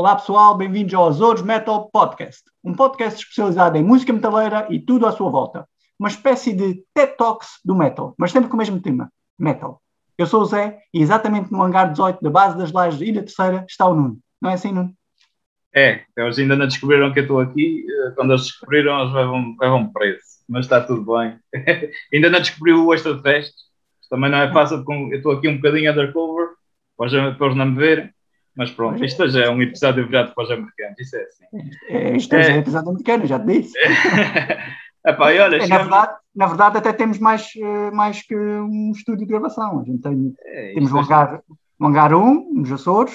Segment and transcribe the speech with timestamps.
[0.00, 5.06] Olá pessoal, bem-vindos ao Azores Metal Podcast, um podcast especializado em música metaleira e tudo
[5.06, 5.68] à sua volta.
[5.98, 9.82] Uma espécie de TED Talks do metal, mas sempre com o mesmo tema, metal.
[10.16, 13.20] Eu sou o Zé e exatamente no hangar 18 da base das lajes da Ilha
[13.20, 14.18] Terceira está o Nuno.
[14.40, 14.94] Não é assim, Nuno?
[15.74, 17.84] É, eles ainda não descobriram que eu estou aqui.
[18.14, 20.24] Quando eles descobriram, eles levam, levam preso.
[20.48, 21.38] Mas está tudo bem.
[22.10, 23.52] ainda não descobriu o Extra Fest.
[24.08, 24.82] Também não é fácil.
[24.88, 26.48] Eu estou aqui um bocadinho undercover,
[26.96, 28.10] para eles não me verem.
[28.60, 31.44] Mas pronto, isto já é um episódio virado para os americanos, isso é assim.
[31.88, 33.72] É, isto é, é um episódio americano, já te disse.
[35.02, 35.70] Epá, olha, é, chegamos...
[35.70, 39.80] na, verdade, na verdade, até temos mais, eh, mais que um estúdio de gravação.
[39.80, 41.40] A gente tem, é, temos o hangar,
[41.80, 43.14] um hangar 1 nos Açores,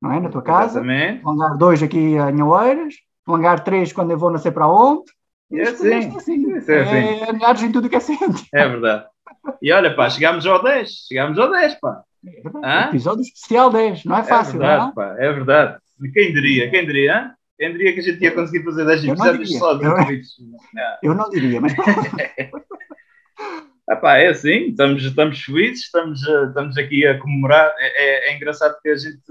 [0.00, 0.20] não é?
[0.20, 0.78] Na tua casa.
[0.78, 1.24] Exatamente.
[1.24, 2.94] O hangar 2 aqui em Oeiras.
[3.26, 5.10] O hangar 3 quando eu vou nascer para onde.
[5.52, 5.90] É assim.
[5.90, 6.52] É, assim.
[6.52, 6.72] é, assim.
[6.72, 8.44] é hangares em tudo que é centro.
[8.54, 9.06] É verdade.
[9.60, 10.88] E olha, pá, chegámos ao 10.
[11.08, 12.04] Chegámos ao 10, pá.
[12.64, 14.62] É Episódio especial 10, não é fácil.
[14.62, 15.78] É verdade, pá, é verdade.
[16.12, 16.70] Quem diria?
[16.70, 17.34] Quem diria?
[17.58, 19.96] Quem diria que a gente ia conseguir fazer 10 episódios só de eu,
[21.02, 21.72] eu não diria, mas.
[23.88, 27.72] Epá, é assim, estamos, estamos felizes, estamos, estamos aqui a comemorar.
[27.78, 29.22] É, é, é, engraçado que a gente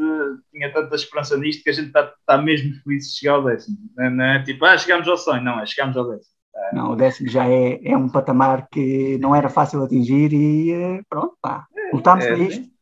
[0.52, 3.78] tinha tanta esperança nisto que a gente está, está mesmo feliz de chegar ao décimo.
[3.97, 6.33] Não é, não é tipo, ah, chegamos ao sonho, não, é chegamos ao décimo.
[6.72, 11.02] Não, o décimo já é, é um patamar que não era fácil atingir e eh,
[11.09, 12.63] pronto, pá, lutámos é, para isto.
[12.63, 12.72] É,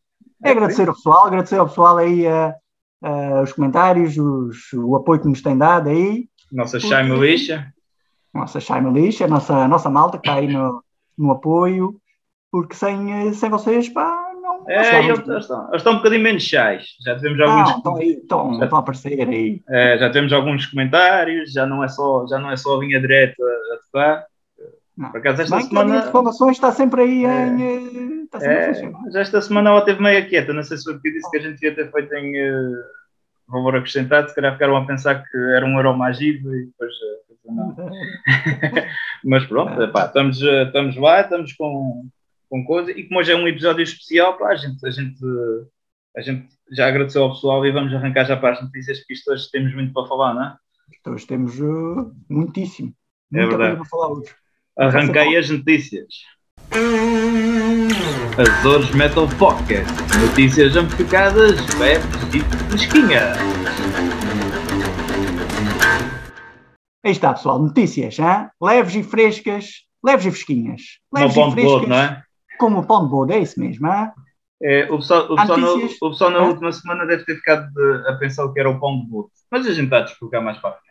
[0.43, 2.53] é agradecer ao pessoal, agradecer ao pessoal aí uh,
[3.03, 6.27] uh, os comentários, os, o apoio que nos tem dado aí.
[6.51, 7.73] Nossa Shai Militia.
[8.33, 10.83] Nossa Shai Militia, nossa, nossa malta que está aí no,
[11.17, 11.95] no apoio,
[12.51, 14.69] porque sem, sem vocês, pá, não.
[14.69, 16.85] É, eles, estão, eles estão um bocadinho menos chais.
[17.03, 17.69] Já tivemos alguns.
[17.69, 19.61] Não, estão, aí, estão, já, estão a aparecer aí.
[19.69, 22.99] É, já temos alguns comentários, já não é só, já não é só a linha
[22.99, 24.25] direta a tocar.
[24.95, 26.03] Por acaso, esta Bem, semana.
[26.03, 27.47] A informações está sempre aí é.
[27.47, 27.63] em.
[27.63, 28.89] Eh, está sempre é.
[28.89, 30.53] Mas esta semana ela teve meio quieta.
[30.53, 32.75] Não sei se foi porque disse que a gente ia ter feito em uh,
[33.47, 34.29] valor acrescentado.
[34.29, 36.91] Se calhar ficaram a pensar que era um euro mais e depois.
[36.93, 37.21] Uh,
[39.25, 42.07] mas pronto, epá, estamos, estamos lá, estamos com,
[42.49, 42.91] com coisa.
[42.91, 45.19] E como hoje é um episódio especial, pá, a, gente, a, gente,
[46.15, 49.31] a gente já agradeceu ao pessoal e vamos arrancar já para as notícias, porque isto
[49.31, 50.55] hoje temos muito para falar, não é?
[51.07, 52.93] Hoje temos uh, muitíssimo.
[53.33, 53.75] É Muita verdade.
[53.77, 54.35] para falar hoje.
[54.77, 56.07] Arranquei as notícias.
[58.37, 59.85] Azores Metal Pocket.
[60.19, 62.39] Notícias amplificadas, leves e
[62.69, 63.37] fresquinhas.
[67.03, 67.59] Aí está, pessoal.
[67.59, 68.49] Notícias, hein?
[68.61, 70.81] leves e frescas, leves e fresquinhas.
[71.13, 72.23] Leves Como e frescas, bodo, não é?
[72.57, 74.11] Como o pão de bodo, é isso mesmo, hein?
[74.63, 78.07] É, o pessoal, o pessoal, no, o pessoal na última semana deve ter ficado de,
[78.07, 79.31] a pensar o que era o pão de bodo.
[79.49, 80.90] Mas a gente está a explicar mais para a frente.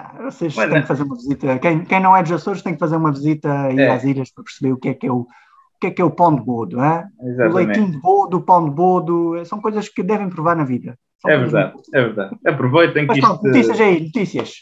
[0.00, 0.80] Ah, vocês têm é.
[0.80, 1.58] que fazer uma visita.
[1.58, 3.90] Quem, quem não é dos Açores tem que fazer uma visita aí é.
[3.90, 5.26] às ilhas para perceber o que é que é o, o
[5.80, 7.06] que é que é o pão de bodo, é?
[7.20, 10.96] o leitinho de bodo, o pão de bodo, são coisas que devem provar na vida.
[11.20, 12.36] São é verdade, é verdade.
[12.46, 13.42] Aproveitem que isto...
[13.42, 14.54] notícias aí, notícias.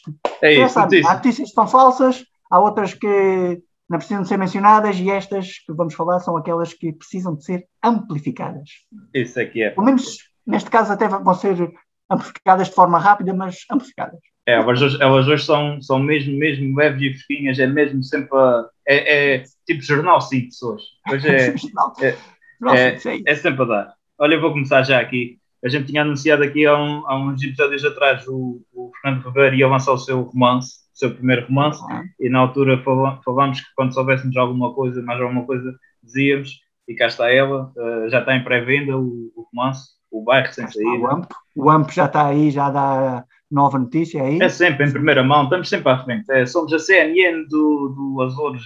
[0.42, 1.10] É isso, sabe, notícias.
[1.10, 5.60] Há notícias que são falsas, há outras que não precisam de ser mencionadas e estas
[5.64, 8.68] que vamos falar são aquelas que precisam de ser amplificadas.
[9.14, 9.70] Isso aqui é.
[9.70, 11.72] Pelo menos, neste caso, até vão ser
[12.10, 14.20] amplificadas de forma rápida, mas amplificadas.
[14.48, 18.34] É, elas hoje, elas hoje são, são mesmo, mesmo leves e fresquinhas, é mesmo sempre
[18.34, 20.84] a, é, é tipo jornal simples hoje.
[21.12, 21.48] Hoje é,
[22.00, 23.94] é, é, é, sempre a dar.
[24.18, 25.36] Olha, eu vou começar já aqui.
[25.62, 29.56] A gente tinha anunciado aqui há, um, há uns episódios atrás o, o Fernando Ribeiro
[29.56, 32.04] ia lançar o seu romance, o seu primeiro romance, uhum.
[32.18, 32.82] e na altura
[33.22, 38.08] falámos que quando soubéssemos alguma coisa, mais alguma coisa, dizíamos, e cá está ela, uh,
[38.08, 40.88] já está em pré-venda o, o romance, o bairro sem saída.
[40.88, 44.38] O AMP, o AMP já está aí, já dá nova notícia aí.
[44.40, 46.30] É sempre em primeira mão, estamos sempre à frente.
[46.30, 48.62] É, somos a CNN do, do Azores,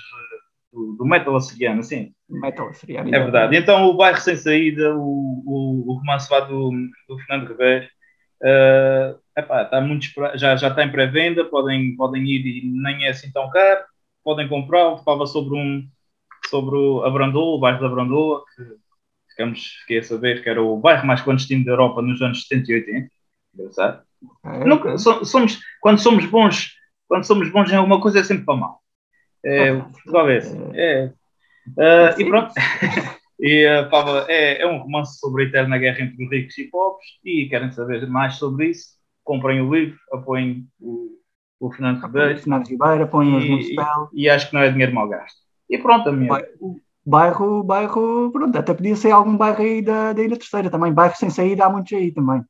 [0.73, 2.13] do, do metal açoriano, assim.
[2.29, 3.15] Metal açoriano.
[3.15, 3.57] É verdade.
[3.57, 6.71] Então o bairro sem saída, o, o, o romance lá do,
[7.09, 7.87] do Fernando Ribeiro,
[8.43, 13.11] uh, epá, está muito, já, já está em pré-venda, podem, podem ir e nem é
[13.11, 13.85] assim tão caro,
[14.25, 15.87] podem comprar, fala sobre um
[16.49, 16.77] sobre
[17.07, 18.65] a Brandoa, o bairro da Brandoa, que
[19.31, 22.73] ficamos, fiquei a saber que era o bairro mais clandestino da Europa nos anos 70
[22.73, 23.09] e 80.
[23.55, 24.03] Engraçado.
[24.45, 26.73] É, Nunca, somos, quando somos bons,
[27.09, 28.81] quando somos bons em alguma coisa é sempre para mal.
[29.45, 30.71] É, Portugal é assim.
[30.75, 31.13] É.
[31.77, 32.53] Uh, e pronto.
[33.41, 37.07] e uh, Pava, é, é um romance sobre a eterna guerra entre ricos e pobres.
[37.25, 38.91] E querem saber mais sobre isso?
[39.25, 41.11] Comprem o livro, apoiem o,
[41.61, 42.39] o Fernando Ribeiro.
[42.39, 45.39] Fernando Ribeiro, apoiem os e, e, e acho que não é dinheiro mal gasto.
[45.69, 46.31] E pronto, a minha.
[47.05, 50.93] Bairro, bairro, pronto, até podia ser algum bairro aí da, da Ilha Terceira também.
[50.93, 52.45] Bairro sem saída há muitos aí também.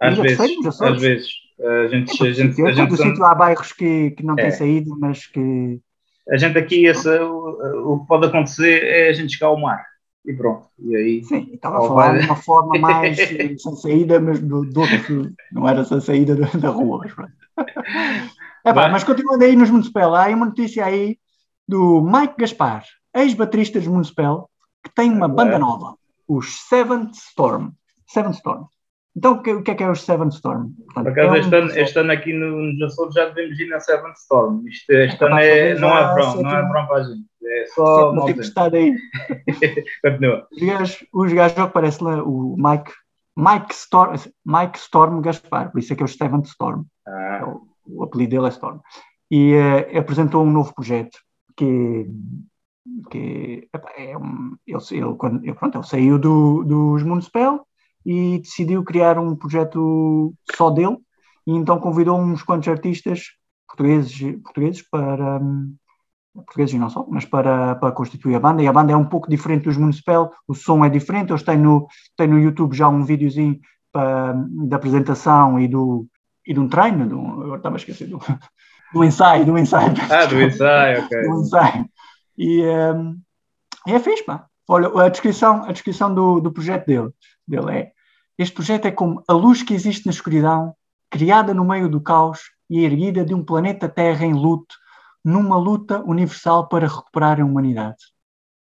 [0.00, 1.28] Às vezes, às vezes.
[1.60, 4.42] A gente, a gente, a gente, sítio, há bairros que, que não é.
[4.42, 5.80] têm saída, mas que,
[6.28, 9.84] a gente aqui, esse, o, o que pode acontecer é a gente chegar ao mar
[10.24, 10.68] e pronto.
[10.78, 11.24] E aí.
[11.24, 12.20] Sim, estava a falar vai...
[12.20, 16.70] de uma forma mais sem saída, mas do, do outro, não era sem saída da
[16.70, 17.06] rua.
[18.64, 21.18] É pá, mas continuando aí nos Municipal, há uma notícia aí
[21.68, 24.50] do Mike Gaspar, ex-baterista dos Municipal,
[24.82, 25.94] que tem uma banda nova,
[26.26, 27.70] os Seventh Storm.
[28.06, 28.64] Seventh Storm.
[29.16, 30.72] Então, o que, o que é que é o Seven Storm?
[30.92, 33.68] Portanto, Por acaso, é este, ano, este ano aqui no, nos Açores já devemos ir
[33.68, 34.66] na Seven Storm.
[34.66, 37.24] Isto, este é ano é, não é verão, não é verão para a gente.
[37.46, 38.40] É só mal tempo.
[38.74, 38.96] aí.
[40.02, 40.48] Continua.
[40.50, 42.92] Os gajos, os gajos que parece lá, o Mike,
[43.36, 44.14] Mike, Storm,
[44.44, 46.84] Mike Storm Gaspar, por isso é que é o Seven Storm.
[47.06, 47.40] Ah.
[47.42, 47.44] É
[47.86, 48.80] o, apelido dele é Storm.
[49.30, 51.18] E uh, apresentou um novo projeto
[51.56, 52.06] que
[53.10, 57.66] que é um, ele, ele, quando, pronto, ele saiu do, dos Municipal
[58.04, 60.98] e decidiu criar um projeto só dele
[61.46, 63.32] e então convidou uns quantos artistas
[63.66, 65.40] portugueses, portugueses para
[66.34, 69.04] portugueses e não só, mas para, para constituir a banda e a banda é um
[69.04, 71.86] pouco diferente dos Municipal, o som é diferente, eles têm no,
[72.16, 73.60] têm no YouTube já um videozinho
[73.92, 74.34] para,
[74.66, 76.06] da apresentação e do
[76.46, 78.18] e de um treino, do, agora estava a esquecer do,
[78.92, 79.94] do ensaio, do ensaio.
[80.10, 81.22] Ah, do ensaio, ok.
[81.22, 81.86] Do ensaio.
[82.36, 83.18] E, um,
[83.86, 84.46] é fixe, pá.
[84.68, 87.10] Olha, a descrição, a descrição do, do projeto dele,
[87.46, 87.92] dele é
[88.38, 90.74] este projeto é como a luz que existe na escuridão,
[91.10, 94.74] criada no meio do caos e erguida de um planeta Terra em luto,
[95.24, 97.96] numa luta universal para recuperar a humanidade.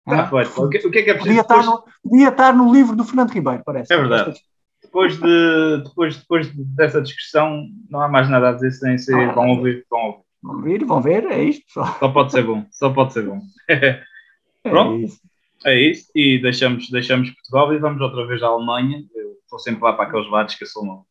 [0.06, 1.18] Ah, ah o, que, o que é que é preciso?
[1.18, 1.60] Podia, depois...
[1.60, 3.92] estar no, podia estar no livro do Fernando Ribeiro, parece.
[3.92, 4.38] É verdade.
[4.82, 9.30] Depois, de, depois, depois dessa discussão, não há mais nada a dizer sem ser.
[9.30, 10.24] Ah, vão ouvir, vão ouvir.
[10.42, 11.64] Vão ouvir, vão ver, é isto.
[11.68, 13.40] Só, só pode ser bom, só pode ser bom.
[14.62, 15.02] Pronto.
[15.02, 15.20] É isso.
[15.64, 16.10] É isso.
[16.14, 19.02] E deixamos, deixamos Portugal e vamos outra vez à Alemanha.
[19.44, 21.04] Estou sempre lá para aqueles lados que eu sou uma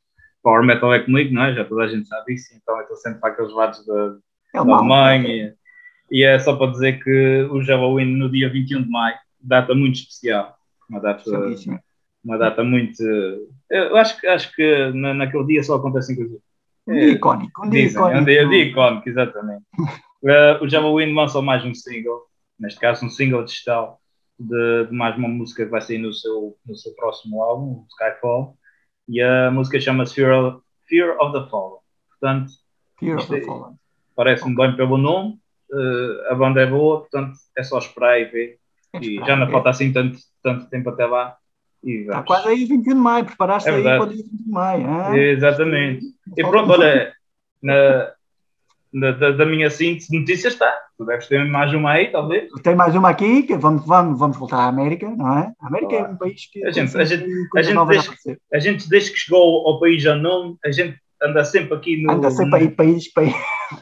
[0.43, 1.53] Power Metal é comigo, não é?
[1.53, 4.17] Já toda a gente sabe isso, então estou sempre para aqueles lados da,
[4.53, 5.55] é da Alemanha.
[6.11, 9.95] E é só para dizer que o Halloween no dia 21 de maio, data muito
[9.95, 10.55] especial.
[10.89, 11.23] Uma data,
[12.23, 13.01] uma data muito.
[13.69, 16.39] Eu acho, acho que na, naquele dia só acontecem coisas.
[16.85, 17.65] Um dia icónico.
[17.65, 18.21] Um dia icónico.
[18.21, 19.63] Um dia, um dia icónico, exatamente.
[19.79, 22.23] uh, o Halloween lançou mais um single,
[22.59, 23.99] neste caso um single digital,
[24.47, 28.57] de, de, mais uma música que vai sair no seu, no seu próximo álbum, Skyfall,
[29.07, 31.79] e a música chama-se Fear, Fear of the Fallen.
[32.09, 32.51] Portanto,
[32.99, 33.75] Fear of the é Fallen.
[34.15, 35.39] Parece-me bem pelo nome,
[35.71, 38.59] uh, a banda é boa, portanto é só esperar e ver.
[38.93, 41.35] É e já não falta assim tanto, tanto tempo até lá.
[41.83, 44.87] Está quase aí 21 de maio, preparaste é aí para o dia 21 de maio.
[44.87, 45.17] Ah?
[45.17, 46.05] Exatamente.
[46.37, 47.13] E pronto, olha,
[47.61, 48.12] na,
[48.93, 50.71] na, da, da, minha síntese notícias está.
[50.97, 52.49] Tu deves ter mais uma aí, talvez.
[52.61, 55.51] Tem mais uma aqui, que vamos, vamos, vamos voltar à América, não é?
[55.59, 56.63] A América é um país que.
[56.63, 57.25] A gente, a gente,
[57.57, 61.73] a gente, desde, a gente, desde que chegou ao país não, a gente anda sempre
[61.73, 62.11] aqui no.
[62.11, 63.33] Anda sempre aí, país, país.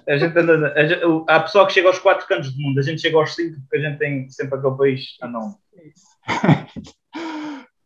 [0.07, 0.73] A gente anda.
[0.75, 3.35] A gente, há pessoal que chega aos quatro cantos do mundo, a gente chega aos
[3.35, 5.55] cinco, porque a gente tem sempre aquele país a não.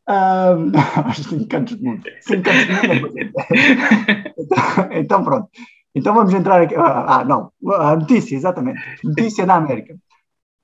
[0.07, 0.71] Um,
[1.03, 2.03] aos cinco cantos do mundo.
[2.21, 3.19] Cinco cantos do mundo.
[3.19, 5.49] É então, então, pronto.
[5.95, 6.75] Então vamos entrar aqui.
[6.75, 8.81] Ah, ah, não, a notícia, exatamente.
[9.01, 9.97] Notícia da América.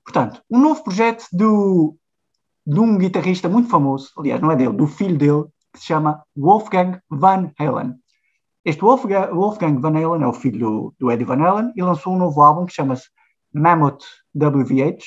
[0.04, 1.96] Portanto, um novo projeto do,
[2.66, 6.22] de um guitarrista muito famoso, aliás, não é dele, do filho dele, que se chama
[6.36, 7.94] Wolfgang Van Halen.
[8.62, 12.14] Este Wolfgang, Wolfgang Van Halen é o filho do, do Eddie Van Halen e lançou
[12.14, 13.08] um novo álbum que chama-se
[13.54, 14.98] Mammoth WVH.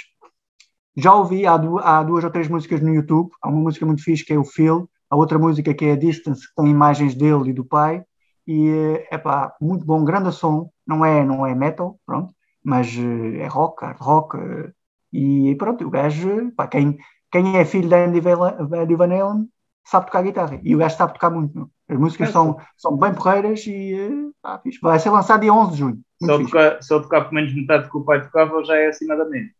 [0.97, 3.29] Já ouvi, há, du há, duas ou três músicas no YouTube.
[3.41, 5.95] Há uma música muito fixe que é o Phil, a outra música que é a
[5.95, 8.03] Distance, que tem imagens dele e do pai
[8.47, 12.33] e é pá, muito bom, grande som, não é, não é metal, pronto,
[12.63, 14.71] mas eh, é rock, hard rock, eh,
[15.11, 16.97] e pronto, o gajo, pá, quem,
[17.31, 19.49] quem é filho de Andy Van Halen
[19.83, 23.13] sabe tocar guitarra, e o gajo sabe tocar muito, as músicas é, são, são bem
[23.13, 25.99] porreiras e eh, pá, vai ser lançado dia 11 de junho.
[26.21, 29.25] Se eu, tocar, tocar por menos metade que o pai tocava, já é acima da
[29.25, 29.51] média.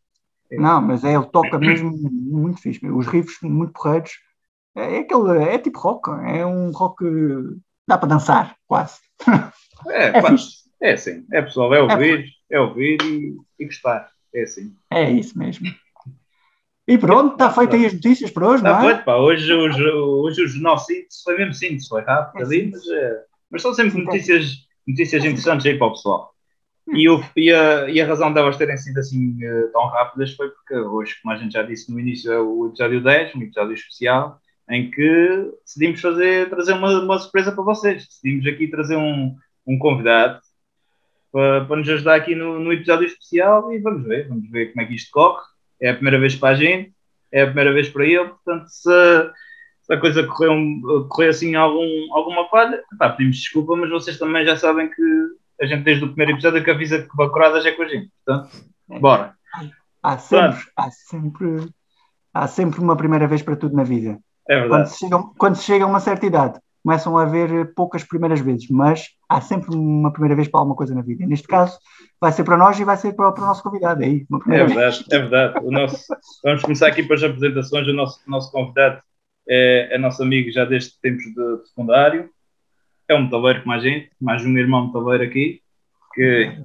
[0.51, 4.11] Não, mas é, ele toca mesmo muito fixe, os riffs muito porreiros,
[4.75, 7.03] é, é, aquele, é tipo rock, é um rock
[7.87, 8.99] dá para dançar, quase.
[9.87, 10.21] É, é,
[10.81, 14.75] é assim, é pessoal, é ouvir, é, é ouvir e, e gostar, é assim.
[14.91, 15.67] É isso mesmo.
[16.87, 18.93] E pronto, está feito aí as notícias para hoje, está não é?
[18.93, 19.15] Feito, pá.
[19.15, 23.23] Hoje, hoje, hoje o jornal síntese foi mesmo síntese, foi rápido é ali, mas, é,
[23.49, 26.35] mas são sempre notícias, notícias interessantes aí para o pessoal.
[26.93, 30.49] E, o, e, a, e a razão delas terem sido assim uh, tão rápidas foi
[30.49, 33.73] porque hoje, como a gente já disse no início, é o episódio 10, um episódio
[33.73, 38.05] especial, em que decidimos fazer, trazer uma, uma surpresa para vocês.
[38.07, 40.39] Decidimos aqui trazer um, um convidado
[41.31, 44.81] para, para nos ajudar aqui no, no episódio especial e vamos ver, vamos ver como
[44.81, 45.41] é que isto corre.
[45.81, 46.93] É a primeira vez para a gente,
[47.31, 49.31] é a primeira vez para ele, portanto, se,
[49.83, 50.49] se a coisa correr,
[51.09, 55.03] correr assim algum, alguma falha, pá, pedimos desculpa, mas vocês também já sabem que
[55.61, 58.09] a gente desde o primeiro episódio que avisa que Bacuradas é com a gente.
[58.25, 59.35] Portanto, Bora.
[60.01, 61.73] Há sempre, há sempre,
[62.33, 64.19] há sempre uma primeira vez para tudo na vida.
[64.47, 64.89] É Quando verdade.
[64.91, 68.69] se, chega, quando se chega a uma certa idade, começam a haver poucas primeiras vezes,
[68.69, 71.23] mas há sempre uma primeira vez para alguma coisa na vida.
[71.23, 71.79] E neste caso,
[72.21, 74.03] vai ser para nós e vai ser para, para o nosso convidado.
[74.03, 74.77] É aí, É primeira vez.
[74.77, 75.65] verdade, é verdade.
[75.65, 75.97] O nosso,
[76.43, 77.87] vamos começar aqui para as apresentações.
[77.87, 79.01] O nosso, nosso convidado
[79.49, 82.29] é, é nosso amigo já desde tempos de, de secundário.
[83.07, 85.61] É um metaleiro como a gente, mais um irmão metaleiro aqui,
[86.13, 86.55] que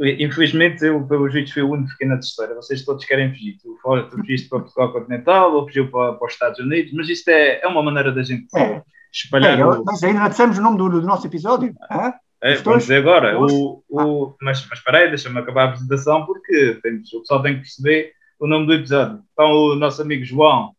[0.00, 2.54] infelizmente eu, pelos vistos, fui o único que fiquei na terceira.
[2.54, 3.56] Vocês todos querem fugir.
[3.62, 7.08] Tu, fora- tu fugiste para Portugal continental ou fugiu para, para os Estados Unidos, mas
[7.08, 8.82] isto é, é uma maneira da gente É.
[9.12, 9.58] espalhar.
[9.58, 11.72] É, o- mas ainda não dissemos o nome do, do nosso episódio.
[12.42, 13.38] É, Os vamos dizer agora.
[13.40, 17.54] O, o, mas, mas espera aí, deixa-me acabar a apresentação porque temos, o pessoal tem
[17.54, 19.20] que perceber o nome do episódio.
[19.32, 20.72] Então, o nosso amigo João,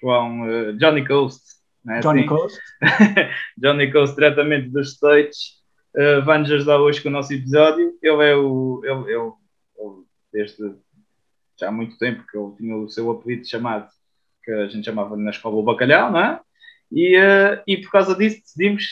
[0.00, 1.40] João eh, Johnny Coast,
[1.84, 2.28] né, Johnny assim?
[2.28, 2.58] Coast.
[3.56, 5.59] Johnny Coast, diretamente dos States,
[5.94, 7.96] eh, vai-nos ajudar hoje com o nosso episódio.
[8.02, 8.80] Ele é o.
[8.84, 9.32] Ele, ele,
[9.78, 10.74] ele, desde
[11.58, 13.86] já há muito tempo que ele tinha o seu apelido chamado,
[14.42, 16.40] que a gente chamava na escola o Bacalhau, não é?
[16.90, 18.84] E, eh, e por causa disso decidimos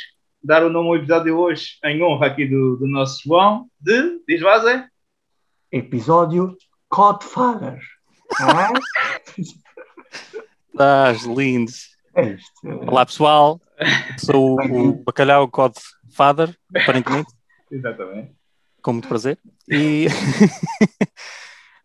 [0.43, 4.21] dar o nome ao episódio hoje em honra aqui do, do nosso João, de.
[4.29, 4.89] Diz lá, Zé?
[5.73, 6.57] Episódio
[6.91, 7.81] Godfather.
[8.41, 8.73] Hã?
[10.71, 11.73] Estás lindo.
[12.15, 12.69] É isto.
[12.87, 13.61] Olá pessoal,
[14.19, 17.33] sou o, o Bacalhau Godfather, aparentemente,
[17.71, 18.33] Exatamente.
[18.83, 19.39] com muito prazer.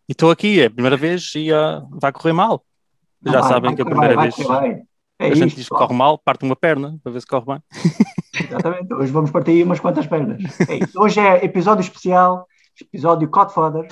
[0.06, 2.66] E estou aqui, é a primeira vez e ah, vai correr mal.
[3.26, 4.88] Já Vai, sabem vai que a correr primeira vez vai bem.
[5.18, 7.64] É a gente diz que corre mal, parte uma perna para ver se corre bem.
[8.50, 8.94] Exatamente.
[8.94, 10.44] Hoje vamos partir aí umas quantas pernas.
[10.62, 11.00] É.
[11.00, 12.46] Hoje é episódio especial,
[12.82, 13.88] episódio Godfather.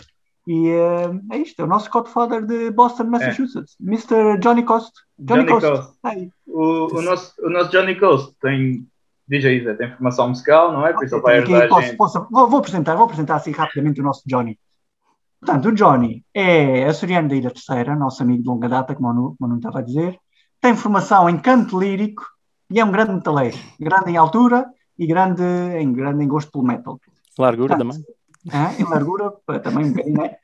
[0.48, 3.76] E eh, é isto, é o nosso Godfather de Boston, Massachusetts.
[3.80, 4.38] Mr.
[4.40, 4.92] Johnny Coast.
[5.20, 5.46] Johnny, É.
[5.46, 5.72] Johnny Coast.
[5.84, 6.00] Coast.
[6.04, 6.30] Aí.
[6.48, 8.88] O, o, nosso, o nosso Johnny Coast tem.
[9.28, 10.92] Diz aí, Zé, tem formação musical, não é?
[10.94, 11.98] Por isso ele vai Aqui ajudar a posso- gente.
[11.98, 14.60] posso- vou, vou apresentar, vou apresentar assim rapidamente o nosso Johnny.
[15.40, 19.14] Portanto, o Johnny é açoriano da Ilha Terceira, nosso amigo de longa data, como o
[19.14, 20.18] Nu- como o Nuno estava a dizer.
[20.60, 22.24] Tem formação em canto lírico
[22.70, 23.58] e é um grande metaleiro.
[23.80, 24.66] Grande em altura
[25.00, 25.42] e grande
[25.80, 27.00] em, grande em gosto pelo metal.
[27.40, 28.06] Largura Portanto, também.
[28.52, 28.72] Hã?
[28.80, 29.32] em largura,
[29.64, 30.36] também bocadinho, né?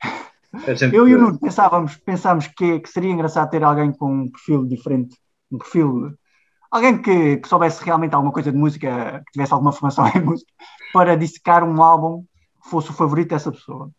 [0.66, 4.12] A gente- Eu e o Nuno pensávamos, pensámos que, que seria engraçado ter alguém com
[4.12, 5.16] um perfil diferente,
[5.50, 6.12] um perfil,
[6.70, 10.52] alguém que, que soubesse realmente alguma coisa de música, que tivesse alguma formação em música,
[10.92, 12.24] para dissecar um álbum
[12.62, 13.90] que fosse o favorito dessa pessoa.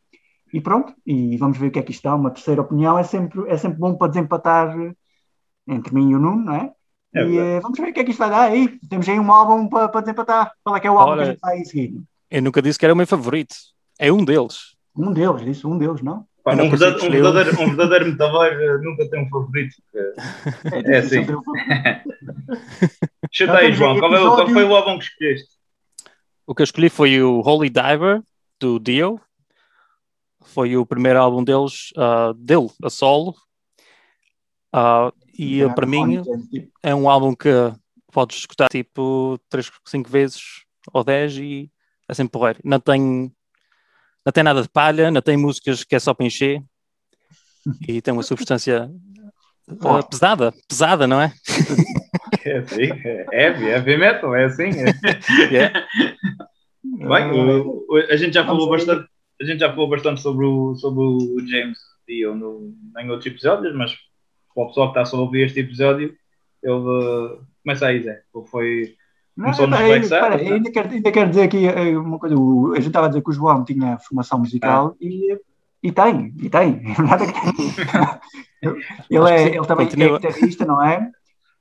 [0.53, 2.15] E pronto, e vamos ver o que é que isto dá.
[2.15, 4.75] Uma terceira opinião é sempre, é sempre bom para desempatar
[5.67, 6.73] entre mim e o Nuno, não é?
[7.13, 7.57] É e verdade.
[7.57, 8.79] eh, vamos ver o que é que isto vai dar aí.
[8.89, 10.51] Temos aí um álbum para, para desempatar.
[10.63, 12.01] Qual é que é o álbum Olha, que a gente vai seguir?
[12.29, 13.55] Eu nunca disse que era o meu favorito.
[13.99, 14.75] É um deles.
[14.95, 16.25] Um deles, disse um deles, não?
[16.43, 19.75] Pá, não um, verdadeiro, um, verdadeiro, um verdadeiro metaleiro eh, nunca tem um favorito.
[19.91, 21.25] porque- É difícil assim.
[23.31, 25.49] Chuta Já aí, João, qual, é, qual foi o álbum que escolheste?
[26.47, 28.23] O que eu escolhi foi o Holy Diver,
[28.59, 29.19] do Dio.
[30.41, 33.35] Foi o primeiro álbum deles, ah, dele, a solo.
[34.73, 36.71] Ah, e É, para mim Dio.
[36.81, 37.49] é um álbum que
[38.11, 40.41] podes escutar tipo 3, 5 vezes
[40.91, 41.71] ou 10 e
[42.07, 42.59] é sempre porreiro.
[42.63, 43.31] Não tem,
[44.29, 46.61] não tem nada de palha, não tem músicas que é só para encher
[47.87, 48.87] e tem uma substância
[49.81, 50.09] Forte.
[50.11, 51.33] pesada, pesada, não é?
[52.45, 54.69] É assim, é heavy, é heavy metal, é assim.
[54.69, 55.49] é.
[55.51, 55.87] Yeah.
[56.83, 59.07] Bem, o- o- a gente já Vamos falou bastante,
[59.41, 63.75] a gente já falou bastante sobre o, sobre o James Dio no, em outros episódios,
[63.75, 63.93] mas
[64.53, 66.15] para o pessoal que está só a ouvir este episódio,
[66.63, 68.21] ele eh, começa aí, Zé.
[68.35, 68.95] Ele foi.
[69.39, 72.35] Não, peraí, Black Sabbath, peraí, ainda, quero, ainda quero dizer aqui eh, uma coisa.
[72.35, 75.37] O- a gente estava a dizer que o João tinha formação musical e,
[75.81, 76.81] e tem, e tem.
[78.61, 78.67] É
[79.09, 80.17] ele, é, ele também continua.
[80.17, 81.09] é guitarrista, não é?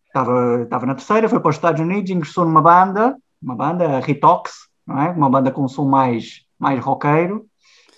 [0.07, 4.01] Estava, estava na terceira, foi para os Estados Unidos, ingressou numa banda, uma banda, a
[4.01, 4.53] Ritox,
[4.87, 5.11] não é?
[5.11, 7.47] Uma banda com um som mais, mais roqueiro.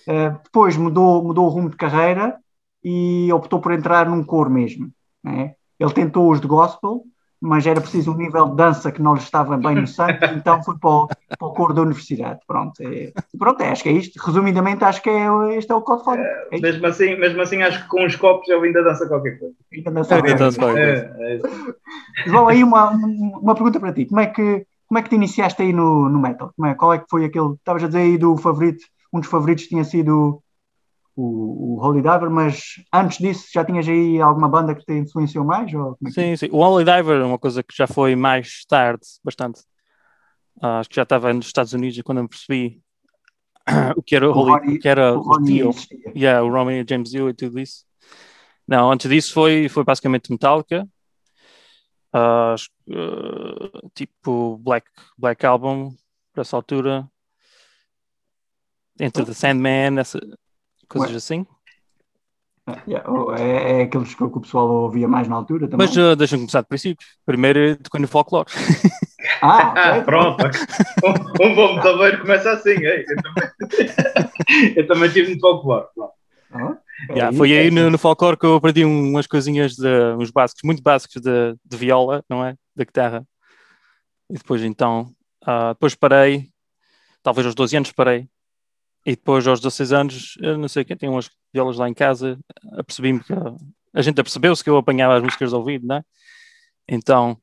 [0.07, 2.37] Eh, depois mudou, mudou o rumo de carreira
[2.83, 4.91] e optou por entrar num coro mesmo.
[5.23, 5.55] não é?
[5.79, 7.03] Ele tentou os de gospel,
[7.41, 10.61] mas era preciso um nível de dança que não lhe estava bem no sangue, então
[10.63, 12.39] foi para o, para o coro da universidade.
[12.45, 14.23] Pronto, é, pronto é, acho que é isto.
[14.23, 16.23] Resumidamente, acho que é, este é o Father.
[16.51, 16.59] É.
[16.59, 19.55] Mesmo assim, mesmo assim, acho que com os copos ele ainda dança qualquer coisa.
[19.73, 20.79] Ainda dança qualquer coisa.
[20.79, 21.41] É, é.
[22.29, 24.05] João, aí uma, uma pergunta para ti.
[24.05, 26.53] Como é que, como é que te iniciaste aí no, no metal?
[26.55, 27.53] Como é, qual é que foi aquele.
[27.53, 30.43] Estavas a dizer aí do favorito, um dos favoritos tinha sido
[31.15, 35.43] o, o Holy Diver, mas antes disso já tinhas aí alguma banda que te influenciou
[35.45, 35.73] mais?
[35.73, 36.49] Ou é Sim, sim.
[36.51, 39.61] O Holy Diver é uma coisa que já foi mais tarde, bastante.
[40.61, 42.81] Ah, acho que já estava nos Estados Unidos quando eu percebi
[43.95, 45.71] o que era o, Holy, Ronnie- o que era o o Dio.
[46.15, 47.85] Yeah, o Romy James Dio e tudo isso.
[48.67, 50.83] Não, antes disso foi, foi basicamente Metallica.
[50.83, 50.89] Que,
[52.13, 52.55] ah,
[53.93, 54.87] tipo Black,
[55.17, 55.93] Black Album,
[56.33, 57.07] para essa altura.
[58.99, 60.19] Enter the Sandman, essa,
[60.91, 61.17] coisas Ué.
[61.17, 61.45] assim.
[62.87, 65.87] Yeah, oh, é, é aqueles que o pessoal ouvia mais na altura também.
[65.87, 67.05] Mas uh, deixa-me começar de princípio.
[67.25, 68.47] Primeiro tocou no folclore.
[69.41, 70.43] Ah, Ah, pronto.
[71.03, 72.69] Um, um bom metaleiro começa assim.
[72.69, 75.85] ei, Eu também, eu também tive no folclore.
[76.53, 76.77] Ah,
[77.09, 79.87] é Yeah, foi é aí no, no folclore que eu aprendi um- umas coisinhas, de,
[80.19, 82.55] uns básicos, muito básicos de, de viola, não é?
[82.75, 83.25] Da guitarra.
[84.29, 85.11] E depois então,
[85.45, 86.47] ah, depois parei,
[87.23, 88.27] talvez aos 12 anos parei.
[89.05, 92.39] E depois aos 16 anos, eu não sei quem tem umas violas lá em casa,
[92.73, 93.33] apercebi-me que
[93.93, 96.03] a gente apercebeu-se que eu apanhava as músicas de ouvido, não é?
[96.87, 97.37] Então,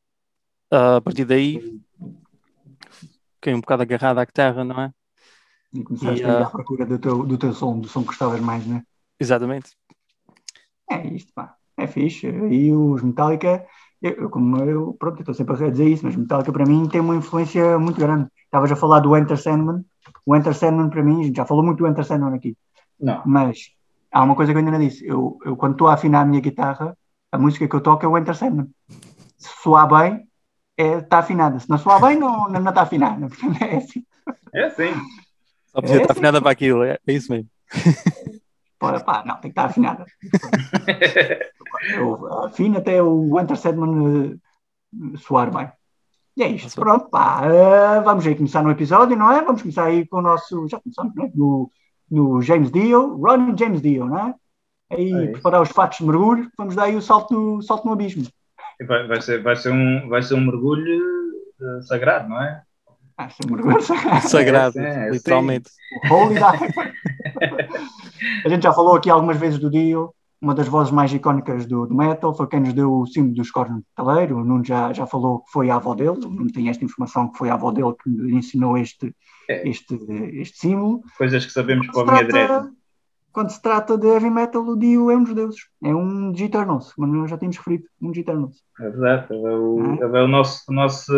[0.71, 1.81] ah, a partir daí,
[3.35, 4.93] fiquei um bocado agarrado à guitarra, não é?
[5.73, 8.01] E começaste E, a ir ah, à procura do teu, do teu som, do som
[8.01, 8.83] que gostavas mais, né?
[9.19, 9.77] Exatamente.
[10.91, 11.57] É isto, pá.
[11.77, 12.27] É fixe.
[12.27, 13.65] E os Metallica,
[14.01, 17.17] eu, como eu, pronto, estou sempre a dizer isso, mas Metallica para mim tem uma
[17.17, 18.29] influência muito grande.
[18.45, 19.85] Estavas a falar do Enter Sandman.
[20.29, 22.55] O Enter Sandman para mim, a gente já falou muito do Enter Sandman aqui,
[23.01, 23.23] Não.
[23.25, 23.71] mas
[24.13, 25.07] há uma coisa que eu ainda não disse.
[25.07, 26.95] Eu, eu quando estou a afinar a minha guitarra,
[27.33, 28.69] a música que eu toco é o Enter Sandman.
[29.39, 30.29] Se soar bem,
[30.77, 31.59] está afinada.
[31.59, 33.27] Se não soar bem, não, não, não está afinada.
[33.63, 34.05] É assim.
[34.53, 34.93] É assim.
[35.69, 36.19] Só podia É, estar sim.
[36.19, 37.49] afinada para aquilo, é, é isso mesmo.
[38.79, 40.05] Pá, pá, não, tem que estar afinada.
[41.97, 44.39] Eu afino até o Enter Sandman
[45.15, 45.69] eh, soar bem.
[46.39, 46.67] E é isto.
[46.67, 46.81] Nossa.
[46.81, 47.41] Pronto, pá.
[47.45, 49.43] eh, vamos aí começar no episódio, não é?
[49.43, 50.69] Vamos começar aí com o nosso.
[50.69, 51.31] Já começamos, não é?
[51.35, 51.71] No,
[52.11, 54.35] no James Dio, Ronnie James Dio, não é?
[54.93, 58.25] Aí É preparar os fatos de mergulho, vamos dar aí o salto, salto no abismo.
[58.87, 61.03] Vai, vai ser, vai, ser um, vai ser um mergulho
[61.61, 62.63] eh, sagrado, não é?
[63.19, 64.29] Ah, isso é mergulho sagrado.
[64.29, 65.71] Sagrado, É, é, literalmente.
[66.09, 66.93] Holy dive.
[68.45, 71.87] A gente já falou aqui algumas vezes do Dio, uma das vozes mais icónicas do,
[71.87, 74.37] do metal, foi quem nos deu o símbolo dos cornos de metaleiro.
[74.39, 77.29] O Nuno já, já falou que foi a avó dele, o Nuno tem esta informação
[77.29, 79.15] que foi a avó dele que lhe ensinou este,
[79.49, 79.69] É.
[79.69, 79.95] este,
[80.35, 81.03] este símbolo.
[81.17, 82.71] Coisas que sabemos Quando para a minha direita.
[83.33, 85.61] quando se trata de heavy metal, o Dio é um dos deuses.
[85.83, 88.13] É um Gitarnos, como nós já tínhamos referido, um.
[88.81, 89.27] É verdade.
[89.31, 89.95] Ele é o, Hum.
[89.95, 91.13] ele é o nosso, o nosso,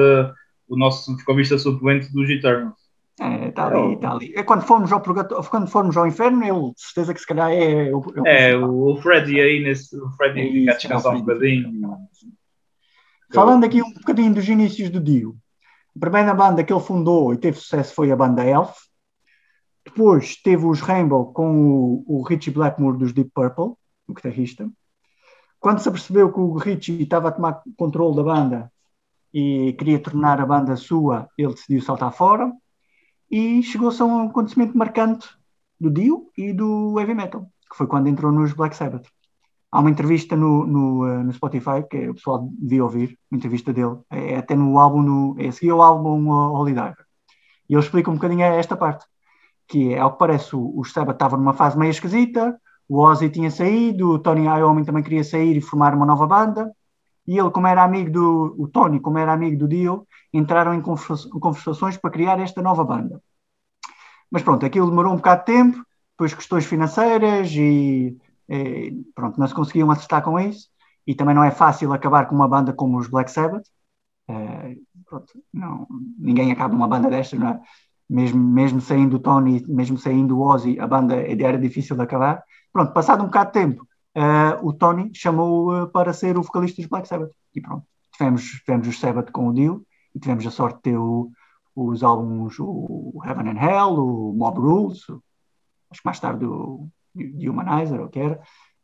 [0.69, 2.80] o nosso vocalista suplente dos Eternals.
[3.23, 4.33] É, está É ali, o- está ali.
[4.35, 7.51] É quando formos ao purgatório, quando formos ao inferno, ele, de certeza que se calhar
[7.53, 8.75] é, o- o É, principal.
[8.75, 9.95] o, Freddy aí nesse.
[10.01, 11.99] O Freddy É isso, descansar é um bocadinho.
[13.33, 15.37] Falando aqui um bocadinho dos inícios do Dio.
[15.95, 18.75] A primeira banda que ele fundou e teve sucesso foi a banda Elf.
[19.85, 23.75] Depois teve os Rainbow com o, o Richie Blackmore dos Deep Purple,
[24.09, 24.69] o guitarrista.
[25.59, 28.73] Quando se apercebeu que o Richie estava a tomar controle da banda
[29.33, 32.51] e queria tornar a banda sua, ele decidiu saltar fora
[33.31, 35.29] e chegou-se a um acontecimento marcante
[35.79, 39.07] do Dio e do heavy metal, que foi quando entrou nos Black Sabbath.
[39.73, 43.73] Há uma entrevista no, no, eh, no Spotify que o pessoal devia ouvir, uma entrevista
[43.73, 46.97] dele, é até no álbum, no, é a seguir álbum Holy Diver.
[47.69, 49.07] E ele explica um bocadinho esta parte,
[49.69, 53.31] que é, ao que parece, o, o Sabbath estava numa fase meio esquisita, o Ozzy
[53.31, 56.73] tinha saído, o Tony Iommi também queria sair e formar uma nova banda,
[57.25, 60.81] e ele, como era amigo do, o Tony, como era amigo do Dio, entraram em
[60.81, 63.21] conversa- em conversações para criar esta nova banda.
[64.31, 68.17] Mas pronto, aquilo demorou um bocado de tempo, depois questões financeiras e
[69.15, 70.69] pronto, não se conseguiam acertar com isso.
[71.07, 73.65] E também não é fácil acabar com uma banda como os Black Sabbath.
[74.29, 75.87] Eh, pronto, não,
[76.19, 77.61] ninguém acaba uma banda destas, não é?
[78.09, 82.43] Mesmo, mesmo saindo o Tony, mesmo saindo o Ozzy, a banda era difícil de acabar.
[82.73, 86.81] Pronto, passado um bocado de tempo, eh, o Tony chamou eh, para ser o vocalista
[86.83, 87.33] dos Black Sabbath.
[87.55, 90.97] E pronto, tivemos, tivemos os Sabbath com o Dio e tivemos a sorte de ter
[90.99, 91.31] o,
[91.75, 95.03] os álbuns, o Heaven and Hell, o Mob Rules,
[95.91, 98.41] acho que mais tarde o de Humanizer, ou o que era.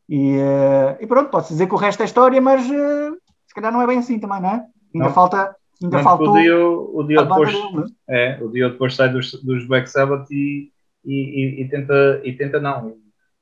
[0.09, 3.11] E, eh, e pronto, pode-se dizer que o resto é história, mas eh,
[3.47, 4.67] se calhar não é bem assim também, não é?
[4.95, 5.13] Ainda Não.
[5.13, 8.39] falta, ainda faltou o Dio, o Dio a banda depois, dele, é?
[8.39, 10.71] é, o Dio depois sai dos, dos Black Sabbath e,
[11.05, 12.97] e, e- tenta, e tenta não.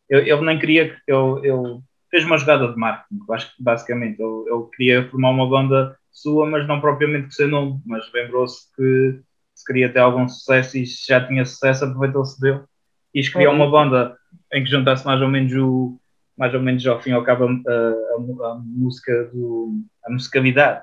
[0.09, 3.20] Ele, nem queria, que- ele, ele fez uma jogada de marketing,
[3.59, 4.20] basicamente.
[4.20, 8.11] Ele, ele queria formar uma banda sua, mas não propriamente com o seu nome, mas
[8.14, 9.20] lembrou-se que
[9.55, 12.61] se queria ter algum sucesso e se já tinha sucesso, aproveitou-se dele
[13.12, 14.16] e criou uma banda
[14.53, 15.98] em que juntasse mais ou menos o
[16.37, 19.72] mais ou menos ao fim e ao cabo a, a- a música do
[20.05, 20.83] a musicalidade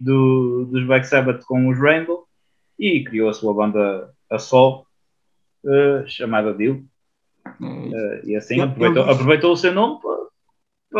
[0.00, 2.24] do, dos Black Sabbath com os Rainbow
[2.78, 4.86] e criou a sua banda a sol
[5.66, 6.84] eh, chamada Dio
[7.46, 7.50] É
[7.86, 7.96] isso.
[7.96, 10.00] Eh, e assim aproveitou, aproveitou o seu nome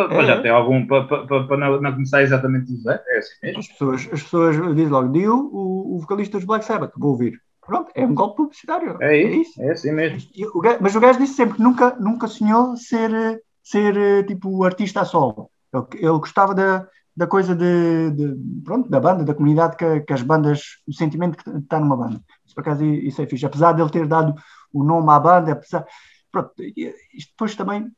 [0.04, 0.40] para, É, já é.
[0.42, 3.68] ter algum para, para, para- não, não começar exatamente do zero, é assim mesmo As
[3.68, 7.40] pessoas, as pessoas dizem logo, Dio, o, o vocalista dos Black Sabbath, vou ouvir.
[7.64, 8.96] Pronto, é um golpe publicitário.
[9.02, 10.20] é isso, é assim mesmo
[10.54, 13.10] o gajo- mas o gajo disse sempre que nunca, nunca sonhou ser,
[13.62, 15.50] ser eh, tipo artista a solo.
[15.74, 20.12] Ele, ele gostava da, da coisa de, de- pronto, da banda, da comunidade, que, que
[20.12, 22.20] as bandas, o sentimento que está numa banda.
[22.44, 23.44] Isso, por acaso, isso é fixe.
[23.46, 24.34] Apesar de ele ter dado
[24.72, 25.84] o nome à banda, apesar,
[26.30, 27.90] pronto, isto depois também,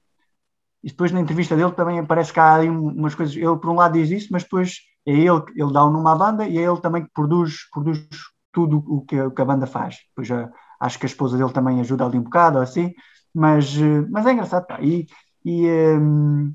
[0.82, 3.74] isto depois na entrevista dele também parece que há aí umas coisas, ele por um
[3.74, 6.62] lado diz isso, mas depois é ele, ele dá o nome à banda e é
[6.62, 8.06] ele também que produz, produz
[8.52, 9.98] tudo o que, o que a banda faz.
[10.10, 12.92] Depois já, acho que a esposa dele também ajuda ali um bocado, assim,
[13.34, 13.76] mas,
[14.10, 14.80] mas é engraçado, pá.
[14.80, 15.06] E,
[15.44, 16.54] e um,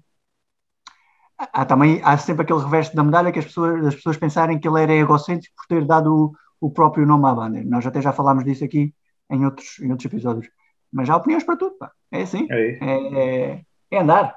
[1.38, 4.68] há também há sempre aquele reverso da medalha que as pessoas, as pessoas pensarem que
[4.68, 7.64] ele era egocêntrico por ter dado o, o próprio nome à banda.
[7.64, 8.94] Nós até já falámos disso aqui
[9.30, 10.48] em outros, em outros episódios.
[10.92, 11.92] Mas há opiniões para tudo, pá.
[12.12, 12.48] É assim.
[12.52, 13.62] É, é, é,
[13.98, 14.36] andar.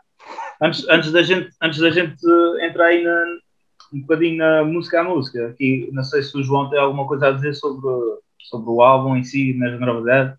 [0.61, 2.17] Antes, antes, da gente, antes da gente
[2.63, 3.25] entrar aí na,
[3.93, 7.29] um bocadinho na música à música, aqui, não sei se o João tem alguma coisa
[7.29, 7.89] a dizer sobre,
[8.41, 10.37] sobre o álbum em si, na generalidade.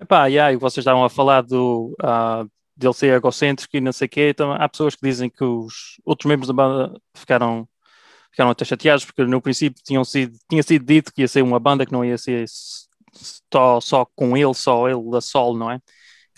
[0.00, 4.06] Epá, yeah, e vocês estavam a falar do, uh, dele ser egocêntrico e não sei
[4.06, 7.68] o quê, então há pessoas que dizem que os outros membros da banda ficaram,
[8.30, 11.60] ficaram até chateados porque no princípio tinham sido, tinha sido dito que ia ser uma
[11.60, 12.46] banda que não ia ser
[13.52, 15.80] só, só com ele, só ele da sol, não é?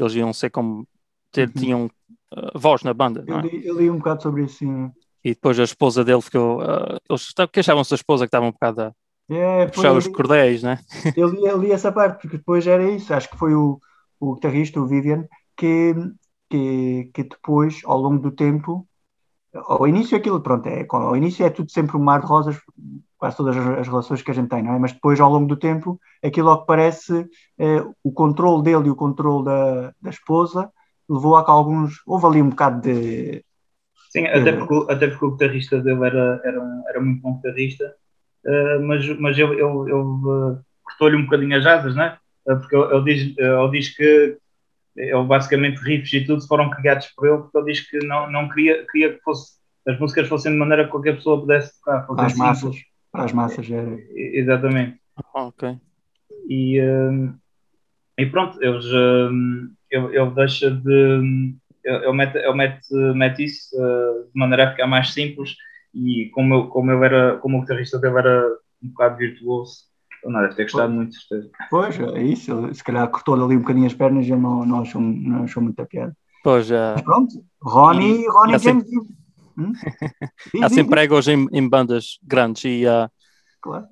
[0.01, 0.87] Eles iam ser como,
[1.33, 1.55] ter, uhum.
[1.55, 3.45] tinham uh, voz na banda, não é?
[3.45, 4.90] Eu li, eu li um bocado sobre isso, sim.
[5.25, 8.83] E depois a esposa dele ficou, uh, eles queixavam-se da esposa que estava um bocado
[8.83, 8.92] a,
[9.31, 10.79] é, puxar os cordéis, né?
[11.16, 13.81] Eu li, eu li essa parte, porque depois era isso, acho que foi o,
[14.21, 15.95] o guitarrista, o Vivian, que
[16.53, 18.87] que, que depois, ao longo do tempo,
[19.55, 22.59] ao início aquilo, pronto, é, ao início é tudo sempre um mar de rosas,
[23.16, 24.79] quase todas as, as, relações que a gente tem, não é?
[24.79, 27.27] Mas depois, ao longo do tempo, aquilo ao que parece,
[27.59, 30.71] é, o controle dele e o controle da, da esposa
[31.12, 33.44] levou a que alguns, houve ali um bocado de...
[34.11, 37.94] Sim, até porque, até porque o guitarrista dele era, era, era muito bom guitarrista,
[38.44, 42.18] uh, mas, mas ele, ele, ele uh, cortou-lhe um bocadinho as asas, não é?
[42.46, 44.38] Uh, porque ele, ele, diz, ele diz que
[44.96, 48.48] ele basicamente riffs e tudo foram criados por ele porque ele diz que não, não
[48.48, 49.55] queria, queria que fosse,
[49.87, 52.07] as músicas fossem de maneira que qualquer pessoa pudesse tocar.
[52.07, 52.77] Para as massas,
[53.11, 53.98] para as massas era.
[54.14, 55.01] Exatamente.
[55.35, 55.79] Ok.
[56.48, 57.35] E, um,
[58.18, 61.55] e pronto, eles, um, ele, ele deixa de.
[61.85, 65.57] Ele mete, ele mete, mete isso uh, de maneira a ficar mais simples
[65.94, 68.48] e como, eu, como, ele era, como o guitarrista dele era
[68.83, 69.85] um bocado virtuoso,
[70.24, 71.50] não deve ter gostado muito, certeza.
[71.70, 72.72] Pois, é isso.
[72.72, 75.85] Se calhar cortou-lhe ali um bocadinho as pernas e não, não, achou, não achou muita
[75.85, 76.16] piada.
[76.42, 76.92] Pois, já.
[76.94, 78.88] Mas pronto, Ronnie, Ronnie James.
[78.88, 79.14] Sempre...
[79.59, 79.72] Hum?
[80.62, 83.11] Há sempre egos em, em, bandas grandes e, uh,
[83.61, 83.87] claro.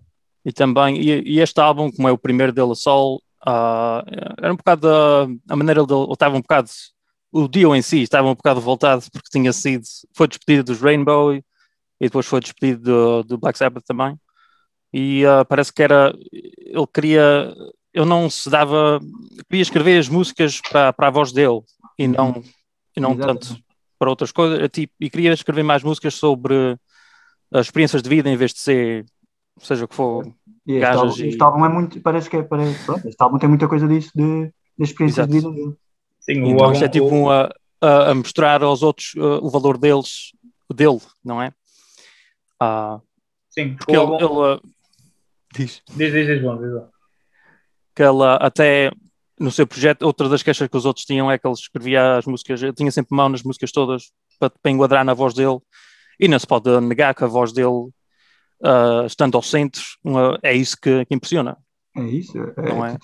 [0.45, 4.03] e também, e, e, este álbum, como é o primeiro dele a sol, uh,
[4.39, 6.71] era um bocado a, a maneira dele, estava um bocado,
[7.33, 11.35] o Dio em si estava um bocado voltado porque tinha sido, foi despedido dos Rainbow
[11.35, 11.45] e,
[12.01, 14.19] e depois foi despedido do, do Black Sabbath também.
[14.93, 17.55] E uh, parece que era ele queria
[17.93, 19.01] eu não se dava
[19.49, 21.61] queria escrever as músicas para, para a voz dele
[21.99, 22.43] e não uhum.
[22.97, 23.57] e não tanto
[23.99, 24.69] para outras coisas.
[24.71, 26.77] Tipo, e queria escrever mais músicas sobre
[27.53, 29.07] as experiências de vida em vez de ser
[29.61, 30.27] seja o que for
[30.67, 31.29] e este, álbum, e...
[31.29, 34.11] este álbum é muito parece que é parece, pronto, este álbum tem muita coisa disso
[34.15, 35.75] de, de experiências de vida dele
[36.21, 39.79] Sim, então álbum, isto é tipo um, a, a, mostrar aos outros uh, o valor
[39.79, 40.33] deles
[40.73, 41.53] dele não é
[42.61, 43.01] ah,
[43.49, 44.61] Sim, porque ele, ele uh,
[45.55, 45.83] Diz.
[45.89, 46.89] Diz, diz, diz, bom, diz bom.
[47.95, 48.91] Que ela até
[49.39, 52.27] no seu projeto, outra das queixas que os outros tinham é que ele escrevia as
[52.27, 55.59] músicas, ele tinha sempre mão nas músicas todas para, para enquadrar na voz dele
[56.19, 57.89] e não se pode negar que a voz dele,
[58.63, 61.57] uh, estando ao centro, uma, é isso que, que, impressiona.
[61.97, 62.39] É isso.
[62.57, 62.97] É, não é?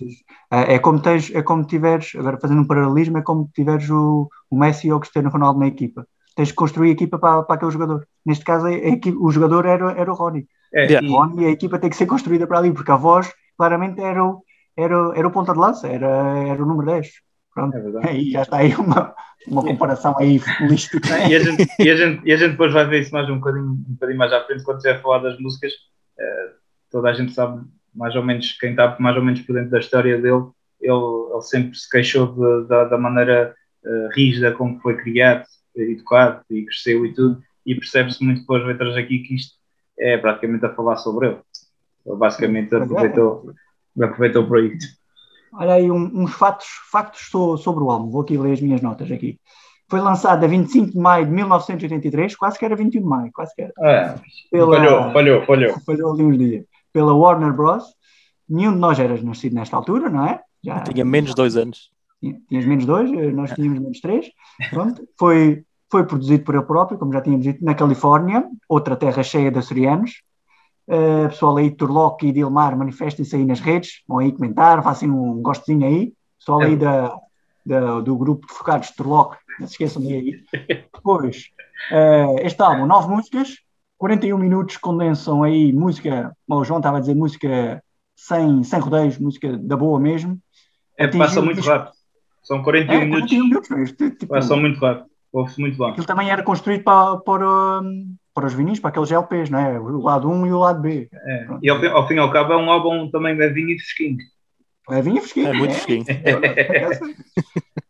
[0.51, 4.29] É, é, como tens, é como tiveres, agora fazendo um paralelismo, é como tiveres o,
[4.51, 6.07] o Messi ou o Cristiano Ronaldo na equipa.
[6.35, 8.07] Tens de construir a equipa para, para aquele jogador.
[8.25, 10.47] Neste caso, a equipa, o jogador era, era o Rony.
[10.73, 14.01] É, e, e a equipa tem que ser construída para ali, porque a voz claramente
[14.01, 14.43] era o,
[14.77, 16.09] era, era o ponta de lança, era,
[16.47, 17.09] era o número 10.
[17.57, 17.75] Pronto.
[18.07, 19.15] É e já está aí uma,
[19.49, 21.09] uma comparação aí futbolística.
[21.27, 23.37] E a, gente, e, a gente, e a gente depois vai ver isso mais um
[23.37, 25.73] bocadinho, um bocadinho mais à frente, quando estiver a falar das músicas.
[26.19, 26.51] Eh,
[26.91, 27.65] toda a gente sabe
[27.95, 30.45] mais ou menos, quem está mais ou menos por dentro da história dele,
[30.83, 30.93] ele,
[31.33, 33.55] ele sempre se queixou de, de, da maneira
[33.87, 38.95] uh, rígida como foi criado, educado e cresceu e tudo, e percebe-se muito depois letras
[38.97, 39.55] aqui que isto
[39.99, 41.39] é praticamente a falar sobre ele.
[42.05, 43.55] Ele basicamente aproveitou,
[43.99, 44.77] aproveitou por aí.
[45.59, 47.29] Olha aí um, uns fatos, factos
[47.63, 49.39] sobre o álbum, vou aqui ler as minhas notas aqui.
[49.89, 53.55] Foi lançado a 25 de maio de 1983, quase que era 21 de maio, quase
[53.55, 53.73] que era.
[53.81, 54.15] É,
[54.51, 55.81] pela, falhou, falhou, falhou.
[55.87, 56.65] Falhou ali uns dias.
[56.93, 57.85] Pela Warner Bros.
[58.49, 60.41] Nenhum de nós era nascido nesta altura, não é?
[60.63, 61.91] Já, tinha menos dois anos.
[62.49, 64.27] Tinhas menos dois, nós tínhamos menos três.
[64.71, 65.03] Pronto.
[65.19, 69.51] Foi foi produzido por ele próprio, como já tínhamos dito, na Califórnia, outra terra cheia
[69.51, 70.23] de açorianos.
[70.89, 74.83] Uh, pessoal aí de Turlock e de Ilmar, manifestem-se aí nas redes, vão aí comentar,
[74.83, 76.13] façam um gostozinho aí.
[76.39, 77.17] Pessoal aí da,
[77.65, 80.45] da, do grupo de focados Turlock, não se esqueçam de aí.
[80.95, 81.51] Depois,
[81.91, 83.57] uh, este álbum, nove músicas,
[83.99, 87.83] 41 minutos condensam aí música, o João estava a dizer música
[88.15, 90.39] sem, sem rodeios, música da boa mesmo.
[90.97, 91.93] É, passa muito rápido.
[92.43, 93.31] São 41 É, minutos.
[93.31, 93.71] 41 minutos.
[93.71, 95.07] isto, tipo, muito rápido.
[95.33, 95.91] Ouve-se muito bem.
[95.91, 99.81] Aquilo também era construído para, para, hum, para os vinis, para aqueles LPs, não é?
[99.81, 101.09] O lado 1 e o lado B.
[101.11, 101.47] É.
[101.63, 104.19] E ao fim, ao fim e ao cabo é um álbum também levinho e fresquinho.
[104.91, 105.49] É vinho fresquinho.
[105.49, 105.75] É muito é.
[105.75, 106.05] fresquinho.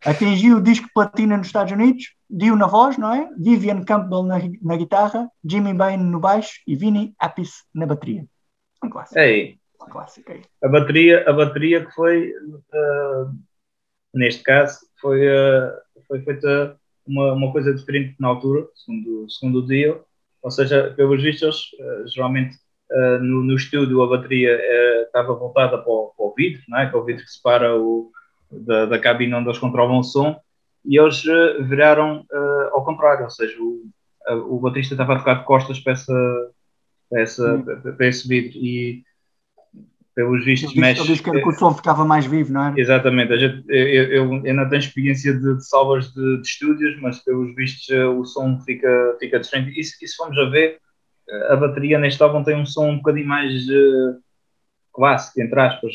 [0.06, 3.28] Atingiu o disco platina nos Estados Unidos, Dio na voz, não é?
[3.37, 8.24] Vivian Campbell na, na guitarra, Jimmy Bain no baixo e Vinny Appice na bateria.
[8.85, 9.18] Um clássico.
[9.18, 9.59] É aí.
[9.82, 10.42] Um clássico aí.
[10.62, 12.32] A bateria, a bateria que foi,
[12.72, 13.32] ah,
[14.14, 19.66] neste caso, foi, ah, foi feita uma, uma coisa diferente na altura, segundo, segundo o
[19.66, 20.06] Dio.
[20.46, 22.56] Ou seja, pelos vistos, ah, geralmente
[22.92, 26.78] ah, no, no estúdio a bateria ah, estava voltada para o, para o vidro, não
[26.78, 26.88] é?
[26.88, 28.12] que é o vidro que separa o,
[28.50, 30.37] da, da cabine onde eles controlam o som,
[30.85, 31.20] e eles
[31.68, 32.24] viraram
[32.70, 33.82] ao contrário, ou seja, o,
[34.28, 36.14] a- o baterista estava a tocar de costas para, essa,
[37.11, 37.64] para, essa,
[37.96, 38.56] para esse vidro.
[38.56, 39.02] E
[40.16, 41.00] pelos Ele vistos disse, mexe.
[41.02, 42.74] ele disse que, que o som ficava mais vivo, não é?
[42.81, 46.98] Exatamente, a gente, eu, eu, eu ainda tenho experiência de, de salvas de, de estúdios,
[47.02, 49.79] mas pelos vistos eh, o som fica, fica diferente.
[49.79, 50.79] E se, e se formos a ver,
[51.29, 54.16] eh, a bateria neste álbum tem um som um bocadinho mais eh,
[54.92, 55.92] clássico, entre aspas,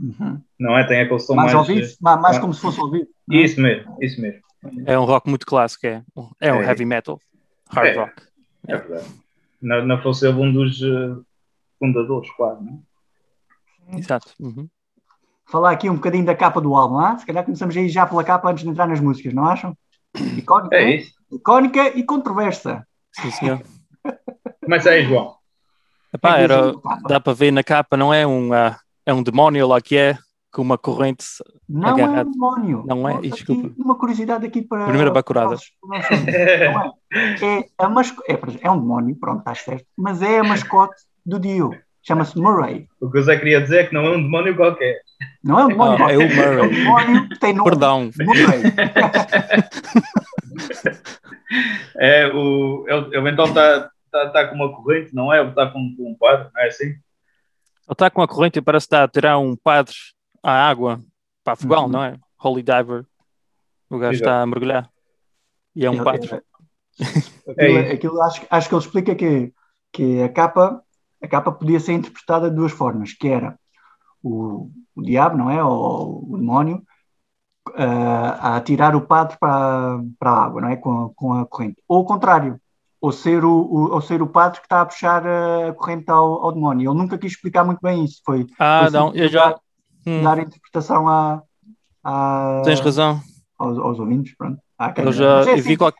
[0.00, 0.40] Uhum.
[0.58, 0.84] não é?
[0.88, 1.68] Tem aquele som Mais mais.
[1.68, 3.36] ao vivo, mais, mais como se fosse não é?
[3.36, 4.40] Isso mesmo, isso mesmo.
[4.86, 6.02] É um rock muito clássico, é.
[6.40, 6.66] É um É.
[6.66, 7.20] heavy metal.
[7.70, 7.92] Hard É.
[8.00, 8.12] rock.
[8.66, 9.08] É verdade.
[9.62, 10.80] Não, não fosse um dos
[11.78, 12.89] fundadores, quase, não é?
[13.98, 14.32] Exato.
[14.38, 14.68] Uhum.
[15.46, 17.18] Falar aqui um bocadinho da capa do álbum, ah?
[17.18, 19.76] se calhar começamos aí já pela capa antes de entrar nas músicas, não acham?
[20.14, 21.12] Icónica, É isso.
[21.30, 22.86] Icónica e controversa.
[23.12, 23.62] Sim, senhor.
[24.62, 25.34] Começa aí, João.
[26.12, 26.72] Epá, É era,
[27.08, 30.18] dá para ver na capa, não é um, ah, é um demónio lá que é,
[30.52, 31.24] com uma corrente.
[31.68, 32.84] Não é um demónio.
[32.86, 33.14] Não é?
[33.14, 33.72] Aqui, Desculpa.
[33.78, 34.86] uma curiosidade aqui para.
[34.86, 35.56] Primeira bacurada.
[37.12, 37.58] é?
[37.58, 38.22] É, a masco...
[38.28, 41.70] é, é um demónio, pronto, estás certo, mas é a mascote do Dio.
[42.02, 42.88] Chama-se Murray.
[43.00, 45.00] O que eu só queria dizer é que não é um demónio qualquer.
[45.44, 46.74] Não é um demónio, Ah, é o qualquer, é um Murray.
[46.76, 47.70] demónio que tem nome.
[47.70, 48.10] Perdão.
[48.18, 48.62] Murray.
[51.98, 55.40] É, o, ele, ele então está tá, tá com uma corrente, não é?
[55.40, 56.84] Ele está com, com um quadro, não é assim?
[56.86, 57.00] Ele
[57.90, 59.94] está com a corrente e parece que está a tirar um padre
[60.42, 61.00] à água
[61.44, 61.88] para Afogal, Uhum.
[61.90, 62.16] não é?
[62.42, 63.04] Holy Diver.
[63.90, 64.30] O gajo Exato.
[64.30, 64.88] está a mergulhar.
[65.74, 66.30] E é um padre.
[66.34, 66.40] é-
[67.00, 69.52] É Aquilo, aquilo acho, acho que ele explica que,
[69.92, 70.82] que a, capa,
[71.22, 73.58] a capa podia ser interpretada de duas formas, que era
[74.22, 75.62] o, o diabo, não é?
[75.64, 76.82] Ou o demónio,
[77.74, 80.76] ah, a tirar o padre para, para a água, não é?
[80.76, 81.82] Com, a- com a corrente.
[81.88, 82.60] Ou o contrário,
[83.00, 86.44] ou ser o, o, ou ser o padre que está a puxar a corrente ao,
[86.44, 86.90] ao demónio.
[86.90, 89.58] Ele nunca quis explicar muito bem isso, foi Ah, Foi não, eu já.
[90.06, 91.42] Hum, dar interpretação a,
[92.04, 93.20] a- tens razão.
[93.58, 94.60] aos, aos ouvintes, pronto.
[94.94, 95.92] Quem- Eu já é assim, vi qual...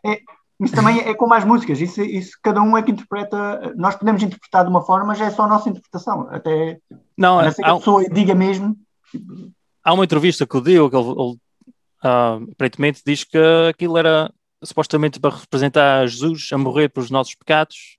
[0.61, 3.73] isso também é com mais músicas, isso, isso cada um é que interpreta.
[3.77, 6.29] Nós podemos interpretar de uma forma, mas é só a nossa interpretação.
[6.31, 6.79] Até
[7.17, 8.77] Não, a não ser que a pessoa diga mesmo.
[9.85, 11.37] há uma entrevista que o Dio, que ele, ele,
[12.05, 14.31] ah, aparentemente diz que aquilo era
[14.63, 17.97] supostamente para representar Jesus a morrer pelos nossos pecados,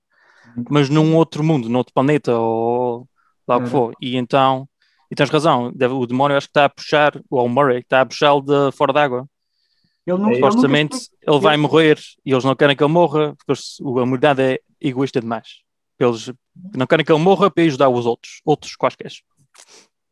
[0.70, 3.08] mas num outro mundo, num outro planeta, ou
[3.48, 3.70] lá o que Era.
[3.70, 3.94] for.
[4.00, 4.68] E então,
[5.10, 8.00] e tens razão, deve- o demónio acho que está a puxar, ou o Murray, está
[8.02, 9.26] a puxá-lo de fora d'água.
[10.06, 13.52] Ele ele Supostamente nunca ele vai morrer e eles não querem que ele morra, porque
[13.80, 15.60] a humanidade é egoísta demais.
[15.98, 16.32] Eles
[16.74, 19.12] não querem que ele morra para ajudar os outros, outros quaisquer.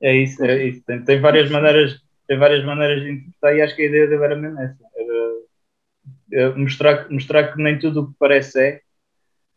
[0.01, 0.83] É isso, é isso.
[0.87, 4.25] Tem, tem várias maneiras, tem várias maneiras de interpretar e acho que a ideia dele
[4.25, 4.79] era mesmo essa.
[4.97, 5.31] Era,
[6.33, 8.81] eh, mostrar, que- mostrar que nem tudo o que parece é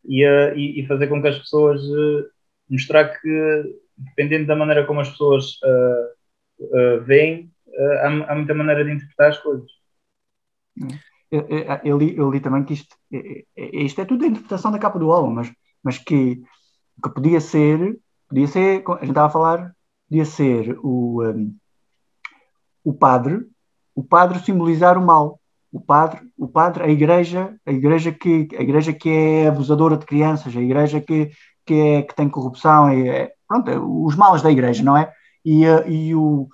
[0.06, 2.26] e, eh, e, e fazer com que as pessoas eh,
[2.69, 3.63] mostrar que
[3.98, 6.13] dependendo da maneira como as pessoas eh,
[6.74, 9.69] eh, veem, eh, há, há muita maneira de interpretar as coisas.
[11.32, 14.28] Eu, eu- eu li, eu li também que isto, é- é- isto é tudo a
[14.28, 15.52] interpretação da capa do álbum, mas,
[15.84, 16.36] mas que,
[17.04, 19.76] que podia ser, podia ser, a gente estava a falar,
[20.10, 21.56] podia ser o, um,
[22.84, 23.40] o padre,
[23.96, 25.40] o padre simbolizar o mal.
[25.72, 30.06] O padre, o padre, a igreja, a igreja que, a igreja que é abusadora de
[30.06, 31.32] crianças, a igreja que,
[31.66, 35.12] que, é, que tem corrupção, é, é- pronto, é os males da igreja, não é?
[35.44, 36.48] E, eh, e o,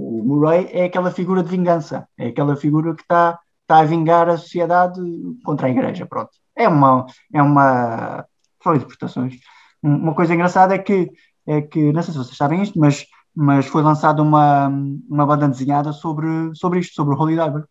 [0.00, 4.30] o Murray é aquela figura de vingança, é aquela figura que está está a vingar
[4.30, 4.98] a sociedade
[5.44, 6.30] contra a igreja, pronto.
[6.56, 8.24] É uma, é uma,
[8.62, 9.34] são interpretações.
[9.82, 11.10] Um- Uma coisa engraçada é que,
[11.46, 13.04] é que, não sei se vocês sabem isto, mas,
[13.36, 14.68] mas foi lançada uma,
[15.10, 17.64] uma banda desenhada sobre, sobre isto, sobre o Holy Diver.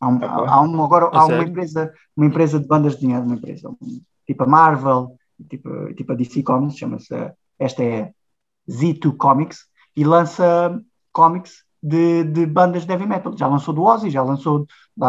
[0.00, 3.26] Há, um, há, há um- agora A há uma empresa, uma empresa de bandas desenhadas,
[3.26, 5.16] uma empresa, um- tipo a Marvel,
[5.50, 7.14] tipo, tipo a DC Comics, chama-se,
[7.58, 8.10] esta é
[8.66, 9.58] Z2 Comics,
[9.94, 10.80] e lança
[11.20, 11.52] comics
[11.82, 13.32] de, de bandas de heavy metal.
[13.36, 14.66] Já lançou do Ozzy, já lançou,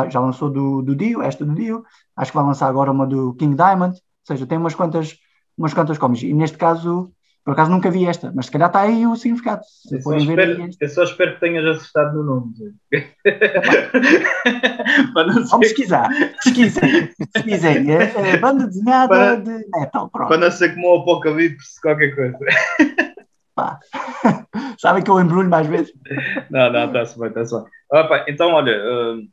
[0.09, 1.83] já lançou do, do Dio, esta do Dio,
[2.15, 5.15] acho que vai lançar agora uma do King Diamond, ou seja, tem umas quantas,
[5.57, 6.23] umas quantas cómics.
[6.23, 7.11] E neste caso,
[7.43, 9.61] Por acaso nunca vi esta, mas se calhar está aí o significado.
[9.91, 12.53] Eu só, espero, eu só espero que tenhas acertado no nome.
[12.57, 12.67] Zé.
[15.13, 16.09] Para não Vamos pesquisar.
[16.43, 17.09] Pesquisem.
[17.33, 17.91] Pesquisem.
[17.91, 20.09] É, é banda desenhada Para- de metal.
[20.09, 20.27] Pronto.
[20.29, 22.37] para não ser como o Apocalipse, qualquer coisa.
[23.57, 23.79] Pá.
[24.79, 25.91] Sabem que eu embrulho mais vezes.
[26.51, 27.65] Não, não, está-se bem, está-se bem.
[27.91, 29.27] Opa, então, olha, hum,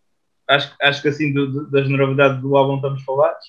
[0.48, 3.44] acho, acho que assim do- do- das novidades do álbum estamos falados.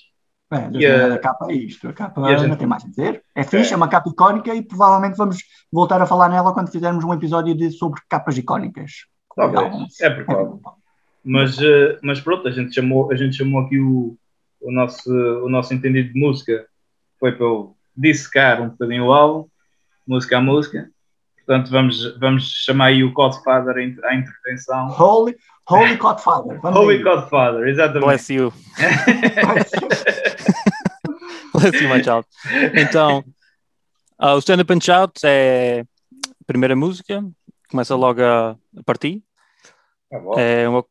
[0.50, 1.88] Bem, E a- a capa é isto.
[1.88, 3.22] A capa a gente- não tem mais a dizer.
[3.34, 3.72] É fixe, É.
[3.72, 5.38] é uma capa icónica e provavelmente vamos
[5.72, 8.92] voltar a falar nela quando fizermos um episódio de, sobre capas icónicas.
[9.34, 10.60] Talvez, é provável.
[11.24, 14.16] Mas, eh, mas pronto, a gente chamou, a gente chamou aqui o,
[14.60, 16.66] o, nosso, o nosso entendido de música.
[17.18, 19.48] Foi para eu dissecar um bocadinho o álbum,
[20.06, 20.88] música a música.
[21.46, 24.88] Portanto, vamos, vamos chamar aí o Godfather à in- à intervenção.
[24.98, 25.36] Holy,
[25.68, 26.60] Holy Godfather.
[26.60, 27.02] Vamos Holy aí.
[27.02, 28.04] Godfather, exatamente.
[28.06, 28.52] Bless you.
[31.54, 32.26] Bless you, my child.
[32.74, 33.24] Então,
[34.18, 37.24] ah, o Stand Up and Shout é a primeira música,
[37.70, 39.22] começa logo a, partir.
[40.10, 40.18] Tá.
[40.40, 40.84] É, uma-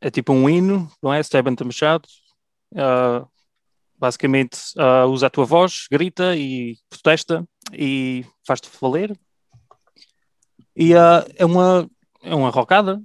[0.00, 1.20] é tipo um hino, não é?
[1.20, 2.08] Stand Up and Shout.
[2.76, 3.24] Ah,
[3.98, 9.18] basicamente, ah, usa a tua voz, grita e protesta e faz-te valer.
[10.74, 11.88] E ah, é uma
[12.26, 13.00] é uma rocada.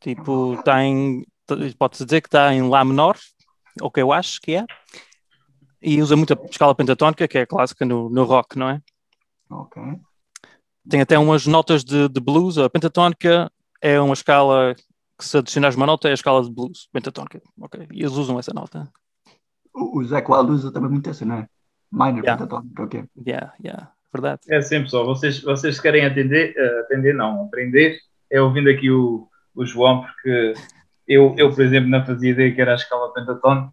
[0.00, 1.24] Tipo, está em.
[1.78, 3.18] Pode-se dizer que está em Lá menor,
[3.80, 4.64] ou que eu acho que é.
[5.80, 8.80] E usa muita escala pentatónica, que é clássica no, no rock, não é?
[9.50, 9.82] Ok.
[10.88, 12.56] Tem até umas notas de, de blues.
[12.56, 14.74] A pentatónica é uma escala
[15.18, 16.88] que, se adicionares uma nota, é a escala de blues.
[16.92, 17.42] Pentatónica.
[17.60, 17.88] Ok.
[17.92, 18.90] E eles usam essa nota.
[19.74, 21.48] O, o Zé Wild usa também muito essa, não é?
[21.90, 22.36] Minor Yeah.
[22.36, 23.04] pentatónica, ok.
[23.26, 23.92] Yeah, yeah.
[24.12, 24.40] Verdade.
[24.48, 25.06] É assim, pessoal.
[25.06, 27.98] Vocês, vocês querem atender, eh, atender não, aprender,
[28.30, 30.52] é ouvindo aqui o, o João, porque
[31.08, 33.72] eu, eu, por exemplo, não fazia ideia que era a escala pentatónica.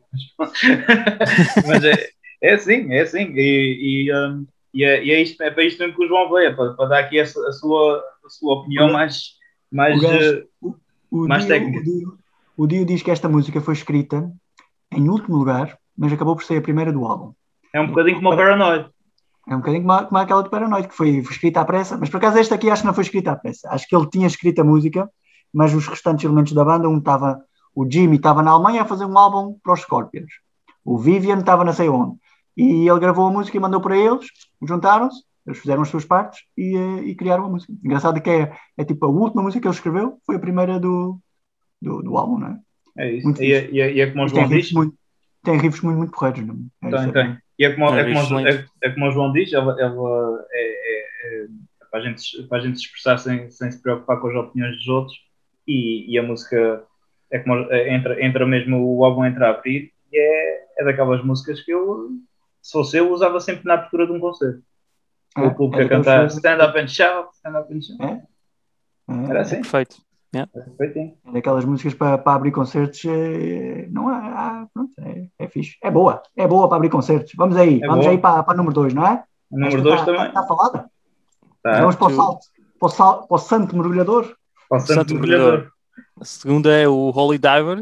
[1.67, 2.09] Mas é,
[2.41, 3.31] é assim, é assim.
[3.35, 6.29] E, e, um, e é, e é, isto, é para isto mesmo que o João
[6.31, 9.33] veio, é para, para dar aqui a, a sua, a sua opinião mais.
[9.71, 10.69] mais O gajo- eh,
[11.11, 11.79] O Mais Dio, técnica.
[11.79, 12.17] o, Dio,
[12.57, 14.31] o Dio diz que esta música foi escrita
[14.91, 17.33] em último lugar, mas acabou por ser a primeira do álbum.
[17.73, 18.89] é um bocadinho como o Paranoid.
[19.47, 21.97] É um bocadinho como, a- como aquela de Paranoid, que foi, foi escrita à pressa,
[21.97, 23.69] mas por acaso esta aqui acho que não foi escrita à pressa.
[23.69, 25.09] Acho que ele tinha escrito a música,
[25.53, 27.39] mas os restantes elementos da banda, um estava,
[27.75, 30.31] o Jimmy estava na Alemanha a fazer um álbum para os Scorpions,
[30.85, 32.15] o Vivian estava não sei onde,
[32.55, 34.27] e ele gravou a música e mandou para eles,
[34.61, 37.73] juntaram-se, eles fizeram as suas partes e, eh, e criaram a música.
[37.83, 40.79] Engraçado é que é, é tipo a última música que ele escreveu, foi a primeira
[40.79, 41.19] do,
[41.81, 42.59] do, do álbum, não é?
[42.97, 43.41] É isso.
[43.41, 44.55] E é, e é- e é como o tem João diz.
[44.57, 44.93] riffs muito,
[45.43, 46.89] tem riffs muito, muito porreiros, não é?
[46.89, 47.13] Tem, isso.
[47.13, 47.37] tem.
[47.57, 50.61] E é como, é, É, como, é, é como o João diz, ela, ela é,
[50.61, 54.27] é- é para, a gente, para a gente se expressar sem, sem se preocupar com
[54.29, 55.17] as opiniões dos outros
[55.67, 56.83] e, e a música
[57.31, 61.23] é como é, entra, entra mesmo, o álbum entra a abrir e é, é daquelas
[61.23, 62.09] músicas que eu,
[62.61, 64.61] se fosse eu, usava sempre na abertura de um concerto.
[65.37, 68.03] É, o público é a cantar Stand Up and Shout, Stand Up and Shout.
[68.03, 69.29] É.
[69.29, 69.97] Era É, assim, Perfeito.
[70.31, 71.17] Perfeitinho.
[71.27, 75.75] é daquelas músicas para, para abrir concertos, eh, não há, há- pronto, é, é fixe.
[75.83, 77.31] É boa, é boa para abrir concertos.
[77.35, 78.11] Vamos aí, É vamos boa.
[78.11, 79.23] aí para, para o número 2, não é?
[79.49, 80.27] O número Esta 2 tá- também.
[80.27, 80.89] Está falada.
[81.63, 81.79] Tá.
[81.81, 82.39] Vamos para o Tu- salto,
[82.79, 84.35] para o, sal, para o santo mergulhador.
[84.69, 85.45] Para o Santo Santo Mergulhador.
[85.51, 85.73] Mergulhador.
[86.21, 87.81] A segunda é o Holy Diver.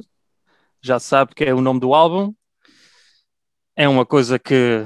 [0.81, 2.33] Já se sabe que é o nome do álbum.
[3.75, 4.85] É uma coisa que.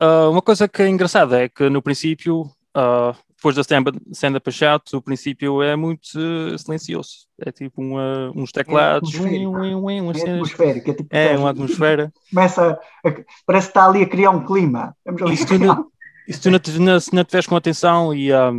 [0.00, 4.50] ah, uma coisa que é engraçada é que no princípio, ah, depois da stand- stand-up
[4.50, 7.10] shout, o princípio é muito eh, silencioso.
[7.38, 10.90] É tipo uma- uns teclados, uim, uim, umas É atmosférico.
[10.90, 12.12] É, tipo, É uma atmosfera.
[12.32, 12.72] Começa,
[13.04, 13.10] a-
[13.46, 14.96] parece que está ali a criar um clima.
[15.30, 15.86] E se tu não,
[16.28, 18.52] se tu não, se não tiveres com atenção e ah,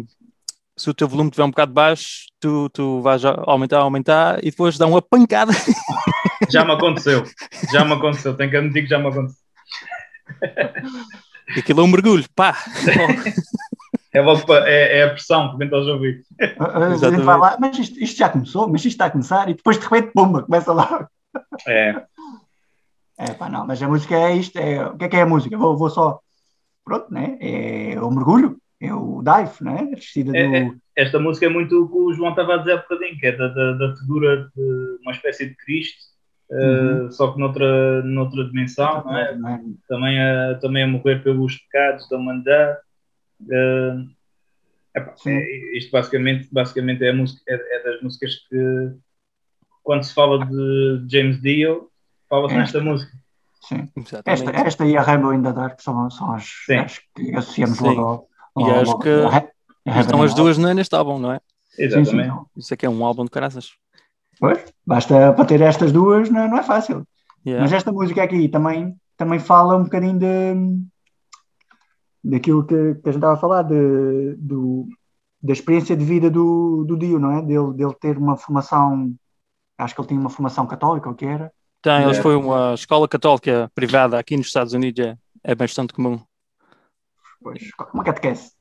[0.78, 4.78] se o teu volume estiver um bocado baixo, tu, tu vais aumentar, aumentar e depois
[4.78, 5.52] dá uma pancada.
[6.52, 7.24] Já me aconteceu.
[7.74, 8.36] Já me aconteceu.
[8.38, 9.42] Tenho que admitir que já me aconteceu.
[11.56, 12.56] E aquilo é um mergulho, pá!
[14.18, 16.26] É, logo pa- é, é a pressão que vem aos ouvidos.
[16.60, 19.50] A- a- a vai lá, mas isto, isto já começou, mas isto está a começar,
[19.50, 21.08] e depois de repente, pumba, começa lá.
[21.68, 22.04] É,
[23.18, 24.58] É pá, não, mas a música é isto.
[24.60, 25.58] É, o que é que é a música?
[25.58, 26.20] Vou, vou só.
[26.86, 27.38] Pronto, né?
[27.42, 29.90] É o mergulho, é o dive, né?
[29.92, 30.38] A descida do.
[30.38, 30.72] É, é.
[30.96, 33.32] esta música é muito o que o João estava a dizer há bocadinho, que é
[33.32, 35.98] da, da, da figura de uma espécie de Cristo,
[36.52, 39.32] eh, só que noutra, noutra dimensão, não é?
[39.32, 39.60] É?
[39.88, 42.78] Também, a, também a morrer pelos pecados da humanidade.
[43.52, 43.96] Eh,
[44.98, 48.92] epá, é- isto basicamente, basicamente é, a música, é, é das músicas que,
[49.84, 51.90] quando se fala de James Dio,
[52.30, 52.58] fala-se É.
[52.58, 53.12] nesta música.
[53.62, 53.88] Sim.
[53.98, 54.68] Esta, Exatamente.
[54.68, 57.84] esta e a Rainbow in the Dark são, são as, as que associamos Sim.
[57.96, 58.28] logo ao.
[58.66, 61.40] E acho que ao Estão as duas ne- neste álbum, não é?
[61.78, 61.90] Hell.
[61.92, 62.20] Sim, sim.
[62.20, 62.46] Exatamente.
[62.58, 63.72] Isso é que é um álbum de caraças.
[64.40, 67.06] Pois, basta para ter estas duas, não, é- não é fácil.
[67.46, 67.62] Yeah.
[67.64, 70.54] Mas esta música aqui também, também fala um bocadinho de,
[72.30, 74.88] daquilo que, que a gente estava a falar, de, do,
[75.42, 77.42] da experiência de vida do, do Dio, não é?
[77.42, 79.14] Dele, dele ter uma formação,
[79.78, 81.52] acho que ele tinha uma formação católica, o que era?
[81.82, 86.20] Tem, eles foi uma escola católica privada aqui nos Estados Unidos, é, é bastante comum.
[87.42, 88.52] Pois, uma catequese.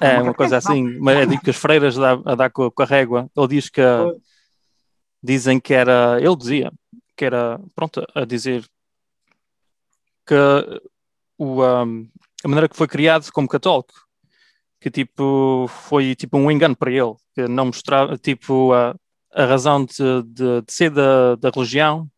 [0.00, 2.86] É, uma, coisa assim, mas é que as freiras a, a dar com, com, a
[2.86, 3.30] régua.
[3.34, 3.80] Ele diz que
[5.22, 6.70] dizem que era, ele dizia
[7.16, 8.62] que era, pronto, a dizer
[10.26, 10.34] que
[11.38, 12.06] o, um,
[12.44, 13.94] a maneira que foi criado como católico,
[14.80, 18.94] que tipo foi tipo um engano para ele, que não mostrava tipo a,
[19.32, 22.08] a razão de, de, de ser da, da religião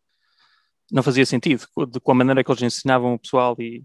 [0.91, 3.83] não fazia sentido de, com a maneira que eles ensinavam o pessoal e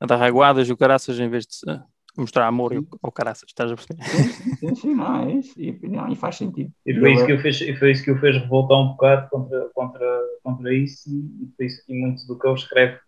[0.00, 1.80] a dar raguadas e o caraças em vez de
[2.16, 2.72] mostrar amor
[3.02, 4.02] ao caraças, estás a perceber?
[4.04, 6.72] Sim, sim, sim, não, é isso, e, não, e faz sentido.
[6.84, 9.28] E foi, isso que o fez, e foi isso que o fez revoltar um bocado
[9.30, 12.98] contra, contra, contra isso e foi isso que muito do que ele escreve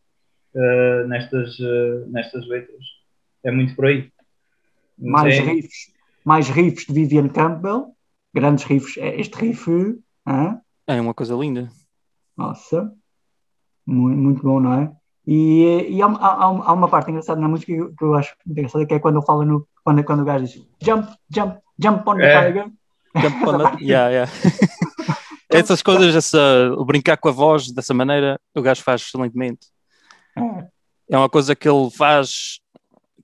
[0.54, 2.84] uh, nestas, uh, nestas letras
[3.44, 4.10] é muito por aí.
[4.98, 5.40] mais é...
[5.40, 5.92] riffs,
[6.24, 7.94] mais riffs de Vivian Campbell,
[8.34, 10.60] grandes riffs, é este riff hein?
[10.86, 11.70] é uma coisa linda.
[12.36, 12.92] Nossa,
[13.86, 14.92] muito, muito bom, não é?
[15.26, 18.94] E, e há, há, há, uma parte engraçada na música que eu acho engraçada, que
[18.94, 19.66] é quando ele fala no.
[19.84, 22.46] Quando, quando o gajo diz jump, jump, jump on the é.
[22.46, 22.70] tiger.
[23.16, 24.32] Jump on the, yeah, yeah.
[25.48, 29.66] Essas coisas, essa, o brincar com a voz dessa maneira, o gajo faz excelentemente.
[31.08, 31.16] É.
[31.16, 32.60] uma coisa que ele faz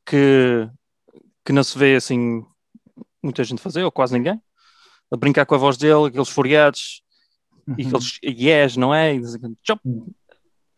[0.04, 0.68] que,
[1.44, 2.44] que não se vê assim
[3.22, 4.40] muita gente fazer, ou quase ninguém.
[5.12, 7.02] A brincar com a voz dele, aqueles furiados
[7.66, 7.74] uhum.
[7.78, 9.14] e aqueles yes, não é?
[9.14, 9.80] E dizem, jump,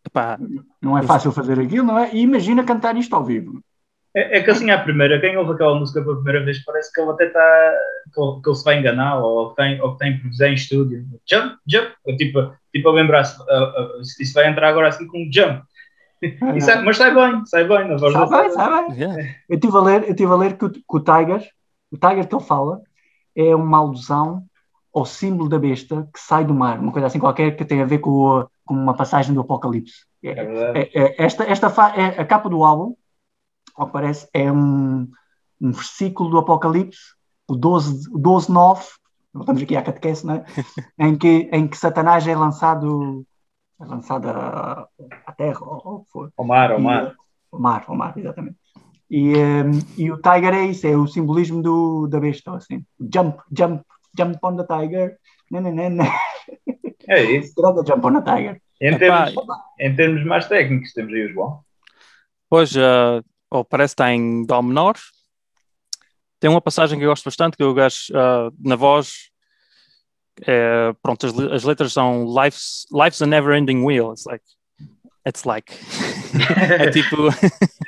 [0.09, 0.39] Epá,
[0.81, 2.11] não é fácil fazer aquilo, não é?
[2.15, 3.63] E imagina cantar isto ao vivo.
[4.17, 7.01] É, é, que assim, à primeira, quem ouve aquela música pela primeira vez, parece que
[7.01, 7.75] ele até está.
[8.15, 10.55] Que, ele, que ele se vai enganar, ou que tem, ou que tem improvisar em
[10.55, 11.05] estúdio.
[11.31, 11.93] Jump, jump.
[12.17, 15.63] Tipo, tipo a lembrar-se, uh, uh, isso vai entrar agora assim com um jump.
[16.43, 18.29] Ah, sai, mas sai bem, sai bem, na verdade.
[18.29, 18.99] Sai bem, sai bem.
[18.99, 19.23] Yeah.
[19.49, 21.49] Eu estive a ler, eu tive a ler que, o, que o Tiger,
[21.93, 22.83] o Tiger que ele fala,
[23.37, 24.45] é uma alusão
[24.93, 27.87] ao símbolo da besta que sai do mar, uma coisa assim qualquer que tem a
[27.87, 30.07] ver com o, como uma passagem do Apocalipse.
[30.23, 32.95] É, é, é, esta esta é, a capa do álbum,
[33.77, 35.09] ao parece, é um,
[35.61, 37.15] um versículo do Apocalipse,
[37.47, 38.85] o 12, 12 9,
[39.33, 40.45] voltamos aqui à catequese, né?
[40.99, 43.25] em, que, em que Satanás é lançado,
[43.79, 44.89] lançado à,
[45.37, 47.15] terra, ou, ou Ao mar, ao mar.
[47.51, 48.57] Ao mar, ao mar, exatamente.
[49.11, 52.85] E, um, e o Tiger é isso, é o simbolismo do, da besta, assim.
[53.01, 53.83] Jump, jump,
[54.17, 55.17] jump on the Tiger.
[55.51, 56.07] Não, não, não, não.
[57.09, 57.55] É isso.
[57.55, 58.61] Tirando Jump on a Tiger.
[58.81, 59.35] Em termos,
[59.81, 61.61] em termos mais técnicos, temos aí o João.
[62.51, 64.97] Pois, uh, oh, parece que está em Dó menor.
[66.39, 69.31] Tem uma passagem que eu gosto bastante, que o gajo, uh, na voz,
[70.47, 74.13] é, pronto, as, as, letras são Life's, life's a never ending wheel.
[74.13, 74.45] It's like,
[75.27, 75.73] it's like.
[76.79, 77.17] é tipo.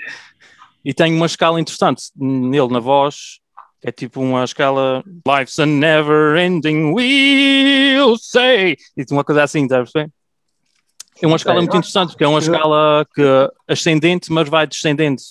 [0.85, 3.41] e tem uma escala interessante nele na voz,
[3.83, 8.77] é tipo uma escala Life's a never ending we'll say.
[8.97, 10.11] E uma coisa assim, está a perceber?
[11.23, 13.23] É uma escala muito interessante, porque é uma escala que
[13.69, 15.23] ascendente, mas vai descendente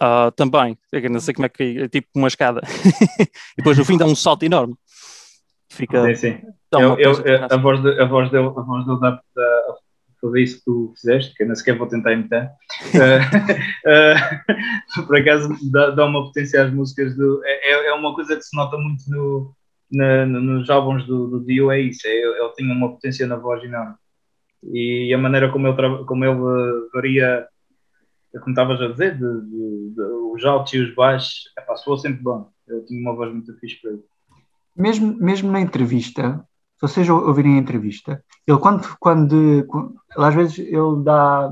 [0.00, 0.78] uh, também.
[0.90, 2.62] Eu não sei como é que é, tipo uma escada.
[3.20, 4.74] e depois no fim dá um salto enorme.
[5.76, 6.14] Fica.
[6.14, 6.46] Sim, sim.
[6.72, 7.12] Eu, eu,
[7.50, 9.74] a, voz de, a voz dele, a voz dele dá, dá,
[10.20, 12.50] fazer isso que tu fizeste, que eu nem sequer vou tentar imitar.
[12.94, 14.42] uh,
[15.02, 17.42] uh, por acaso dá, dá, uma potência às músicas do.
[17.44, 19.54] É, é, é uma coisa que se nota muito no,
[19.92, 22.06] na, nos álbuns do, do Dio, é isso.
[22.06, 23.94] É, ele tinha uma potência na voz enorme.
[24.72, 27.46] E a maneira como ele, como ele varia,
[28.40, 30.02] como estavas a dizer, de, de, de,
[30.34, 32.50] os altos e os baixos, é, soou sempre bom.
[32.66, 34.02] Ele tinha uma voz muito fixe para ele.
[34.76, 40.58] Mesmo, mesmo na entrevista, se vocês ouvirem a entrevista, ele quando, quando, quando às vezes
[40.58, 41.50] ele dá,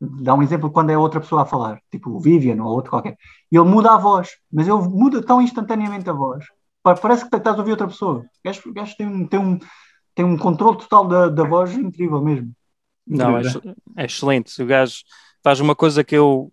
[0.00, 3.16] dá um exemplo quando é outra pessoa a falar, tipo o Vivian ou outro qualquer,
[3.50, 6.44] e ele muda a voz, mas ele muda tão instantaneamente a voz,
[6.82, 8.24] parece que estás a ouvir outra pessoa.
[8.66, 9.58] O gajo, tem, um, tem, um,
[10.14, 12.52] tem um controle total da, da voz incrível mesmo.
[13.06, 13.42] Não, é,
[13.96, 14.62] é excelente.
[14.62, 15.02] O gajo
[15.42, 16.52] faz uma coisa que eu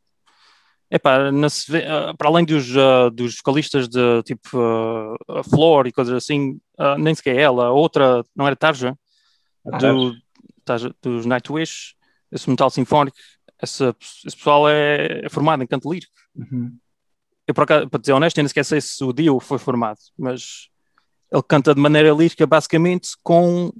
[0.92, 6.60] Epá, ah, para além dos, uh, dos vocalistas de tipo uh, Flor e coisas assim,
[6.80, 8.98] uh, nem sequer ela, a outra, não era Tarja,
[9.64, 10.16] do,
[10.66, 11.94] Tarja, dos Nightwish,
[12.32, 13.18] esse metal sinfónico,
[13.62, 13.84] esse,
[14.26, 16.14] esse pessoal é, é, formado em canto lírico.
[16.36, 16.76] Uhum.
[17.46, 20.70] Eu, para, para dizer honesto, ainda esqueci se o Dio foi formado, mas
[21.32, 23.72] ele canta de maneira lírica, basicamente com,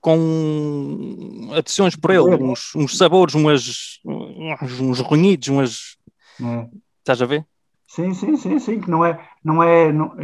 [0.00, 5.96] com adições por ele, uns, uns sabores, umas, uns, uns runhidos, umas
[6.42, 6.68] é.
[7.00, 7.46] Estás a ver?
[7.86, 10.14] Sim, sim, sim, sim, que não é, não é, não,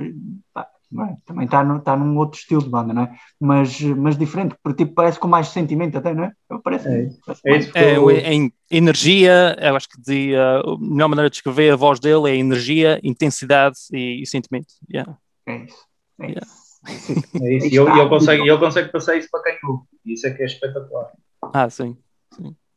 [0.90, 1.16] não é?
[1.24, 3.16] também está tá num outro estilo de banda, não é?
[3.38, 6.32] Mas, mas diferente, porque tipo, parece com mais sentimento até, não é?
[6.64, 7.20] Parece, É isso.
[7.24, 11.28] parece É isso É, eu- o- em energia, eu acho que dizia, a melhor maneira
[11.30, 14.68] de descrever a voz dele é energia, intensidade e, e sentimento.
[14.92, 15.16] Yeah.
[15.46, 15.86] é isso.
[16.20, 16.46] É Yeah.
[16.46, 16.70] isso.
[17.44, 17.66] É isso.
[17.66, 19.84] E ele, e ele consegue, e ele consegue passar isso para quem ouve.
[20.06, 21.12] Isso é que é espetacular.
[21.52, 21.94] Ah, sim.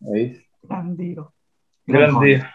[0.06, 0.42] É isso.
[0.68, 1.26] Grande dia.
[1.88, 2.54] Grande Grande dia.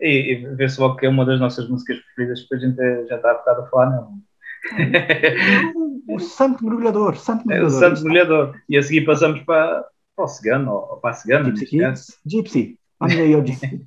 [0.00, 3.16] E, e vê-se logo que é uma das nossas músicas preferidas, porque a gente já
[3.16, 4.18] está a a falar, não.
[6.08, 7.80] O Santo Mergulhador, Santo É o Mergulhador.
[7.80, 8.54] Santo Molhador.
[8.68, 9.84] E a seguir passamos para,
[10.14, 11.66] para o Cigano, ou, para a Cigana, Gypsy.
[11.66, 12.18] Kids.
[12.24, 12.78] Gypsy.
[13.00, 13.86] Vamos aí ao Gypsy.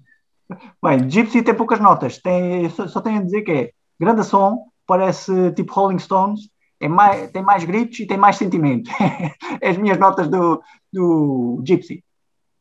[0.83, 2.17] Bem, Gypsy tem poucas notas.
[2.17, 6.49] Tem, só, só tenho a dizer que é grande som, parece tipo Rolling Stones,
[6.79, 8.89] é mais, tem mais gritos e tem mais sentimento.
[9.61, 12.03] é as minhas notas do, do Gypsy.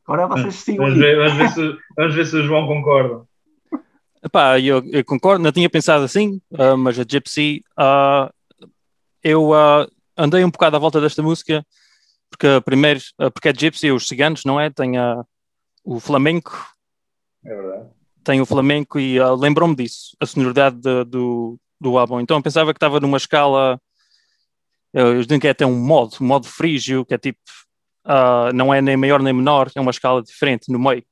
[0.06, 3.24] Agora vocês sigam Vamos ver, vamos, ver se, vamos ver se o João concorda.
[4.28, 8.30] Epá, eu, eu concordo, não tinha pensado assim, ah, mas a Gypsy, ah,
[9.24, 11.66] eu ah, andei um bocado à volta desta música,
[12.30, 13.00] porque primeiro,
[13.32, 14.68] porque é Gypsy, os ciganos, não é?
[14.68, 14.92] Tem
[15.82, 16.52] o flamenco,
[17.42, 17.88] É verdade.
[18.22, 22.20] tem o flamenco e lembrou-me disso, a sonoridade de- do, do álbum.
[22.20, 23.80] Então eu pensava que estava numa escala,
[24.92, 27.40] eu, digo que é até um modo, um modo frígio, que é tipo,
[28.54, 31.02] não é nem maior nem menor, é uma escala diferente no meio.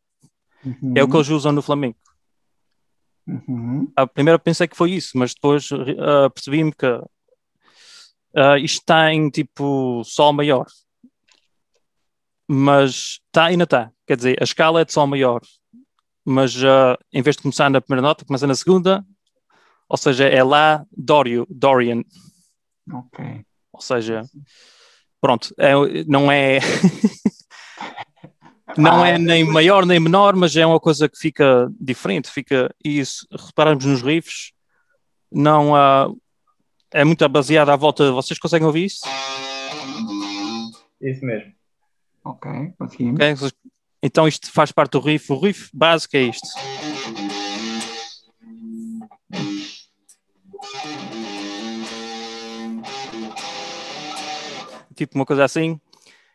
[0.94, 1.98] É o que eles usam no flamenco.
[3.28, 3.90] Uhum.
[3.96, 6.86] a primeira pensei que foi isso, mas depois ah, percebi-me que
[8.34, 10.66] ah, isto está em tipo Sol maior.
[12.48, 13.90] Mas está ainda está.
[14.06, 15.40] Quer dizer, a escala é de Sol maior.
[16.24, 19.04] Mas ah, em vez de começar na primeira nota, começa na segunda.
[19.88, 22.02] Ou seja, é Lá Dório, Dorian.
[22.92, 23.44] Ok.
[23.72, 24.22] Ou seja,
[25.20, 26.58] pronto, é- não é.
[28.76, 33.04] Não é nem maior nem menor, mas é uma coisa que fica diferente, fica, e
[33.04, 34.52] se repararmos nos riffs,
[35.32, 36.10] não há,
[36.92, 39.00] é muito baseado à volta, vocês conseguem ouvir isso?
[41.00, 41.52] Isso mesmo.
[42.24, 43.14] Ok, conseguimos.
[43.20, 43.34] Ok?
[43.34, 43.52] Vocês-
[44.02, 46.46] Então isto faz parte do riff, o riff básico é isto.
[54.94, 55.78] Tipo uma coisa assim,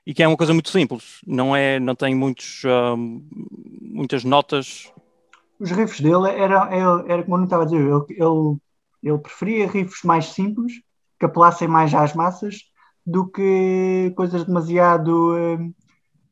[0.06, 4.92] e que é uma coisa muito simples, não é, não tem muitos, ah, muitas notas,
[5.60, 8.58] Os riffs dele era, era, era como eu não estava a dizer, ele, ele,
[9.04, 10.74] ele preferia riffs mais simples,
[11.20, 12.56] que apelassem mais às massas,
[13.06, 15.58] do que coisas demasiado, eh,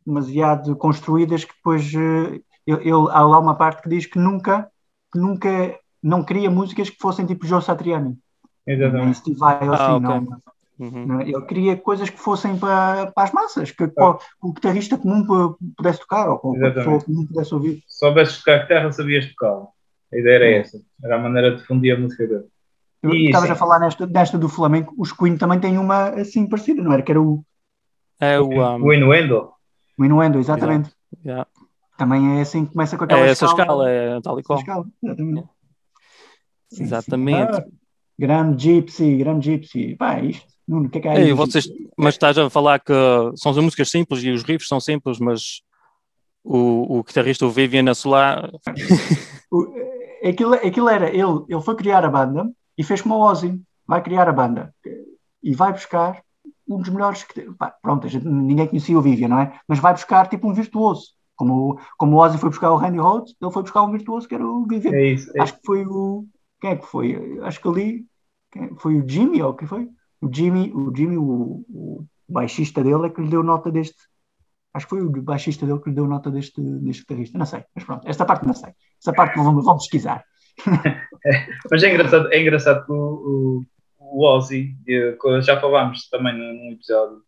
[0.05, 4.70] demasiado construídas que depois eh, ele, ele- há lá uma parte que diz que nunca,
[5.13, 8.17] que nunca não queria músicas que fossem tipo Joe Satriani,
[8.65, 9.17] Exatamente.
[9.20, 10.09] Steve Vai ou Ah, assim, ok.
[10.09, 10.41] não.
[10.80, 11.05] Uhum.
[11.05, 14.01] Não, Ele queria coisas que fossem para, para as massas, que, que
[14.41, 17.84] o guitarrista comum pu- pudesse tocar, ou que a pessoa comum pudesse ouvir.
[17.86, 19.67] Se soubesses tocar guitarra, sabias tocá-la.
[20.13, 20.82] A ideia era essa.
[21.03, 22.45] Era a maneira de fundir a música dele.
[23.01, 23.53] Tu E estavas sim.
[23.53, 27.01] a falar nesta, nesta do Flamengo, os Queen também têm uma assim parecida, não era?
[27.01, 27.43] Que era o,
[28.19, 29.51] É o, um, O Inuendo.
[29.97, 30.91] o Inuendo, exatamente.
[31.25, 31.45] yeah.
[31.97, 33.89] Também é assim que começa com aquela é essa escala.
[33.89, 34.59] escala, é tal e qual.
[34.59, 35.47] escala, exatamente.
[36.69, 36.84] Sim, sim.
[36.84, 37.51] Exatamente.
[37.57, 37.65] Ah,
[38.17, 39.95] grande Gypsy, grande Gypsy.
[39.95, 41.34] Pá, isto, Nuno, o que é que há aí?
[41.34, 41.67] Vocês,
[41.97, 42.93] mas estás a falar que
[43.36, 45.61] são as músicas simples e os riffs são simples, mas
[46.43, 48.51] o, o guitarrista, o Vivian Solar,
[49.51, 49.65] O-
[50.24, 52.47] aquilo, aquilo era, ele, ele foi criar a banda
[52.78, 54.72] e fez como o Ozzy, vai criar a banda
[55.41, 56.22] e vai buscar
[56.67, 59.59] um dos melhores, que- pá, pronto, ninguém conhecia o Vivian, não é?
[59.67, 62.99] Mas vai buscar tipo um virtuoso, como, o- como o Ozzy foi buscar o Randy
[62.99, 64.93] Rhodes, ele foi buscar um virtuoso que era o Vivian.
[64.93, 65.32] É isso.
[65.36, 66.26] É Acho que foi o,
[66.61, 67.39] quem é que foi?
[67.41, 68.05] Acho que ali,
[68.51, 69.89] quem- foi o Jimmy, ou o que foi?
[70.22, 73.97] O Jimmy, o Jimmy, o, o baixista dele é que lhe deu nota deste,
[74.74, 77.63] acho que foi o baixista dele que lhe deu nota deste, deste guitarrista, não sei,
[77.74, 80.24] mas pronto, esta parte não sei, esta parte vamos, vamos pesquisar.
[81.72, 83.63] Mas é engraçado, é engraçado que o,
[83.97, 84.76] o, o Ozzy,
[85.41, 87.22] já falámos também num episódio,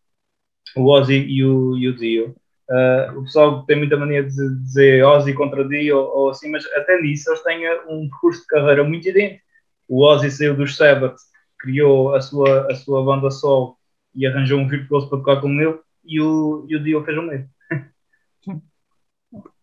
[0.76, 2.36] o Ozzy e o, e o Dio.
[2.70, 7.02] eh, o pessoal tem muita mania de dizer Ozzy contra Dio ou, assim, mas até
[7.02, 9.44] nisso eles têm um percurso de carreira muito idêntico.
[9.88, 11.18] O Ozzy saiu dos Sabbath,
[11.62, 13.78] criou a sua, a sua banda solo
[14.14, 17.22] e arranjou um virtuoso para tocar com ele, e o, e o Dio fez o
[17.22, 17.50] mesmo.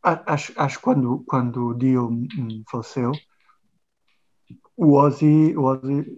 [0.01, 3.13] Acho, acho que quando, quando o Dio hum, faleceu,
[4.75, 6.17] o Ozzy, o Ozzy,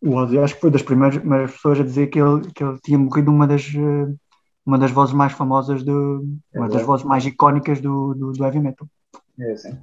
[0.00, 2.78] o Ozzy acho que foi das primeiras, primeiras pessoas a dizer que ele, que ele
[2.82, 4.14] tinha morrido uma das, eh,
[4.64, 6.24] uma das vozes mais famosas, do,
[6.54, 8.88] uma das vozes mais icónicas do, do, do heavy metal.
[9.38, 9.76] É assim.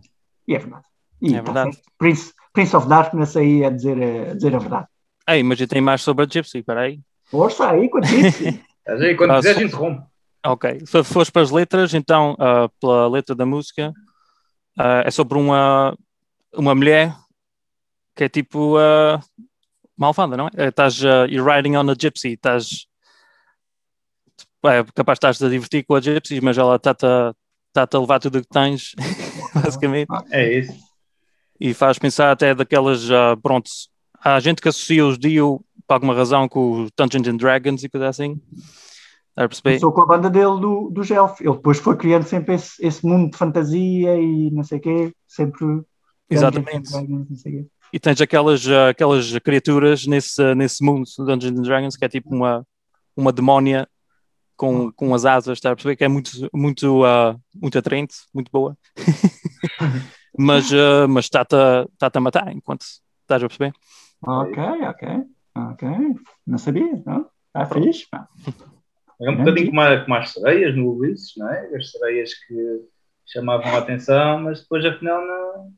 [0.48, 0.86] E é verdade.
[1.22, 1.78] E, É tá verdade.
[1.98, 4.88] Prince, Prince of Darkness aí a dizer, a dizer a verdade.
[5.34, 7.00] Ei, mas eu tenho mais sobre a Gypsy, espera aí.
[7.26, 8.44] Força aí, quando isso.
[8.44, 9.16] Estás aí?
[9.16, 10.04] Quando Ah, quiseres, interrompe.
[10.46, 13.94] Ok, se fores para as letras, então, ah, pela letra da música,
[14.78, 15.96] ah, é sobre uma,
[16.54, 17.16] uma mulher
[18.16, 19.20] que é tipo ah,
[19.98, 20.52] malfada, não é?
[20.58, 22.88] É, Estás uh, you're riding on a gypsy, estás
[24.64, 27.34] é capaz de estás a divertir com a gypsy, mas ela está-te a,
[27.70, 28.94] está-te a levar tudo o que tens,
[29.56, 30.10] basicamente.
[30.32, 30.74] É isso.
[31.60, 33.70] E faz pensar até daquelas, uh, pronto,
[34.24, 37.90] há gente que associa os Dio por alguma razão com os Dungeons and Dragons e
[37.90, 38.40] coisa assim.
[39.64, 41.40] Começou com a banda dele do, do Gelf.
[41.40, 45.14] Ele depois foi criando sempre esse, esse mundo de fantasia e não sei o quê,
[45.28, 45.66] sempre.
[46.30, 46.94] Exatamente.
[46.96, 47.66] O quê.
[47.94, 52.10] E tens aquelas, uh, aquelas criaturas nesse, nesse mundo de Dungeons and Dragons que é
[52.10, 52.66] tipo uma,
[53.16, 53.88] uma demónia
[54.56, 55.96] com, com as asas, está a perceber?
[55.96, 58.78] Que é muito, muito, uh, muito atraente, muito boa.
[60.38, 62.84] mas uh, mas está-te a, está a matar enquanto
[63.24, 63.74] estás a perceber?
[64.24, 64.58] Ok,
[64.88, 65.08] ok,
[65.56, 65.88] ok.
[66.46, 67.26] Não sabia, não?
[67.48, 68.08] Está fixe.
[68.10, 68.28] pá.
[69.22, 71.76] É um bocadinho como, a- como as sereias no Ulisses, não é?
[71.76, 72.82] As sereias que
[73.28, 75.72] chamavam a atenção, mas depois afinal não.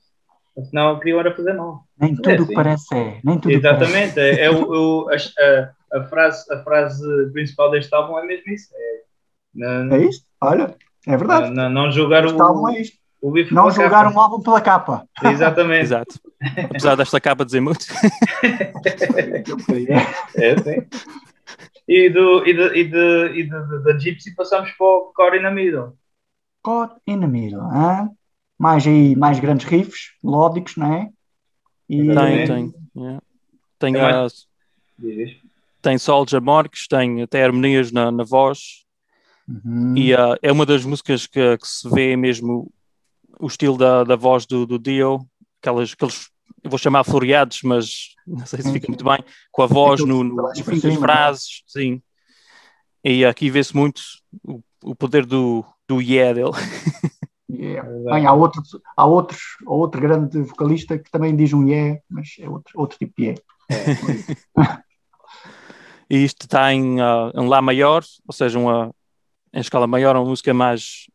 [0.63, 1.83] Afinal queriam era fazer mal.
[1.97, 2.53] Nem tudo É, o que sim.
[2.53, 3.21] parece é.
[3.23, 3.83] Nem tudo o que parece.
[3.83, 4.69] Exatamente, é, é o,
[5.05, 8.69] o- a, a- frase, a frase principal deste álbum é mesmo isso.
[8.75, 9.01] É,
[9.55, 10.25] não, É isto?
[10.41, 10.75] Olha,
[11.07, 11.49] é verdade.
[11.53, 12.97] não, não julgar Este álbum o, é isto.
[13.51, 14.15] Não julgar capa.
[14.15, 15.07] um álbum pela capa.
[15.23, 15.83] Exatamente.
[15.83, 16.19] Exato.
[16.69, 17.85] Apesar desta capa dizer muito.
[20.35, 20.87] É, sim.
[21.87, 25.41] E, do, e, de, e, de, e de, da Gypsy passamos para o Core in
[25.41, 25.93] the Middle.
[26.63, 27.59] Caught in the middle.
[27.61, 28.09] hã?
[28.57, 31.09] Mais aí, mais grandes riffs, melódicos, não é?
[31.89, 32.73] E, Tem, tem.
[32.95, 33.21] yeah.
[33.79, 34.47] Tem, É a, mais-
[34.97, 35.31] Diz.
[35.81, 38.85] tem Soldier Morques, tem até harmonias na, na voz.
[39.47, 39.93] Uhum.
[39.97, 42.71] E ah, é uma das músicas que, que se vê mesmo
[43.39, 45.25] o estilo da, da voz do, do Dio,
[45.61, 46.29] aquelas, aqueles,
[46.63, 50.23] eu vou chamar floreados, mas não sei se fica muito bem, com a voz no,
[50.23, 51.01] no, no por fim das cima, não é?
[51.01, 52.01] frases, sim.
[53.03, 54.01] E aqui vê-se muito
[54.47, 56.51] o, o poder do, do yeah dele.
[57.49, 57.87] Yeah.
[58.11, 58.61] Bem, há, outro,
[58.97, 62.97] há, outros, há outro grande vocalista que também diz um yeah, mas é outro, outro
[62.97, 63.41] tipo de yeah.
[66.09, 68.93] E isto está em, ah, em Lá maior, ou seja, uma,
[69.53, 71.07] em escala maior, uma música mais,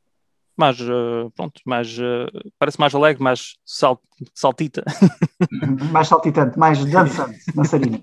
[0.59, 2.27] mais ah, pronto, mais, ah,
[2.59, 4.01] parece mais alegre, mais sal,
[4.35, 4.85] saltita.
[5.93, 8.01] mais saltitante, mais dançante, dançarina.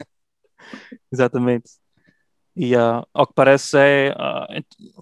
[1.12, 1.70] Exatamente.
[2.56, 4.48] E ah, ao que parece é ah,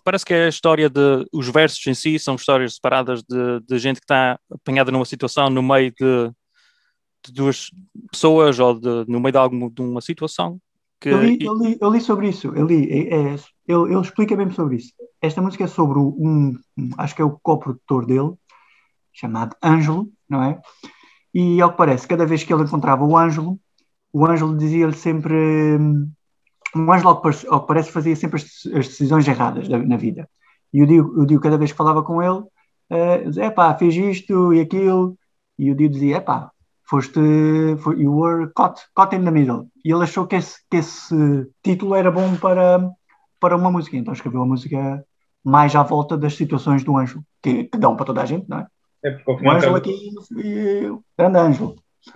[0.04, 3.78] parece que é a história de os versos em si são histórias separadas de, de
[3.78, 6.32] gente que está apanhada numa situação no meio de,
[7.26, 7.70] de duas
[8.12, 10.60] pessoas ou de, no meio de alguma de uma situação
[11.00, 13.36] que Eu li, eu, li, eu li sobre isso, eu li, é, é,
[13.68, 14.94] ele, ele explica mesmo sobre isso.
[15.22, 16.58] Esta música é sobre um,
[16.98, 18.34] acho que é o coprodutor dele,
[19.12, 20.60] chamado Ângelo, não é?
[21.34, 23.60] E ao que parece, cada vez que ele encontrava o Ângelo,
[24.12, 25.34] o Ângelo dizia-lhe sempre.
[25.80, 26.12] hum,
[26.76, 27.22] O Ângelo, ao
[27.62, 30.28] que parece- fazia sempre as, decisões erradas da- na vida.
[30.74, 32.44] E o Dio, o Dio, cada vez que falava com ele,
[32.90, 35.16] eh, dizia: fiz isto e aquilo.
[35.58, 36.52] E o Dio dizia: epá,
[36.84, 37.20] foste.
[37.20, 39.68] you were caught, caught in the middle.
[39.86, 42.90] E ele achou que esse, que esse título era bom para,
[43.44, 43.98] para uma música.
[43.98, 45.06] Então escreveu a música
[45.44, 48.60] mais à volta das situações do Ângelo, que, que dão para toda a gente, não
[48.60, 48.68] é?
[49.04, 51.76] É porque ao O Ângelo cabo, aqui e o grande Ângelo.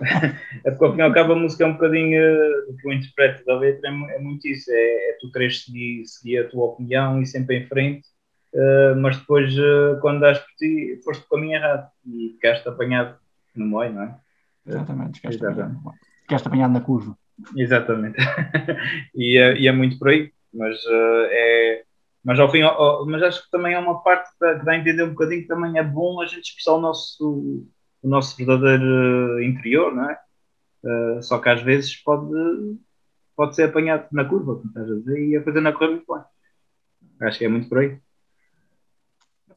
[0.64, 2.92] é porque ao fim ao cabo a música é um bocadinho eh, o que eu
[2.92, 6.64] interpreto da letra é, é muito isso, é, é tu queres seguir, seguir a tua
[6.64, 8.06] opinião e sempre em frente,
[8.54, 13.16] eh, mas depois eh, quando das por ti, foste o caminho errado e ficaste apanhado
[13.54, 14.16] no meio, não é?
[14.66, 15.76] Exatamente, ficaste Exatamente.
[15.76, 17.18] apanhado, ficaste apanhado na curva.
[17.54, 18.16] Exatamente.
[19.14, 20.32] e, é, e é muito por aí.
[20.58, 21.84] Mas eh, é.
[22.24, 22.60] Mas ao fim,
[23.06, 25.78] mas acho que também é uma parte que dá, a entender um bocadinho que também
[25.78, 27.64] é bom a gente expressar o nosso,
[28.02, 30.18] o nosso verdadeiro interior, não é?
[30.84, 32.30] Eh, só que às vezes pode,
[33.36, 36.12] pode ser apanhado na curva, como estás a dizer, e a coisa não correr muito
[36.12, 36.24] bem.
[37.28, 37.98] Acho que é muito por aí.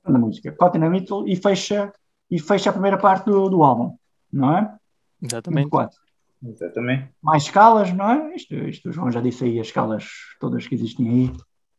[0.08, 0.52] na música.
[0.54, 1.92] Caught in the Middle e fecha,
[2.30, 3.98] e fecha a primeira parte do, do álbum,
[4.32, 4.78] não é?
[5.22, 5.70] exatamente.
[5.70, 6.00] Quatro.
[6.44, 7.10] Exatamente.
[7.22, 8.36] Mais escalas, não é?
[8.36, 10.06] Isto, isto o João já disse aí as escalas
[10.40, 11.32] todas que existem aí.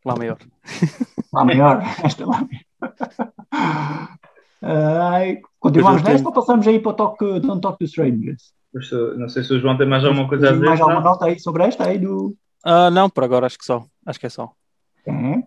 [0.05, 0.39] Lá maior.
[1.33, 4.13] Lá maior, esta lá maior.
[4.63, 8.53] Ai, continuamos nesta tenho- ou passamos aí para o toque Don't Talk to Strangers?
[9.19, 10.69] Não sei se o João tem mais alguma coisa a Tem dizer.
[10.69, 12.35] mais alguma nota aí sobre esta aí do.
[12.65, 13.85] Ah, não, por agora acho que só.
[14.07, 14.53] Acho que é só.
[15.07, 15.13] É.
[15.13, 15.45] Então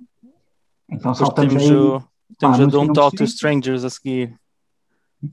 [1.13, 1.75] Depois saltamos temos, aí.
[1.75, 2.03] o,
[2.37, 3.23] temos Ah, a Don't Talk to.
[3.23, 4.35] Strangers a seguir.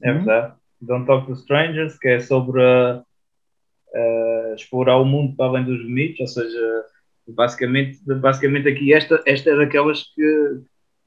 [0.00, 0.54] É verdade.
[0.80, 3.02] Don't Talk to Strangers, que é sobre uh,
[3.94, 6.84] uh, explorar o mundo para além dos limites, ou seja,
[7.28, 10.60] basicamente, basicamente aqui esta, esta é daquelas que,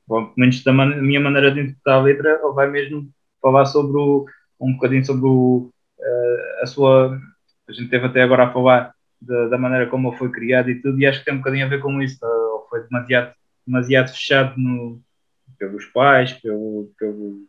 [0.08, 3.10] bom, pelo menos da man- minha maneira de interpretar a letra, ele vai mesmo
[3.42, 4.26] falar sobre o,
[4.60, 7.20] um bocadinho sobre o, uh, a sua.
[7.68, 10.82] A gente teve até agora a falar da, da maneira como ele foi criado e
[10.82, 12.20] tudo, e acho que tem um bocadinho a ver com isso.
[12.24, 13.34] Ele foi demasiado,
[13.66, 15.02] demasiado fechado no,
[15.58, 17.46] pelos pais, pelo, pelo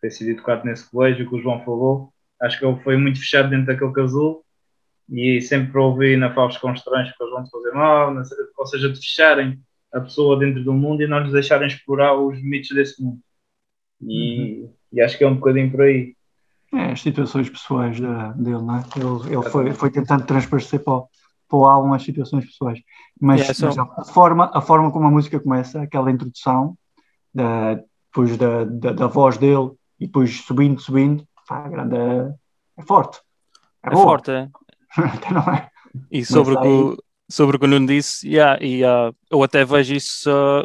[0.00, 2.12] ter sido educado nesse colégio que o João falou.
[2.42, 4.44] Acho que ele foi muito fechado dentro daquele casulo
[5.08, 8.14] e sempre ouvi na Favos com estranhos que eles vão fazer mal,
[8.56, 9.60] ou seja, de fecharem
[9.92, 13.20] a pessoa dentro do mundo e não lhes deixarem explorar os limites desse mundo.
[14.00, 14.72] E, uhum.
[14.92, 16.16] e acho que é um bocadinho por aí.
[16.72, 18.84] É, as situações pessoais da, dele, não é?
[18.96, 21.08] Ele, ele foi, foi tentando transparecer para o,
[21.48, 22.80] para o álbum as situações pessoais.
[23.20, 23.66] Mas, yeah, so...
[23.66, 26.76] mas, a, forma, a forma como a música começa, aquela introdução,
[27.32, 31.96] da, depois da, da, da voz dele, e depois subindo, subindo, pá, grande,
[32.76, 33.20] é forte.
[33.84, 34.48] É, é forte, é.
[35.32, 35.70] não é.
[36.10, 36.60] E sobre o,
[36.96, 40.64] que, sobre o que o Nuno disse, yeah, e, uh, eu até vejo isso, uh,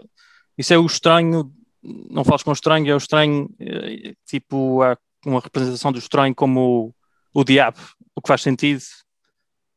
[0.57, 1.51] isso é o estranho,
[1.83, 6.33] não falas com o estranho, é o estranho, uh, tipo, uh, uma representação do estranho
[6.33, 6.93] como
[7.33, 7.79] o, o diabo,
[8.15, 8.81] o que faz sentido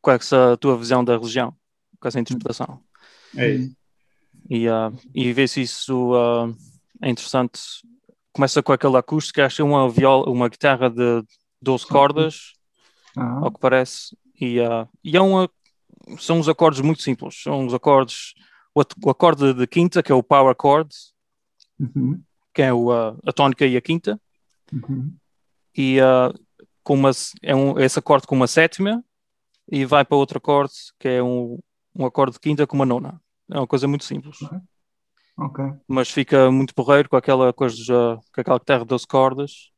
[0.01, 1.55] com essa tua visão da religião,
[2.01, 2.81] com essa interpretação.
[3.37, 3.77] É isso.
[4.51, 6.55] E, uh, e ver se isso uh,
[7.01, 7.61] é interessante.
[8.33, 11.23] Começa com aquela acústica, acho uma viola, uma guitarra de
[11.61, 12.53] 12 cordas,
[13.17, 13.45] uhum.
[13.45, 15.49] ao que parece, e, uh, e é uma,
[16.19, 18.35] são uns acordes muito simples, são uns acordes,
[18.75, 20.95] o, o acorde de quinta, que é o power chord,
[21.79, 22.23] uhum.
[22.55, 24.21] que é o, a tónica e a quinta,
[24.73, 25.15] uhum.
[25.77, 25.99] e
[26.83, 27.11] com uma,
[27.43, 29.05] é um, esse acorde com uma sétima,
[29.71, 31.59] e vai para outro acorde, que é um,
[31.95, 33.21] um acorde de quinta com uma nona.
[33.51, 34.39] É uma coisa muito simples.
[35.39, 35.73] Okay.
[35.89, 39.72] Mas fica muito porreiro com aquela coisa, com aquela guitarra de 12 cordas.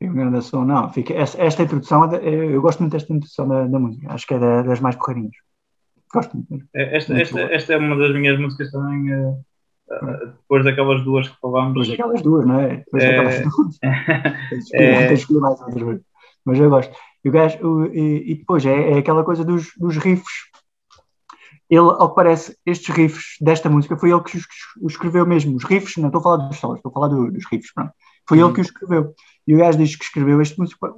[0.00, 3.48] E o grande som, não, fica, esta, esta introdução, é eu gosto muito desta introdução
[3.48, 5.34] da, da música, acho que é da, das mais porreirinhas.
[6.14, 6.66] Gosto muito.
[6.74, 9.30] É, esta, muito esta, esta, é uma das minhas músicas também, uh,
[9.90, 11.72] uh, depois daquelas duas que falámos.
[11.72, 12.76] Depois daquelas duas, não é?
[12.76, 13.16] Depois é...
[13.16, 13.78] daquelas duas.
[14.72, 15.08] é...
[15.08, 16.02] Tens que escolher mais outras vezes.
[16.44, 16.96] Mas eu gosto.
[17.24, 20.48] E, o gajo, o, e, e depois é, é, aquela coisa dos, dos riffs.
[21.68, 24.46] Ele, ao que parece, estes riffs desta música foi ele que os,
[24.80, 25.56] os escreveu mesmo.
[25.56, 27.72] Os riffs, não estou a falar dos solos, estou a falar do, dos riffs.
[27.74, 27.92] Pronto.
[28.26, 28.46] Foi uhum.
[28.46, 29.14] ele que os escreveu.
[29.48, 30.92] E o gajo diz que escreveu este música,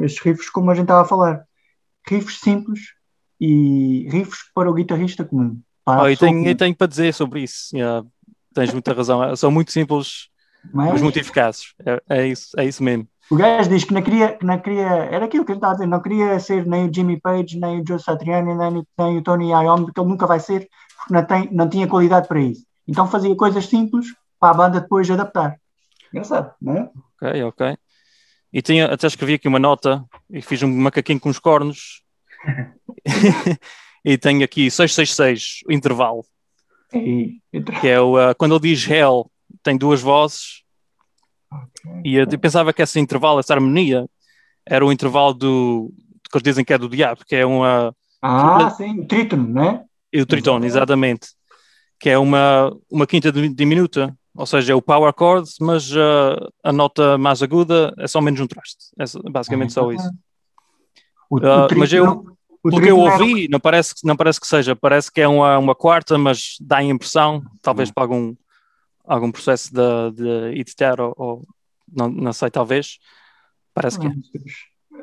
[0.00, 1.44] estes riffs como a gente estava a falar.
[2.04, 2.80] Riffs simples
[3.40, 5.60] e riffs para o guitarrista comum.
[5.86, 7.68] Oh, eu, tenho, eu tenho para dizer sobre isso.
[7.72, 8.04] Yeah,
[8.52, 9.36] tens muita razão.
[9.36, 10.28] São muito simples,
[10.72, 11.72] mas, mas muito eficazes.
[11.86, 13.06] É, é, isso, é isso mesmo.
[13.30, 15.76] O gajo diz que não queria, que não queria, era aquilo que ele estava a
[15.76, 19.22] dizer, não queria ser nem o Jimmy Page, nem o Joe Satriani, nem, nem o
[19.22, 20.68] Tony Iommi, porque ele nunca vai ser,
[20.98, 22.66] porque não, tem, não tinha qualidade para isso.
[22.88, 24.08] Então fazia coisas simples
[24.40, 25.60] para a banda depois adaptar.
[26.12, 26.90] Engraçado, não é?
[27.22, 27.78] Ok, ok.
[28.54, 32.02] E tinha, até escrevi aqui uma nota e fiz um macaquinho com os cornos.
[34.04, 36.24] e tenho aqui 666, o intervalo.
[36.94, 37.40] E,
[37.80, 39.28] que é o, uh, quando ele diz hell,
[39.62, 40.64] tem duas vozes
[42.04, 44.06] e eu pensava que esse intervalo, essa harmonia,
[44.66, 45.92] era o intervalo do
[46.30, 47.94] que eles dizem que é do diabo, que é uma.
[48.20, 49.84] Ah, sim, o trítono, né?
[50.12, 51.28] E o trítono, exatamente.
[52.00, 56.72] Que é uma, uma quinta diminuta, ou seja, é o power chord, mas uh, a
[56.72, 58.90] nota mais aguda é só menos um traste.
[58.98, 60.10] É basicamente só isso.
[61.30, 62.24] O, uh, o mas eu,
[62.62, 65.74] pelo que eu ouvi, não parece, não parece que seja, parece que é uma, uma
[65.74, 68.34] quarta, mas dá a impressão, talvez para algum
[69.06, 71.42] algum processo de, de editar ou, ou,
[71.94, 72.98] não, não sei, talvez.
[73.74, 74.10] Parece que é.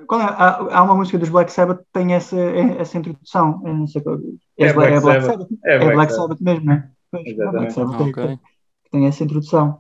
[0.08, 0.24] Qual é?
[0.24, 2.40] Há, há, uma música dos Black Sabbath que tem essa,
[2.80, 3.62] essa introdução.
[3.66, 4.18] Eu não sei qual,
[4.58, 5.32] é, é, Black, é Black Sabbath.
[5.32, 5.60] Sabbath.
[5.66, 6.42] É, Black, Black Sabbath.
[6.42, 6.90] mesmo, não é?
[7.12, 8.40] Pois, é Black Sabbath okay.
[8.92, 9.80] Tem, essa introdução.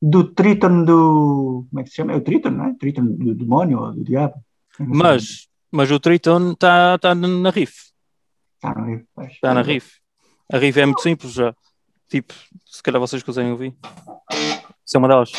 [0.00, 1.66] Do Triton do.
[1.70, 2.12] Como é que se chama?
[2.12, 2.74] É o Triton, não é?
[2.74, 4.34] Triton do demónio ou do diabo.
[4.78, 7.92] Mas, mas o Triton está tá na riff.
[8.56, 9.06] Está na riff.
[9.30, 10.00] Está na riff.
[10.52, 11.54] A riff é muito simples já.
[12.08, 12.34] Tipo,
[12.66, 13.74] se calhar vocês conseguem ouvir.
[14.86, 15.32] Isso é uma delas.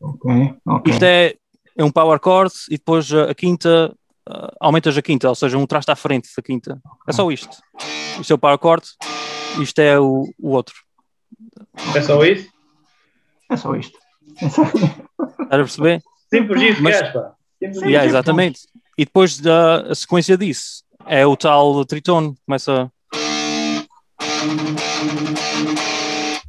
[0.00, 0.92] Ok, ok.
[0.92, 1.34] Isto é,
[1.76, 3.94] é um power chord e depois a, quinta,
[4.28, 6.80] uh, aumentas a quinta, ou seja, um traste à frente da quinta.
[7.08, 7.56] É só isto.
[8.20, 8.86] Isto é o power chord,
[9.60, 10.74] isto é o, o outro.
[11.94, 12.48] É só isso?
[13.50, 13.98] É só isto.
[14.40, 14.64] Estás
[15.48, 16.02] a perceber?
[16.32, 17.34] Simples isso, Mas, pá.
[17.60, 18.60] Yeah, exatamente.
[18.96, 22.36] E depois da sequência disso, é o tal tritono.
[22.46, 22.90] Começa.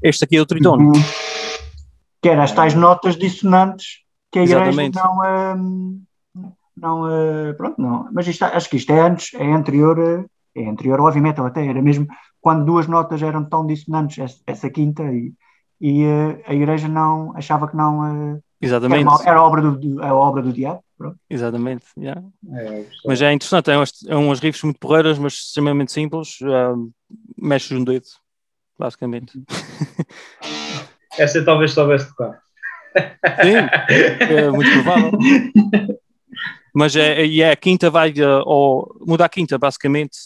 [0.01, 0.87] Este aqui é o tritono.
[0.87, 1.03] Uhum.
[2.21, 4.01] Que era as tais notas dissonantes
[4.31, 4.95] que a igreja Exatamente.
[4.95, 5.55] não.
[5.55, 6.03] Um,
[6.81, 8.09] não uh, pronto, não.
[8.11, 11.65] Mas isto, acho que isto é antes, é anterior, é anterior ao heavy metal até.
[11.65, 12.07] Era mesmo
[12.41, 15.31] quando duas notas eram tão dissonantes, essa, essa quinta, e,
[15.79, 18.33] e uh, a igreja não achava que não.
[18.33, 19.01] Uh, Exatamente.
[19.01, 20.83] Era, uma, era, a, obra do, a obra do diabo.
[20.97, 21.17] Pronto.
[21.27, 22.21] Exatamente, yeah.
[22.53, 26.91] é, mas é interessante, é umas, é umas riffs muito porreiras, mas extremamente simples, uh,
[27.35, 28.05] mexes um dedo,
[28.77, 29.41] basicamente.
[31.17, 32.39] Essa talvez soubesse tocar.
[33.41, 33.55] Sim,
[34.29, 35.11] é muito provável.
[36.73, 40.17] Mas é, é, é a quinta vai, uh, ou muda a quinta, basicamente.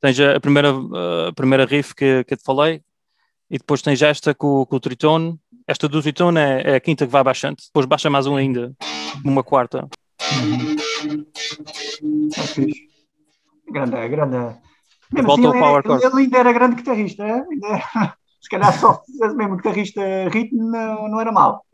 [0.00, 2.82] Tens a primeira, uh, a primeira riff que, que eu te falei,
[3.50, 7.06] e depois tens esta com, com o tritone, esta do Zitone é, é a quinta
[7.06, 8.72] que vai baixante, depois baixa mais um ainda,
[9.24, 9.88] uma quarta.
[12.36, 12.88] É fixe.
[13.70, 14.56] Grande, grande.
[15.12, 17.22] Mesmo Volta assim, ao power ele, ele ainda era grande guitarrista.
[17.24, 17.32] é?
[17.40, 18.14] Ainda-
[18.44, 21.64] Se calhar só se fizesse mesmo guitarrista ritmo não, não era mau.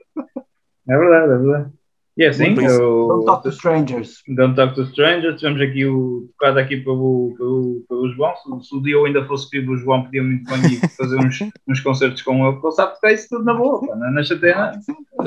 [0.88, 1.72] É verdade, é verdade.
[2.20, 4.22] E é assim, eu- Don't Talk to Strangers.
[4.28, 8.34] Don't Talk to Strangers, tivemos aqui o tocado aqui pelo, pelo, pelo João.
[8.60, 11.16] Se, se o dia eu ainda fosse vivo, o João podia muito bem ir fazer
[11.16, 14.10] uns, uns concertos com ele, porque ele sabe tocar isso tudo na boa, pá, na,
[14.10, 14.72] na chateira.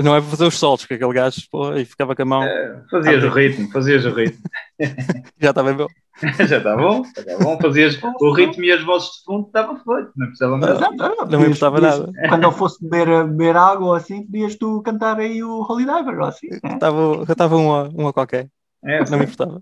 [0.04, 2.44] Não é para fazer os solos, que aquele gajo pô, e ficava com a mão,
[2.44, 4.38] É, fazias o ritmo, fazias o ritmo.
[5.40, 5.88] já estava bem.
[6.48, 7.60] Já está bom, já está bom.
[7.60, 10.74] Fazias o ritmo e as vozes de fundo, estava feito, não precisava nada.
[10.76, 12.12] Exato, é, Não me importava nada.
[12.30, 16.20] Quando ele fosse beber, beber água ou assim, podias tu cantar aí o Holy Diver
[16.20, 16.50] ou assim.
[16.52, 16.74] né?
[16.76, 18.48] Estava, estava uma, uma qualquer,
[18.86, 19.60] É, não me importava.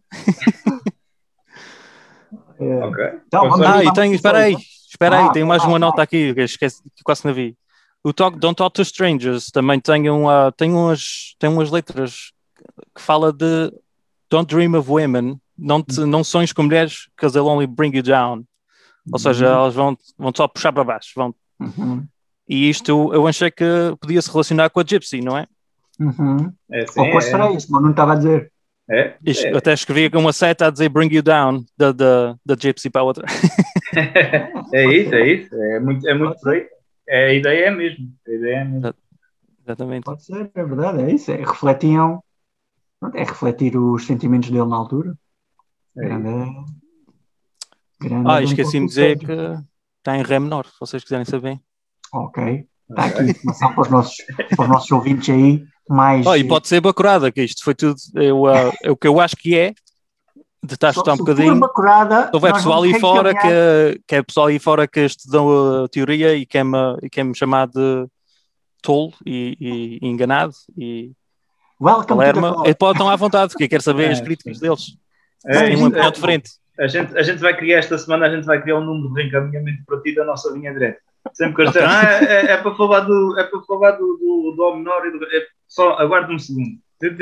[2.60, 2.86] É.
[2.86, 3.04] ok.
[3.28, 4.64] Então, vamos Ah, e tenho, espera aí, então.
[4.90, 5.80] espera aí, Ah, tenho mais ah, uma ah.
[5.80, 7.56] nota aqui, que esqueci, que quase não vi.
[8.04, 12.32] O talk, Don't Talk to Strangers também tem, uma, tem, umas, tem umas letras
[12.96, 13.72] que fala de
[14.32, 18.02] Don't Dream of Women, não, te, não sonhes com mulheres, because they'll only bring you
[18.02, 18.44] down.
[19.12, 21.12] Ou seja, elas vão, vão só puxar para baixo.
[21.16, 21.36] Vão.
[21.60, 22.04] Uhum,
[22.48, 23.66] E isto eu achei que
[24.00, 25.46] podia se relacionar com a Gypsy, não é?
[26.00, 26.52] uhum.
[26.72, 28.52] É assim, Ou com as é, mas não estava a dizer.
[28.90, 29.52] é, Isto- é.
[29.54, 32.90] Eu até escrevi com uma seta a dizer Bring You Down, da, da, da Gypsy
[32.90, 33.26] para a outra.
[34.74, 35.56] é isso, é isso.
[35.56, 36.56] É muito, é muito por.
[37.08, 38.10] É, a ideia é mesmo.
[38.28, 38.94] A ideia é mesmo.
[39.66, 40.04] Exatamente.
[40.06, 41.32] Pode ser, é verdade, é isso.
[41.32, 42.24] É, refletiam,
[43.14, 45.16] é refletir os sentimentos dele na altura.
[45.98, 46.06] É.
[46.06, 46.66] Grande,
[48.00, 49.32] grande Ah, esqueci-me de dizer que
[49.98, 51.60] está em Ré menor, se vocês quiserem saber.
[52.14, 52.68] Ok.
[52.90, 54.16] Está aqui informação para os nossos,
[54.56, 55.64] para os nossos ouvintes aí.
[55.90, 57.96] Mais, Oh, e pode ser bacurada, que isto foi tudo.
[58.16, 59.74] Eu, ah, é o que eu acho que é,
[60.64, 61.60] de estar a estudar um bocadinho.
[61.60, 65.90] Bacurada, Se houver pessoal aí fora que, que é pessoal aí fora que estudou a
[65.90, 68.08] teoria e quer-me e quer chamar de
[68.82, 71.12] tolo e, e enganado e
[71.82, 72.66] Welcome to the club.
[72.66, 74.98] ele pode estar à vontade, porque quer saber É, as críticas deles.
[75.46, 75.90] É Tem uma é.
[75.90, 76.52] opinião diferente.
[76.80, 79.22] A gente, a gente vai criar esta semana, a gente vai criar um número de
[79.22, 81.00] reencaminhamento para ti da nossa linha direta.
[81.34, 84.56] Sempre que eu disser, ah, é, é para falar do, é para falar do, do,
[84.56, 85.24] do menor e do.
[85.26, 86.78] É, só aguarda um segundo.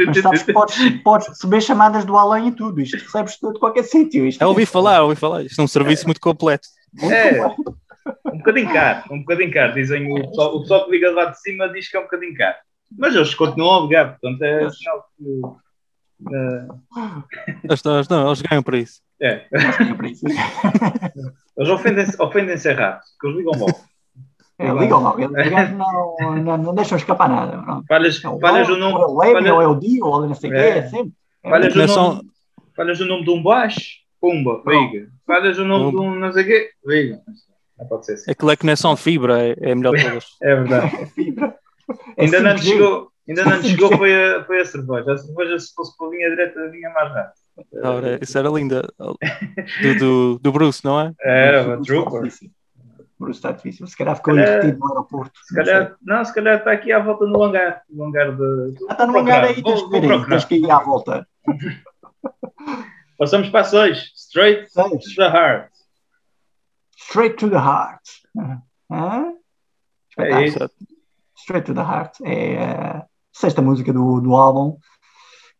[0.08, 2.82] Mas sabes que podes, podes receber chamadas do além e tudo.
[2.82, 4.26] Isto recebes tudo de qualquer sítio.
[4.26, 5.44] Isto Eu ouvi falar, ouvi falar.
[5.44, 6.68] Isto é um serviço muito completo.
[7.02, 7.46] É,
[8.26, 9.74] um bocadinho caro, um bocadinho caro.
[9.74, 12.36] Dizem o pessoal, o pessoal que liga lá de cima diz que é um bocadinho
[12.36, 12.56] caro.
[12.98, 15.42] Mas eles continuam a ligar, portanto é sinal que.
[16.34, 16.68] eh,
[17.64, 19.02] Eles, eles, não, eles ganham para isso.
[19.22, 20.26] é, É para isso.
[21.58, 23.80] eles ofendem-se ofendem rápido, porque eles ligam logo.
[24.58, 25.22] É, ligam logo.
[25.22, 27.62] Eles ligam, não, não, não deixam escapar nada.
[27.62, 27.86] Pronto.
[27.88, 29.02] Falhas, É o falhas o ou nome.
[29.02, 30.60] é o Leme, falhas- ou é o Dio, ou não sei o quê.
[30.60, 30.78] É.
[30.80, 31.14] É sempre.
[31.44, 32.22] É Falhas o é nome,
[32.76, 33.82] falhas o nome de um baixo,
[34.20, 35.08] pumba, liga.
[35.26, 37.22] Falhas o nome de um não sei o quê, liga.
[37.78, 38.32] Não pode ser assim.
[38.32, 40.26] Aquilo é conexão fibra, é, é melhor de todas.
[40.42, 40.96] É verdade.
[41.02, 41.56] é fibra.
[42.18, 42.66] É ainda não nos 5G.
[42.66, 45.14] chegou, ainda não chegou foi, a, foi a cerveja.
[45.14, 47.40] A cerveja, se fosse para a linha direta, vinha mais rápido.
[47.84, 48.88] Ora, isso era linda.
[48.98, 51.14] Do, do, do Bruce, não é?
[51.22, 52.24] Era, Bruce o está Trooper.
[52.24, 52.52] difícil.
[53.20, 53.86] Bruce está difícil.
[53.88, 55.38] Se calhar ficou calhar- no aeroporto.
[55.44, 57.84] Se calhar, não, se calhar está aqui à volta no hangar.
[57.90, 58.76] No hangar de.
[58.88, 60.30] Ah, está no Vou procurar, aí, vou- tens que vou procurar.
[60.30, 61.28] Tens que ir à volta.
[63.18, 64.12] Passamos para 6.
[64.16, 65.16] Straight to Seis.
[65.16, 65.70] the heart.
[66.98, 68.02] Straight to the heart.
[70.18, 70.60] É isso.
[71.50, 72.22] Straight to the Heart.
[72.24, 74.78] É a sexta música do, do álbum.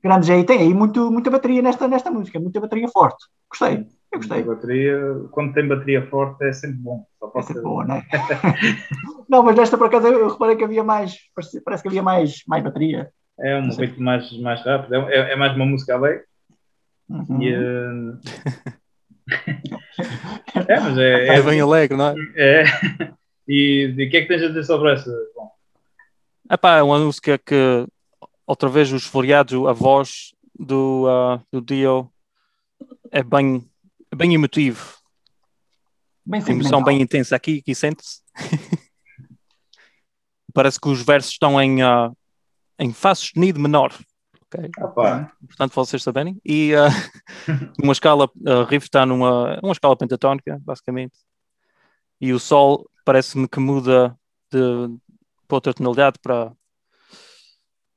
[0.04, 3.26] Grande aí, tem aí muito, muita bateria nesta, nesta música, muita bateria forte.
[3.50, 4.44] Gostei, eu gostei.
[4.44, 4.98] Bateria,
[5.32, 7.04] quando tem bateria forte, é sempre bom.
[7.20, 8.04] Só É pode sempre ser boa, não é?
[9.28, 12.44] não, mas nesta por acaso eu reparei que havia mais, parece, parece que havia mais,
[12.48, 13.10] mais bateria.
[13.40, 14.94] É um ritmo mais, mais rápido.
[14.94, 16.24] É, é- é mais uma música alegre.
[17.10, 17.42] Uhum.
[17.42, 17.90] E, eh,
[20.68, 22.16] é, mas é, É é, bem alegre, não é?
[22.38, 22.64] é.
[23.48, 25.12] E e o que é que tens a dizer sobre essa?
[25.36, 25.50] Bom,
[26.52, 27.88] Epá, é uma música que,
[28.48, 32.12] outra vez, os floreados, a voz do, ah, do Dio
[33.12, 33.70] é bem,
[34.12, 34.98] é bem emotivo.
[36.26, 38.22] Bem Tem emoção bem intensa aqui, aqui sente-se.
[40.52, 42.12] Parece que os versos estão em, ah,
[42.80, 43.94] em Fá sustenido menor.
[44.42, 44.72] ok?
[44.80, 46.42] ah, pá, Portanto, vocês saberem.
[46.44, 46.90] E ah,
[47.84, 51.16] uma escala, a riff está numa uma escala pentatónica, basicamente.
[52.20, 54.18] E o sol parece-me que muda
[54.52, 54.98] de,
[55.50, 56.54] para outra tonalidade para,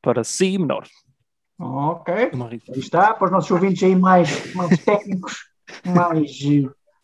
[0.00, 0.86] para Si menor.
[1.60, 2.12] Ok.
[2.14, 5.36] Aí está, para os nossos ouvintes aí mais, mais técnicos,
[5.84, 6.30] mais,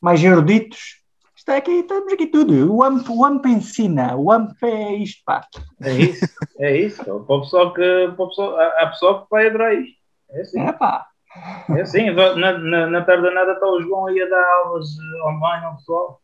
[0.00, 0.98] mais eruditos.
[1.36, 2.74] Está aqui, estamos aqui tudo.
[2.74, 5.46] O AMP, o AMP ensina, o AMP é isto, pá.
[5.82, 6.26] é isso.
[6.58, 7.04] É isso.
[7.04, 9.96] Para o pessoal que, para o pessoal, há há pessoal que vai adorar isto.
[10.30, 10.60] É assim.
[10.60, 11.06] É pá.
[11.76, 12.10] É assim.
[12.10, 15.76] Na, na, na tarde nada está o João aí a dar aulas eh, online ao
[15.76, 16.20] pessoal.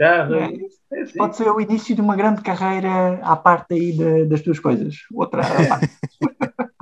[0.00, 0.18] É.
[0.18, 1.04] é.
[1.16, 4.94] Pode ser o início de uma grande carreira à parte aí de- das tuas coisas.
[5.12, 5.90] Outra à parte.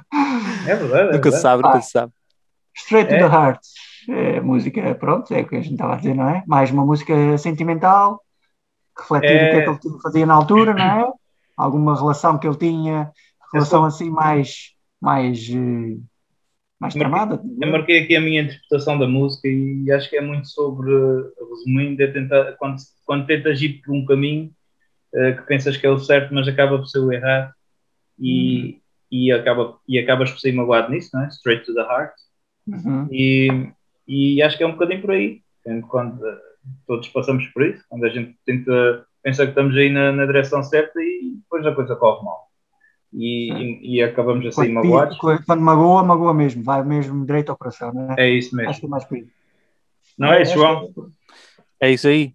[0.66, 1.08] É verdade.
[1.08, 1.80] É Nunca se sabe, nunca Ah.
[1.80, 2.12] se sabe.
[2.76, 3.18] Straight to É.
[3.18, 3.60] the Heart.
[4.08, 6.42] É, música, pronto, é o que a gente estava a dizer, não é?
[6.46, 8.20] Mais uma música sentimental,
[8.96, 9.46] refletir É.
[9.46, 11.12] o que é que ele fazia na altura, não é?
[11.56, 13.10] Alguma relação que ele tinha,
[13.52, 15.96] relação assim mais, mais, eh,
[16.80, 17.42] mais Marquei- tramada.
[17.60, 20.92] Eu marquei aqui a minha interpretação da música e acho que é muito sobre,
[21.50, 24.50] resumindo, é tentar, quando, quando tentas ir por um caminho
[25.14, 27.52] eh, que pensas que é o certo, mas acaba por ser o errado
[28.18, 31.28] e, e, acaba, e acabas por ser magoado nisso, não é?
[31.28, 32.12] Straight to the heart.
[32.66, 33.08] Uhum.
[33.10, 33.70] E,
[34.06, 35.40] e acho que é um bocadinho por aí,
[35.88, 36.38] quando eh,
[36.86, 40.62] todos passamos por isso, quando a gente tenta, pensa que estamos aí na, na direção
[40.62, 42.43] certa e depois a coisa corre mal.
[43.16, 45.18] E, e, e acabamos a sair Quando, magoados.
[45.18, 48.14] quando- magoa, magoa mesmo, vai mesmo direito ao coração, não é?
[48.18, 48.80] É isso Acho mesmo.
[48.80, 49.26] que é mais por aí.
[50.18, 50.92] Não é, Acho João?
[50.92, 51.00] que
[51.80, 52.34] É isso aí,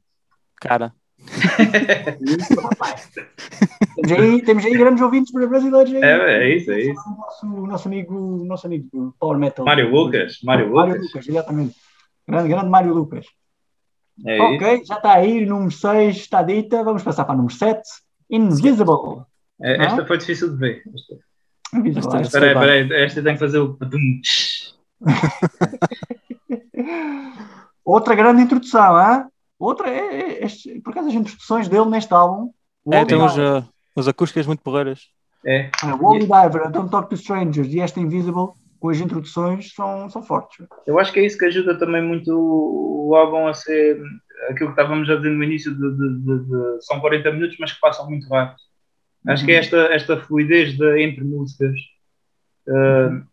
[0.56, 0.94] cara.
[1.20, 3.10] é isso, rapaz.
[3.96, 6.02] temos, aí, temos aí grandes ouvintes brasileiros aí.
[6.02, 7.02] É, é isso, é isso.
[7.02, 9.66] O nosso, nosso amigo, o nosso amigo Power Metal.
[9.66, 11.08] Mário Lucas, Mário Mário Lucas.
[11.08, 11.76] Lucas, exatamente.
[12.28, 13.26] Grande, grande Mário Lucas.
[14.26, 14.56] É isso.
[14.56, 16.84] ok, já está aí, número 6 está dita.
[16.84, 17.82] Vamos passar para o número 7.
[18.30, 19.24] Invisible.
[19.62, 19.86] É, Não?
[19.86, 20.84] Esta foi difícil de ver.
[20.96, 21.16] Esta-
[22.18, 22.82] ah, Espera aí, bem.
[22.82, 23.74] espera aí, esta tem que fazer o.
[23.76, 24.00] padum.
[27.84, 29.26] Outra grande introdução, hein?
[29.58, 32.52] Outra, é, é, este- por acaso as introduções dele neste álbum.
[32.86, 33.64] O É, tem uns, uh,
[33.98, 35.02] uns acústicas muito porreiras.
[35.46, 38.50] É, ah, o Holy Diver, Don't Talk to Strangers e esta Invisible,
[38.80, 40.66] com as introduções, são, são fortes.
[40.88, 44.02] eu acho que é isso que ajuda também muito o álbum a ser
[44.50, 47.72] aquilo que estávamos a dizer no início de, de- de- de- são 40 minutos, mas
[47.74, 48.58] que passam muito rápido.
[49.30, 51.80] Acho que é esta, esta fluidez de, entre músicas.
[52.68, 53.24] Uh,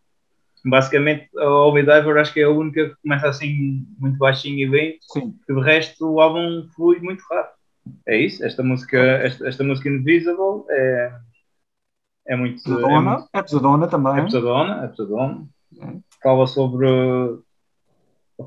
[0.65, 4.69] basicamente, a Holy Diver acho que é a única que começa assim muito baixinho e
[4.69, 5.33] bem, Sim.
[5.45, 7.57] que de resto o álbum flui muito rápido.
[8.05, 11.13] É isso, esta música, esta, esta música Invisible é,
[12.27, 12.59] é muito.
[12.59, 14.17] É, Pesadona, muito- é pesadona também.
[14.17, 15.47] é pesadona, é pesadona.
[15.81, 15.97] É.
[16.21, 16.87] Fala sobre.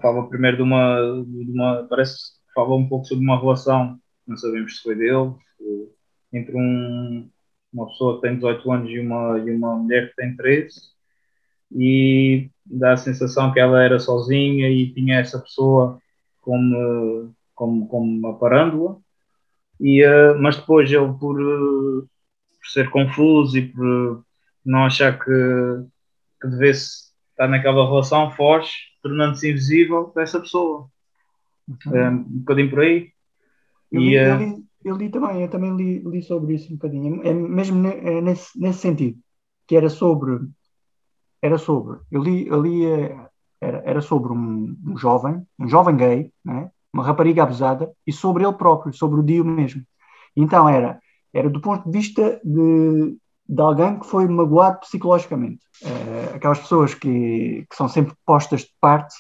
[0.01, 0.97] Fala primeiro de uma,
[1.27, 1.87] de uma.
[1.89, 5.35] Parece que fala um pouco sobre uma relação, não sabemos se foi dele,
[6.33, 7.29] entre um,
[7.73, 10.81] uma pessoa que tem 18 anos e uma, e uma mulher que tem 13,
[11.73, 15.99] e dá a sensação que ela era sozinha e tinha essa pessoa
[16.41, 18.99] como, como, como uma parândula,
[19.81, 22.07] e, eh, mas depois ele, por, eh,
[22.61, 24.25] por ser confuso e por
[24.65, 25.31] não achar que,
[26.41, 28.71] que devesse estar naquela relação, foge,
[29.03, 30.87] tornando-se invisível para essa pessoa.
[31.87, 31.97] Uhum.
[31.97, 33.13] É, um bocadinho por aí.
[33.91, 34.39] Eu E, li, eh,
[34.85, 38.59] eu li- também, eu também li, li sobre isso um bocadinho, é mesmo é nesse,
[38.59, 39.19] nesse sentido,
[39.67, 40.41] que era sobre,
[41.43, 43.29] era sobre, eu li, eu li eh,
[43.61, 46.71] era, era sobre um, um jovem, um jovem gay, né?
[46.93, 49.83] uma rapariga abusada, e sobre ele próprio, sobre o Dio mesmo.
[50.35, 51.01] Então era,
[51.33, 53.17] era do ponto de vista de,
[53.49, 55.61] de alguém que foi magoado psicologicamente.
[55.85, 59.15] Eh, aquelas pessoas que, que são sempre postas de parte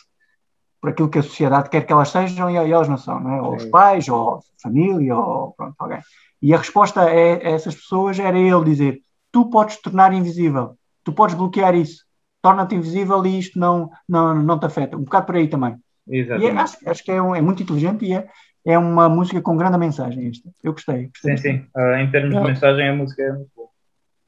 [0.80, 3.42] por aquilo que a sociedade quer que elas sejam e elas não são, não é?
[3.42, 6.00] Ou os pais, ou a família, ou pronto, alguém.
[6.40, 9.00] E a resposta a, a essas pessoas era ele dizer:
[9.30, 12.04] tu podes te tornar invisível, tu podes bloquear isso,
[12.40, 14.96] torna-te invisível e isto não, não, não te afeta.
[14.96, 15.76] Um bocado por aí também.
[16.08, 16.58] E é- Exatamente.
[16.58, 18.26] acho, acho que é, um- é muito inteligente e é,
[18.64, 20.48] é uma música com grande mensagem esta.
[20.64, 21.08] Eu gostei.
[21.08, 21.66] gostei Sim, sim.
[21.76, 22.46] Ah, em termos Yeah.
[22.48, 23.68] de mensagem, a música é muito boa.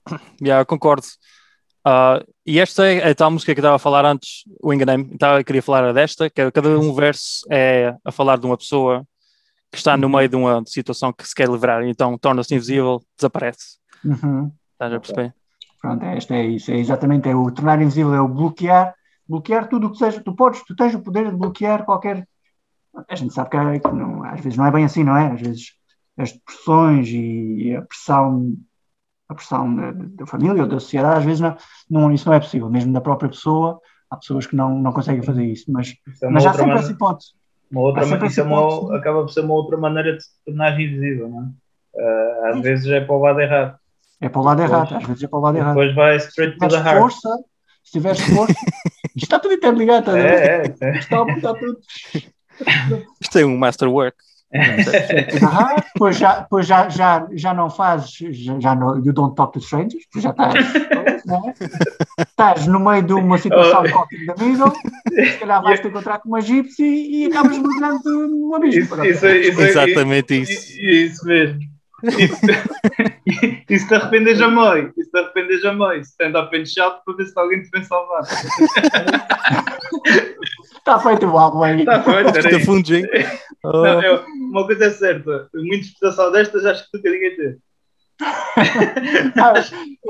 [0.42, 1.06] Yeah, eu concordo.
[1.84, 5.08] Ah, e esta é a tal música que eu estava a falar antes, o enganei-me,
[5.12, 8.56] então eu queria falar desta, que é- cada um verso é a falar de uma
[8.56, 9.04] pessoa
[9.70, 13.78] que está no meio de uma situação que se quer livrar, então torna-se invisível, desaparece.
[14.04, 14.52] Uhum.
[14.72, 15.34] Estás a perceber?
[15.80, 18.94] Pronto, é, esta é isso, é exatamente, é o tornar invisível, é o bloquear,
[19.26, 22.28] bloquear tudo o que seja, tu podes, tu tens o poder de bloquear qualquer,
[23.08, 25.32] a gente sabe que, é- que não, às vezes não é bem assim, não é?
[25.32, 25.72] Às vezes
[26.16, 28.54] as depressões e a pressão,
[29.28, 31.56] a pressão da, da família ou da sociedade, às vezes não,
[31.90, 35.22] não, isso não é possível, mesmo da própria pessoa, há pessoas que não, não conseguem
[35.22, 37.30] fazer isso, mas, Isso é mas há sempre maneira- essa hipótese.
[37.70, 38.94] Uma outra, isso é essa uma- hipótese.
[38.96, 41.46] acaba por ser uma outra maneira de se tornar invisível, não é?
[41.98, 43.78] Ah, às vezes é para o lado errado.
[44.20, 44.70] É para o lado Pois.
[44.70, 45.74] errado, às vezes é para o lado errado.
[45.74, 46.98] depois vai Se straight to the heart.
[46.98, 47.28] força,
[47.82, 48.54] se tiveres força,
[49.16, 50.18] isto está tudo interligado, está?
[50.18, 50.98] É, é, é.
[50.98, 51.78] Está, está tudo.
[53.20, 54.16] Isto é um masterwork.
[54.54, 59.52] Ah, depois já, depois já, já, já não fazes, já, já não, you don't talk
[59.52, 62.22] to strangers, tu já estás, é?
[62.22, 64.72] estás no meio de uma situação de coffee da middle,
[65.08, 69.04] se calhar vais te encontrar com uma gypsy e acabas mergulhando no abismo.
[69.04, 70.52] Isso, isso, isso, Exatamente isso.
[70.52, 71.71] Isso, isso mesmo.
[72.18, 72.40] Isso,
[73.70, 74.92] isso te arrependes a meio.
[74.96, 78.22] Isso te arrependes a meio, stand-up and shout, para ver se alguém te vem salvar.
[80.76, 81.80] Está feito o álbum aí.
[81.80, 82.66] Está feito, era Está isso.
[82.66, 83.06] fundo, hein?
[83.64, 87.58] Oh, Não, eu- uma coisa é certa, uma interpretação destas acho que nunca ninguém teve.
[89.40, 89.52] Ah,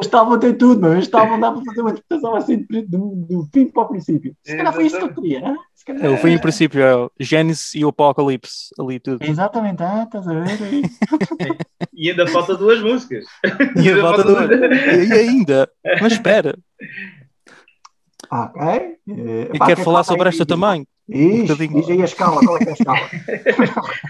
[0.00, 0.98] Este álbum tem tudo, meu.
[0.98, 4.34] Este álbum dá para fazer uma interpretação assim do, do fim para o princípio.
[4.42, 5.54] Se calhar foi isso que eu queria, né?
[5.74, 9.22] Se calhar- é, o fim, em princípio, é o Gênesis e o Apocalipse, ali tudo.
[9.22, 10.82] Exatamente, ah, estás a ver aí.
[12.02, 13.24] E ainda falta duas músicas.
[13.80, 14.32] E a volta do...
[14.32, 16.58] E ainda, mas espera,
[18.28, 18.96] Ok.
[19.06, 20.84] Eu pá, quero quer falar sobre esta também.
[21.06, 22.98] Diz aí a escala, qual é é a escala?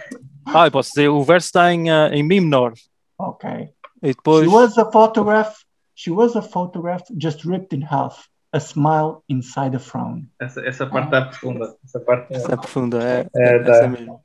[0.46, 2.72] Ah, eu posso dizer, o verso está em, ah, em Mi menor.
[3.18, 3.68] ok.
[4.02, 5.54] E depois, She was a photograph.
[5.94, 8.26] She was a photograph just ripped in half.
[8.52, 10.24] A smile inside a frown.
[10.40, 11.76] Essa, essa parte está profunda.
[11.84, 13.88] Essa parte essa é profunda, é, É, essa tá.
[13.88, 14.20] mesmo.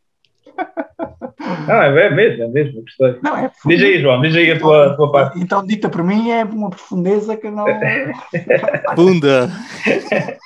[1.68, 3.20] Não, é mesmo, é mesmo, gostei.
[3.24, 5.40] Não, é Diz aí, João, diz aí a tua, a tua parte.
[5.40, 7.66] Então, dita por mim, é uma profundeza que não.
[8.96, 9.50] Bunda!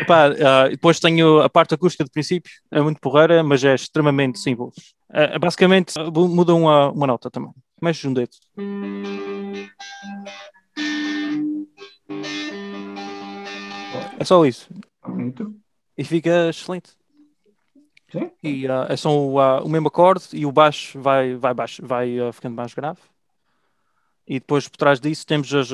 [0.00, 4.38] Epá, ah, depois tenho a parte acústica de princípio, é muito porreira, mas é extremamente
[4.38, 4.94] simples.
[5.12, 7.50] É, é basicamente, ah, muda uma, uma nota também.
[7.80, 8.30] Mexe um dedo.
[14.18, 14.68] É só isso.
[15.04, 15.52] Bonito.
[15.98, 16.90] E fica excelente.
[18.12, 18.30] Sim.
[18.42, 21.84] E ah, é só o, ah, o mesmo acorde e o baixo vai, vai, baixo,
[21.84, 22.98] vai ah, ficando mais grave.
[24.28, 25.70] E depois por trás disso temos as,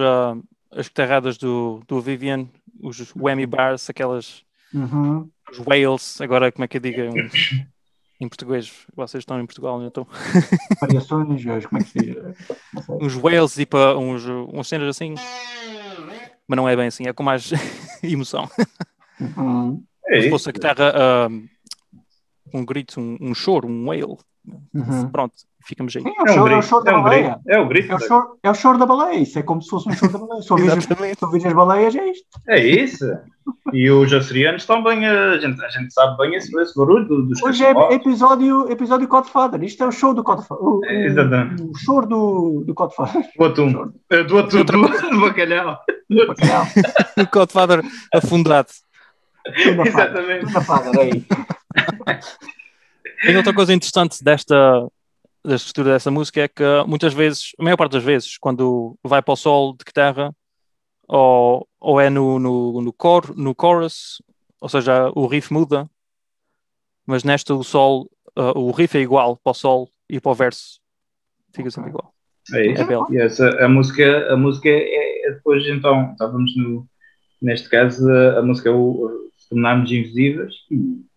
[0.72, 2.46] as guitarradas do, do Vivian,
[2.80, 5.26] os whammy bars, aquelas Uhum.
[5.50, 7.64] os whales, agora como é que eu digo uns-
[8.20, 8.70] em português?
[8.94, 10.06] Vocês estão em Portugal, não estão?
[10.80, 12.16] Variações, como é que se diz?
[13.00, 15.14] Uns whales, tipo ah, uns, uns cenas assim.
[16.46, 17.50] Mas não é bem assim, é com mais
[18.02, 18.48] emoção.
[19.20, 19.82] Uhum.
[20.06, 21.28] É Se fosse a guitarra ah,
[22.54, 24.16] um grito, um, um choro, um whale.
[24.74, 25.10] Uhum.
[25.12, 25.34] Pronto,
[25.66, 26.02] ficamos aí.
[26.02, 27.22] Sim, é o É um choro, é o choro da é um baleia.
[27.34, 27.92] grito, é o grito.
[27.92, 30.12] É o, choro, é o choro da baleia, isso é como se fosse um choro
[30.12, 30.42] da baleia.
[30.42, 32.26] Se ouvires, se ouvires as baleias, é isto.
[32.48, 33.04] É isso.
[33.74, 37.22] E os açorianos estão bem, a gente, a gente sabe bem esse, esse barulho do-
[37.26, 39.62] dos Hoje é episódio, episódio Godfather.
[39.62, 40.64] Isto é o show do Godfather.
[40.64, 41.62] O, É, exatamente.
[41.62, 43.22] o, o choro do, do Godfather.
[43.36, 43.92] Do atum.
[44.10, 45.78] É, Do atum, do, do bacalhau.
[46.26, 46.64] Bacalhau.
[47.18, 47.82] O Godfather
[48.14, 48.68] afundado.
[49.46, 50.52] Exatamente.
[50.64, 51.24] Fada, aí.
[53.22, 54.88] Tem outra coisa interessante desta
[55.44, 59.22] da estrutura dessa música é que muitas vezes, a maior parte das vezes, quando vai
[59.22, 60.34] para o solo de guitarra,
[61.06, 64.20] ou, ou é no, no, no, cor, no chorus,
[64.60, 65.88] ou seja, o riff muda,
[67.06, 70.34] mas nesta o sol, uh, o riff é igual para o sol e para o
[70.34, 70.80] verso
[71.54, 72.12] fica sempre igual.
[72.52, 72.82] É isso.
[72.82, 73.06] É belo.
[73.10, 76.86] E essa, a música, a música é, é depois, então, estávamos no,
[77.40, 81.07] neste caso, a, a música é o se tornarmos invisíveis e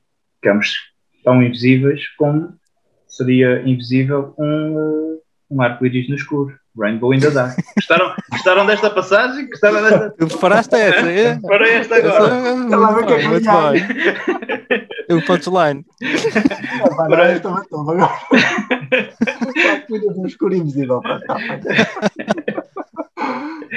[0.42, 0.74] ficamos
[1.24, 2.54] tão invisíveis como
[3.08, 5.20] seria invisível um,
[5.52, 6.60] um arco-íris no escuro.
[6.80, 7.54] Rainbow in the Dark.
[7.76, 9.50] Gostaram, gostaram desta passagem?
[9.50, 10.10] Gostaram desta?
[10.18, 11.38] Tu preparaste essa, é?
[11.42, 12.34] Para esta agora.
[12.34, 14.88] Ela vai ver o que é Muito vai bem.
[15.10, 15.86] É o punchline.
[16.96, 18.10] Vai dar esta matou agora.
[19.90, 21.02] Do escuro invisível.
[21.28, 21.38] Tá.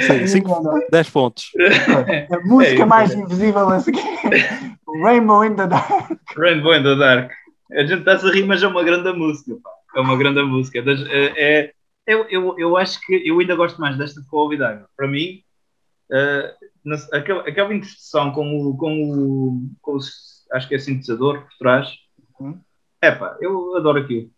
[0.06, 1.50] Sim, cinco- 10 pontos.
[2.30, 4.02] A música É mais invisível a seguir.
[5.02, 6.10] Rainbow in the Dark.
[6.36, 7.32] Rainbow in the Dark.
[7.72, 9.56] A gente está-se a rir, mas é uma grande música.
[9.62, 9.70] pá.
[9.96, 10.82] É uma grande música.
[10.82, 11.32] Das- É,
[11.62, 11.72] é-
[12.06, 14.86] eu, eu, eu acho que eu ainda gosto mais desta que o.
[14.96, 15.40] Para mim,
[16.12, 17.72] eh, na- aquela, aquela
[18.32, 20.00] com o, com o, com o-
[20.52, 21.88] acho que é sintetizador por trás.
[22.38, 22.60] Uhum.
[23.00, 24.30] É pá, eu adoro aquilo.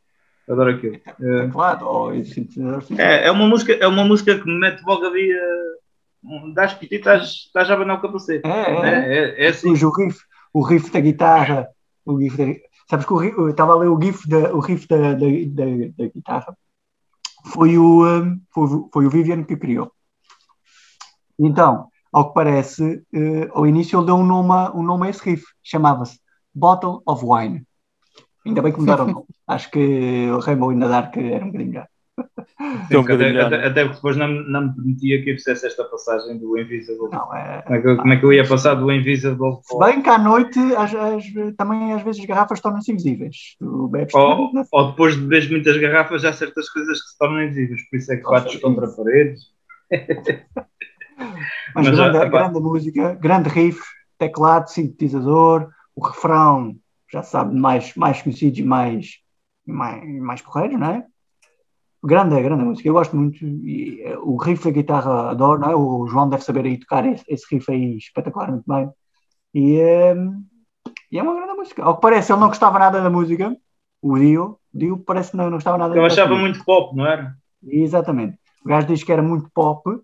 [0.48, 0.94] Adoro aquilo.
[1.20, 1.86] Eh, Claro,
[2.24, 2.48] sim.
[2.96, 5.32] é, é, uma música, é uma música que me mete logo ali.
[5.34, 8.46] Uh, dás piti e estás estás a abanar o capacete.
[8.46, 8.88] É, é.
[8.88, 9.70] É, é, é assim.
[9.70, 10.18] O riff,
[10.56, 11.68] o riff da guitarra,
[12.06, 12.44] o riff da,
[12.88, 15.64] sabes que o estava a ler o riff da, o riff da, da, da,
[15.98, 16.56] da guitarra,
[17.44, 19.92] foi o, um, foi, foi o Vivian que criou.
[21.38, 25.10] Então, ao que parece, eh, ao início ele deu um nome, a, um nome a
[25.10, 26.18] esse riff, chamava-se
[26.54, 27.66] Bottle of Wine.
[28.46, 29.26] Ainda bem que mudaram o nome.
[29.46, 31.88] Acho que o Rainbow in the Dark era um bocadinho melhor.
[32.58, 35.84] Um até, até, até porque depois não, me- não me permitia que eu fizesse esta
[35.84, 37.08] passagem do Invisible.
[37.10, 39.78] Não, é, Como é, que, eu- como é que eu ia passar do Invisible se
[39.78, 43.36] bem que à noite às- às- também às vezes as garrafas tornam-se invisíveis.
[43.58, 47.18] Tu bebes ou, tanto, ou depois de beber muitas garrafas, há certas coisas que se
[47.18, 49.40] tornam invisíveis, por isso é que Nossa, bates contra paredes.
[51.74, 52.28] Mas, Mas, grande, epá.
[52.28, 53.80] grande música, grande riff,
[54.18, 56.76] teclado, sintetizador, o refrão,
[57.12, 59.18] já sabe, mais, mais conhecidos e mais,
[59.66, 61.04] mais, mais porreiros, não é?
[62.04, 63.44] Grande, grande música, eu gosto muito.
[63.44, 65.74] E, eh, o riff da guitarra adoro, não é?
[65.74, 68.90] O João deve saber aí tocar esse, esse riff aí espetacularmente bem.
[69.54, 70.14] E, eh,
[71.10, 71.82] e é uma grande música.
[71.82, 73.56] Ao que parece, ele não gostava nada da música,
[74.02, 74.58] o Dio.
[74.72, 76.48] O Dio parece que não, não gostava nada Eu da achava música.
[76.48, 77.34] muito pop, não era?
[77.66, 78.38] Exatamente.
[78.64, 80.00] O gajo diz que era muito pop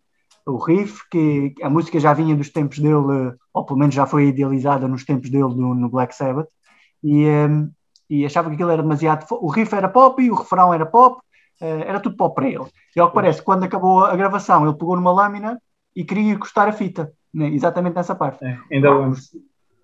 [0.47, 4.27] o riff, que a música já vinha dos tempos dele, ou pelo menos já foi
[4.27, 6.48] idealizada nos tempos dele no, no Black Sabbath,
[7.02, 7.70] e, um,
[8.10, 9.24] e achava que aquilo era demasiado.
[9.31, 11.20] O riff era pop e o refrão era pop,
[11.66, 12.66] era tudo pop para ele.
[12.94, 15.60] E ao que parece, quando acabou a gravação, ele pegou numa lâmina
[15.94, 18.44] e queria encostar a fita, né, exatamente nessa parte.
[18.44, 19.30] É, ainda os,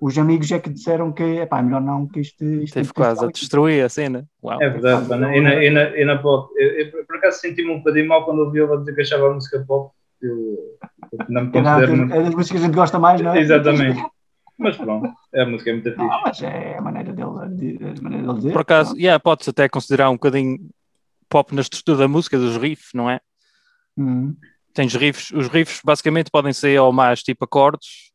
[0.00, 2.44] os amigos é que disseram que é pá, melhor não que isto.
[2.44, 4.26] isto Teve quase a destruir a cena.
[4.42, 4.62] Uau.
[4.62, 6.52] É verdade, e na, e na, e na pop.
[6.56, 9.34] Eu, eu, por acaso senti-me um bocadinho mal quando ouvi ela dizer que achava a
[9.34, 9.92] música pop.
[10.20, 10.78] Eu,
[11.28, 12.02] não me considero.
[12.12, 13.40] É das músicas que a gente gosta mais, não é?
[13.40, 14.02] Exatamente.
[14.56, 15.98] Mas pronto, a música é muito fixe.
[15.98, 18.52] Não, mas é a maneira dele, a maneira dele dizer.
[18.52, 20.58] Por acaso, yeah, pode-se até considerar um bocadinho
[21.28, 23.20] pop na estrutura da música, dos riffs, não é?
[23.96, 24.36] Uhum.
[24.74, 28.12] Tens riffs, os riffs basicamente podem ser ou mais tipo acordes,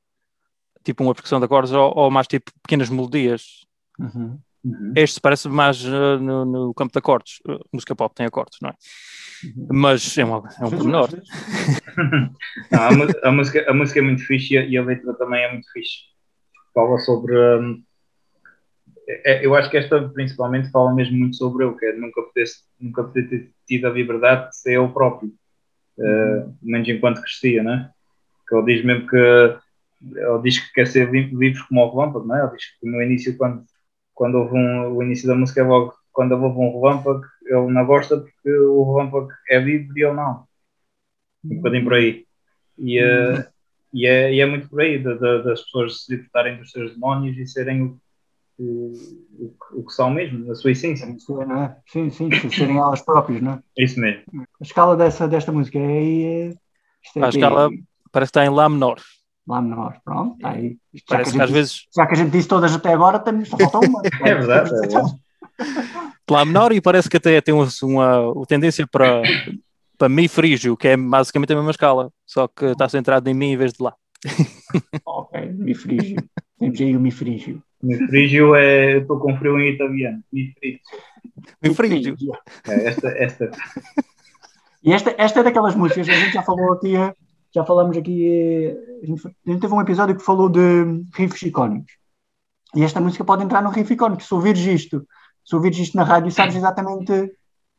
[0.84, 3.66] tipo uma percussão de acordes, ou, ou mais tipo pequenas melodias.
[4.00, 4.40] Uhum.
[4.64, 4.94] Uhum.
[4.96, 7.40] Este parece mais uh, no, no, campo de acordes.
[7.46, 8.74] Uh, música pop tem acordes, não é?
[9.44, 9.68] Uhum.
[9.74, 11.10] Mas é, uma, é um pormenor.
[12.72, 16.04] a, a, música, a música é muito fixe e a letra também é muito fixe.
[16.74, 17.36] Fala sobre.
[17.36, 17.84] Um,
[19.08, 22.46] é, eu acho que esta principalmente fala mesmo muito sobre eu, que é nunca poder,
[22.80, 25.32] nunca poder ter tido a liberdade de ser eu próprio,
[25.98, 27.92] uh, menos enquanto crescia, né?
[28.48, 32.36] Que ele diz mesmo que ele diz que quer ser livre como o relâmpago, não
[32.36, 32.42] é?
[32.42, 33.64] Ele diz que no início, quando,
[34.14, 37.86] quando houve um, o início da música é logo quando houve um relâmpago, ele não
[37.86, 40.46] gosta porque o relâmpago é livre e ele não.
[41.44, 42.26] Um bocadinho por aí.
[42.78, 43.44] E, uh,
[43.92, 46.94] e, é, e é muito por aí, de, de, das pessoas se libertarem dos seus
[46.94, 48.00] demónios e serem
[48.60, 48.94] o,
[49.74, 51.06] o, que são mesmo, na sua essência.
[51.06, 51.76] É?
[51.88, 53.60] Sim, sim, serem elas próprias, não é?
[53.78, 54.24] Isso mesmo.
[54.34, 56.50] A escala dessa, desta música é.
[56.50, 56.54] é
[57.22, 57.70] a escala
[58.12, 59.00] parece que está em Lá menor
[59.48, 60.00] lá menor.
[60.04, 60.78] Pronto, está aí.
[60.94, 61.88] Já Parece que, que às disse, vezes.
[61.96, 64.02] Já que a gente disse todas até agora, também só falta uma.
[64.22, 65.16] é verdade, é verdade.
[66.30, 69.22] Lá menor e parece que até tem uma, uma tendência para,
[69.98, 73.48] para Mi frígio, que é basicamente a mesma escala, só que está centrado em Mi
[73.48, 73.94] em vez de lá.
[75.06, 76.16] ok, Mi frígio.
[76.60, 77.62] Temos aí o Mi frígio.
[77.82, 78.98] Mi frígio é.
[78.98, 80.24] Estou com frio em italiano.
[80.32, 80.80] Mi frígio.
[81.62, 82.16] Mi frígio.
[82.68, 83.52] É, esta, esta.
[84.84, 86.96] E esta, esta é daquelas músicas que a gente já falou aqui
[87.54, 91.44] já falamos aqui, eh, a gente, a gente teve um episódio que falou de riffs
[91.44, 91.94] icónicos.
[92.76, 94.24] E esta música pode entrar no riff icónico.
[94.24, 95.08] Se ouvires isto,
[95.46, 97.32] se ouvires isto na rádio, sabes exatamente.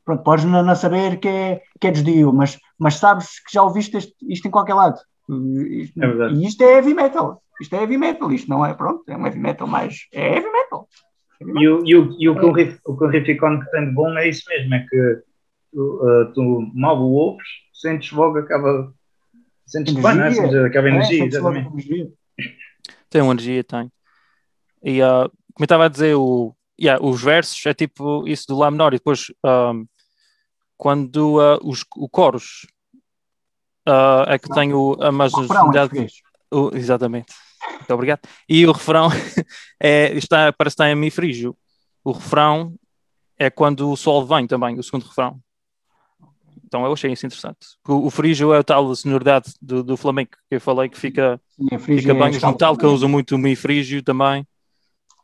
[0.05, 3.63] Pronto, podes não, não saber que é, que é desdio, mas, mas sabes que já
[3.63, 5.01] ouviste este, isto em qualquer lado.
[5.29, 7.43] Isto, é e isto é heavy metal.
[7.61, 8.33] Isto é heavy metal.
[8.33, 10.89] Isto não é, pronto, é um heavy metal, mas é heavy metal.
[11.41, 11.63] Heavy metal.
[11.63, 13.11] E, o, e, o, e o, que o riff, o que o
[13.71, 15.23] tem de bom é isso mesmo: é que
[15.73, 18.39] tu, uh, tu mal o ouves, sentes logo
[19.67, 20.31] Sentes bem, não é?
[20.31, 21.69] Sentes aquela energia, é, exatamente.
[21.69, 22.13] Energia.
[23.09, 23.93] Tem uma energia, tem.
[24.83, 28.59] E uh, como eu estava a dizer, o, yeah, os versos é tipo isso do
[28.59, 29.87] Lá menor, e depois um,
[30.77, 32.67] quando uh, os, o coros
[33.89, 36.07] uh, é que tem o, a marginalidade.
[36.73, 37.33] Exatamente.
[37.71, 38.21] Muito obrigado.
[38.49, 39.09] E o refrão
[39.81, 41.57] é, está, parece que está em Mi frígio.
[42.03, 42.75] O refrão
[43.39, 45.41] é quando o sol vem também, o segundo refrão.
[46.65, 47.67] Então eu achei isso interessante.
[47.87, 51.41] O, o frígio é a tal sonoridade do, do flamenco que eu falei que fica,
[51.51, 52.31] Sim, fica é bem.
[52.31, 54.47] Os Metallica usam muito o mi frígio também.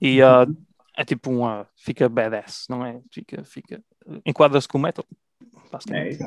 [0.01, 0.57] E uh,
[0.97, 1.67] é tipo uma.
[1.77, 3.01] Fica badass, não é?
[3.13, 3.45] Fica.
[3.45, 3.83] fica
[4.25, 5.05] Enquadra-se com o metal.
[5.91, 6.25] É isso.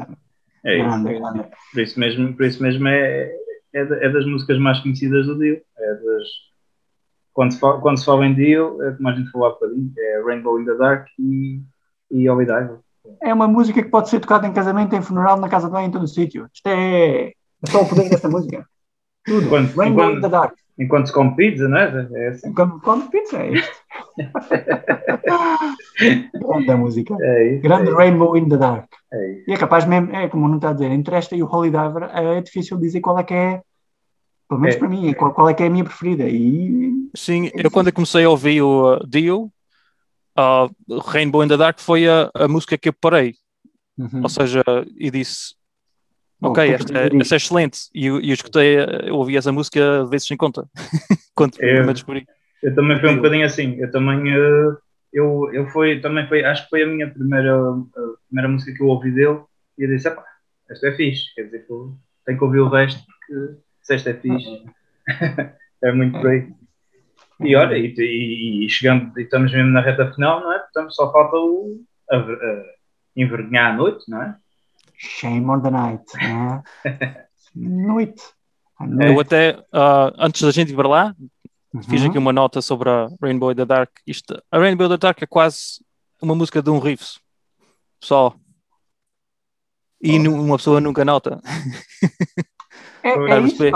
[0.66, 1.50] É isso.
[1.72, 3.36] Por isso mesmo, por isso mesmo é,
[3.74, 5.62] é, é das músicas mais conhecidas do Dio.
[5.78, 6.28] É das,
[7.34, 9.92] quando, se fala, quando se fala em Dio, é como a gente falou há bocadinho,
[9.98, 11.62] é Rainbow in the Dark e,
[12.12, 12.80] e Holy Diver
[13.22, 15.88] é uma música que pode ser tocada em casamento, em funeral, na casa de banho,
[15.88, 16.50] em todo o sítio.
[16.54, 17.34] Isto é, é
[17.70, 18.66] só o poder desta música.
[19.26, 19.46] Tudo.
[19.46, 20.56] Enquanto, Rainbow enquanto, in the Dark.
[20.80, 22.10] Enquanto se come pizza, não é?
[22.14, 22.50] é assim.
[22.50, 23.83] Enquanto come pizza, é isto.
[26.34, 27.16] Grande música.
[27.20, 28.88] É isso, Grande é Rainbow in the Dark.
[29.12, 31.48] É e é capaz mesmo, é como não está a dizer, entre esta e o
[31.48, 33.62] Holy Diver é difícil dizer qual é que é,
[34.48, 34.80] pelo menos é.
[34.80, 36.28] para mim, qual, qual, é que é a minha preferida.
[36.28, 36.92] E...
[37.16, 39.52] Sim, eu quando comecei a ouvir o uh, Dio,
[40.38, 40.70] uh,
[41.06, 43.36] Rainbow in the Dark foi a, a música que eu parei.
[43.98, 44.24] Uhum.
[44.24, 44.64] Ou seja,
[44.98, 45.54] e disse:
[46.44, 47.80] Ok, esta, é, esta é excelente.
[47.94, 48.76] E eu, eu escutei,
[49.06, 50.68] eu ouvi essa música vezes sem conta.
[51.34, 52.28] Quando eu, me descobri.
[52.64, 53.76] Eu também fui um bocadinho assim.
[53.76, 54.34] Eu também.
[54.34, 54.78] Eh,
[55.12, 57.84] eu, eu fui, também foi, acho que foi a minha primeira, a
[58.28, 59.42] primeira música que eu ouvi dele.
[59.78, 60.08] E eu disse:
[60.70, 61.34] esta é fixe.
[61.36, 61.68] Quer dizer,
[62.26, 64.64] tenho que ouvir o resto, porque se esta é fixe,
[65.84, 66.52] é muito por aí.
[67.42, 70.60] E olha, e, e, e, chegando, e estamos mesmo na reta final, não é?
[70.60, 72.64] Portanto, só falta o, a, a,
[73.16, 74.36] envergonhar a noite, não é?
[74.96, 77.28] Shame on the night, não é?
[77.54, 78.24] noite.
[79.02, 81.16] Eu até, uh, antes da gente ir para lá,
[81.74, 81.84] uhum.
[81.84, 83.92] fiz aqui uma nota sobre a Rainbow in the Dark.
[84.06, 85.84] Isto, a Rainbow in the Dark é quase
[86.22, 87.20] uma música de um riff
[88.02, 88.34] só.
[90.02, 90.32] E oh.
[90.32, 91.42] uma pessoa nunca nota.
[93.04, 93.74] É, é perceber?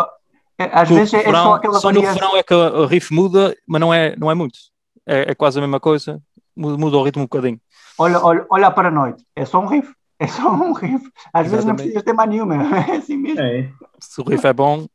[0.58, 3.56] É, Às vezes é, é só aquela só no refrão é que o riff muda,
[3.68, 4.58] mas não é, não é muito.
[5.06, 6.22] É, é quase a mesma coisa,
[6.56, 7.60] muda, muda o ritmo um bocadinho.
[7.98, 9.24] Olha, olha, olha a paranoide.
[9.36, 9.94] É só um riff.
[10.20, 11.10] É só um riff.
[11.32, 11.78] Às vezes não Exatamente.
[11.78, 12.56] precisas ter mais nenhuma.
[12.90, 13.40] É assim mesmo.
[13.40, 13.70] É.
[14.00, 14.88] Se o riff é bom,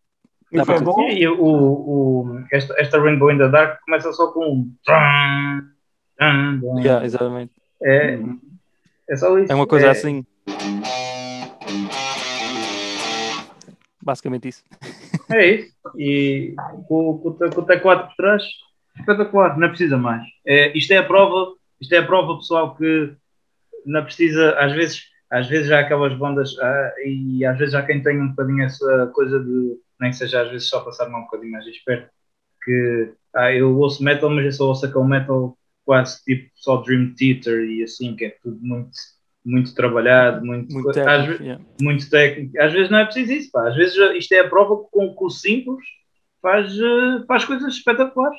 [0.53, 1.09] Riff para é bom.
[1.09, 4.74] E o, o, esta, esta Rainbow in the Dark começa só com um.
[6.81, 7.53] yeah, exatamente.
[7.83, 8.19] É,
[9.09, 9.51] é só isso.
[9.51, 10.24] É uma coisa É- assim.
[14.03, 14.65] Basicamente isso.
[15.33, 15.73] É isso.
[15.97, 16.55] E
[16.89, 18.43] com, com, com o T4 por trás,
[18.99, 20.23] espetacular, não precisa mais.
[20.47, 23.15] É, isto é a prova, isto é a prova, pessoal, que
[23.87, 26.51] não precisa, às vezes, às vezes há aquelas bandas
[27.05, 30.51] e às vezes há quem tenha um bocadinho essa coisa de, nem que seja às
[30.51, 32.10] vezes só passar um bocadinho mais esperto,
[32.64, 37.14] que ah, eu ouço metal, mas eu só ouço aquele metal quase tipo só Dream
[37.14, 38.90] Theater e assim, que é tudo muito,
[39.44, 41.27] muito trabalhado, muito, Muito às técnico.
[41.28, 41.64] vezes- yeah.
[41.81, 42.60] muito técnico.
[42.60, 43.69] Às vezes não é preciso isso, pá.
[43.69, 45.85] Às vezes isto é a prova que com, o simples
[46.40, 48.39] faz, eh, faz coisas espetaculares.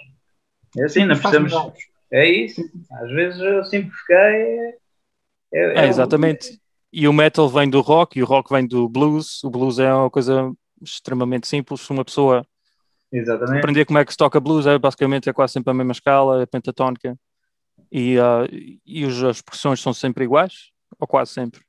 [0.78, 1.54] É assim, não precisamos.
[2.12, 2.62] É isso.
[2.92, 4.76] Às vezes eh, simplificar é.
[5.54, 6.60] É, exatamente.
[6.92, 9.44] E o metal vem do rock e o rock vem do blues.
[9.44, 10.52] O blues é uma coisa
[10.84, 11.82] extremamente simples.
[11.82, 12.46] Se uma pessoa
[13.12, 13.58] Exatamente.
[13.60, 16.42] aprender como é que se toca blues, é basicamente é quase sempre a mesma escala,
[16.42, 17.18] é pentatónica.
[17.92, 18.46] E, ah,
[18.86, 21.62] e os- as expressões são sempre iguais, ou quase sempre.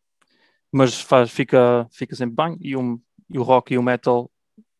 [0.72, 2.56] Mas faz, fica, fica sempre bem.
[2.60, 2.98] E, um,
[3.30, 4.30] e o rock e o metal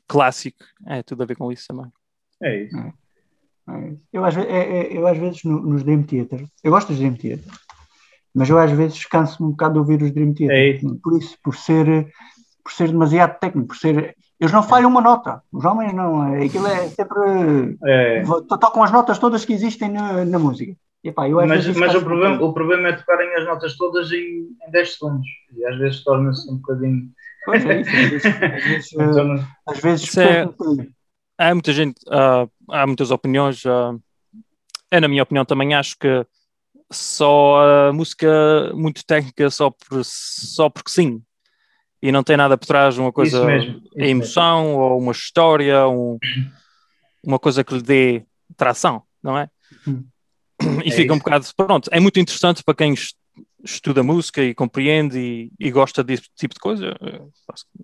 [0.09, 1.91] clássico é tudo a ver com isso também.
[2.43, 2.77] É isso.
[2.77, 4.01] É isso.
[4.13, 7.15] Eu às, é- é- eu às vezes no- nos Dream Theater, eu gosto dos Dream
[7.17, 7.53] Theater,
[8.35, 10.57] mas eu às vezes canso-me um bocado de ouvir os Dream Theater.
[10.57, 10.99] É isso.
[11.03, 12.11] Por isso, por ser,
[12.63, 14.17] por ser demasiado técnico, por ser.
[14.41, 16.35] Eles não falham uma nota, os homens não.
[16.35, 17.79] é- Aquilo é sempre.
[17.87, 18.23] É.
[18.49, 20.75] Tocam as notas todas que existem na, na música.
[21.03, 24.49] E, epá, eu Mas, mas o, problema, o problema é tocarem as notas todas em,
[24.67, 25.27] em 10 segundos.
[25.57, 27.11] E às vezes torna-se um bocadinho.
[27.45, 30.49] Pois é isso, às vezes, às vezes, eh, às vezes Isso é-
[31.39, 33.65] há muita gente, ah, há muitas opiniões.
[33.67, 33.95] ah,
[34.91, 36.27] é na minha opinião também acho que
[36.91, 41.23] só a música muito técnica só, por, só porque sim.
[42.05, 45.13] E não tem nada por trás, uma coisa, Isso mesmo, isso a emoção ou uma
[45.13, 46.19] história, um-
[47.25, 48.27] uma coisa que lhe dê
[48.59, 49.49] tração, não é?
[49.89, 50.05] Hum.
[50.85, 51.25] E É fica um isso.
[51.25, 53.15] bocado, pronto, é muito interessante para quem es-
[53.65, 56.95] estuda música e compreende e, e gosta desse tipo de coisa.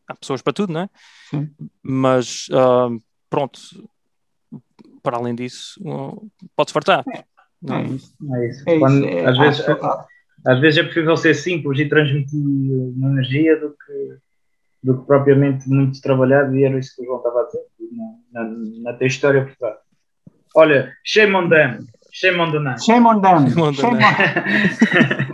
[0.06, 0.90] Há pessoas para tudo, não é?
[1.30, 1.50] Sim.
[1.82, 2.88] Mas ah,
[3.30, 3.58] pronto,
[5.02, 7.02] para além disso, uh, pode fartar.
[7.62, 7.82] não é?
[7.84, 8.14] É isso.
[8.34, 8.62] É isso.
[8.68, 9.16] É Quando- isso.
[9.18, 10.06] É, às, vezes, acho- ah,
[10.46, 14.16] às vezes é preferível ser simples e transmitir uma energia do que,
[14.82, 17.64] do que propriamente muito trabalhado, e era isso que o João estava a dizer,
[18.32, 18.50] na, na,
[18.82, 19.76] na tua história por trás.
[20.56, 22.84] Olha, shame on them, shame on the night.
[22.84, 23.48] Shame on them.
[23.48, 25.30] Shame on the Shame on,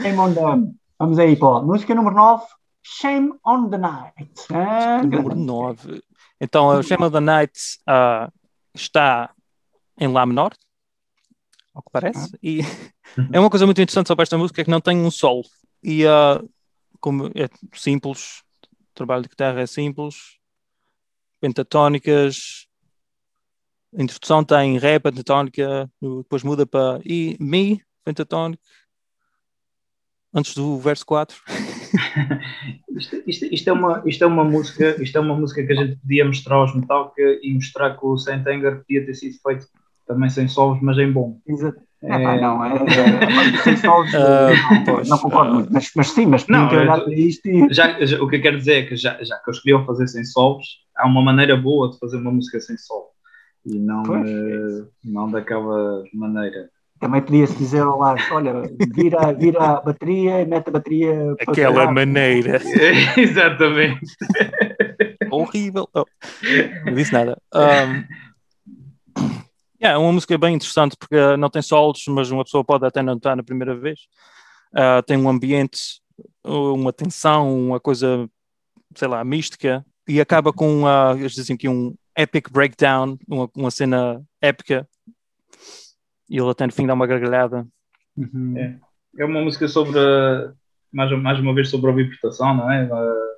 [0.02, 0.74] shame on them.
[0.98, 1.66] Vamos aí, Paulo.
[1.66, 2.44] Música número 9.
[2.84, 4.46] Shame on the night.
[4.50, 5.44] Ah, Número grande.
[5.44, 6.02] 9.
[6.40, 7.52] Então, a Shame of the Night
[7.86, 8.28] ah,
[8.74, 9.30] está
[9.98, 10.52] em Lá menor,
[11.74, 12.60] ao que parece, e
[13.32, 15.44] é uma coisa muito interessante sobre esta música é que não tem um solo.
[15.82, 16.42] E ah,
[17.00, 20.16] como é simples, o trabalho de guitarra é simples,
[21.40, 22.66] pentatónicas,
[23.96, 28.62] a introdução tem ré, pentatónica, depois muda para I, Mi, pentatónico,
[30.34, 31.36] antes do verso 4.
[32.96, 35.76] Isto, isto- isto é uma, isto é uma música, isto é uma música que a
[35.76, 39.66] gente podia mostrar aos Metallica e mostrar que o Saint Anger podia ter sido feito
[40.06, 41.38] também sem solos, mas em bom.
[41.46, 41.80] Exato.
[42.04, 45.54] É, É, não, é, é, sem solos, Ah, não, pois, não concordo ah.
[45.54, 48.42] muito, mas, mas sim, mas Não, olhado para isto e Já, já- o que eu
[48.42, 50.66] quero dizer é que já, já que eles queriam fazer sem solos,
[50.96, 53.06] há uma maneira boa de fazer uma música sem solo.
[53.64, 54.28] E não, Pois.
[54.28, 56.68] eh, não daquela maneira.
[56.98, 58.52] também podia-se dizer ao Lars, olha,
[58.92, 62.60] vira, vira a bateria e mete a bateria para Aquela maneira.
[63.16, 64.00] Exatamente.
[65.30, 65.88] horrível.
[65.94, 66.04] Oh,
[66.86, 67.38] não disse nada.
[67.54, 68.04] Um,
[69.82, 73.02] yeah, é uma música bem interessante porque não tem solos, mas uma pessoa pode até
[73.02, 74.00] não estar na primeira vez.
[74.72, 76.00] Uh, tem um ambiente,
[76.44, 78.28] uma tensão, uma coisa,
[78.94, 83.70] sei lá, mística e acaba com, uh, eles dizem que um epic breakdown, uma, uma
[83.70, 84.88] cena épica.
[86.28, 87.66] E ele até no fim dá uma gargalhada.
[88.16, 88.54] Uhum.
[88.56, 88.78] É.
[89.18, 89.98] É uma música sobre,
[90.92, 92.84] mais, mais uma vez, sobre a libertação, não é?
[92.84, 93.32] Eh,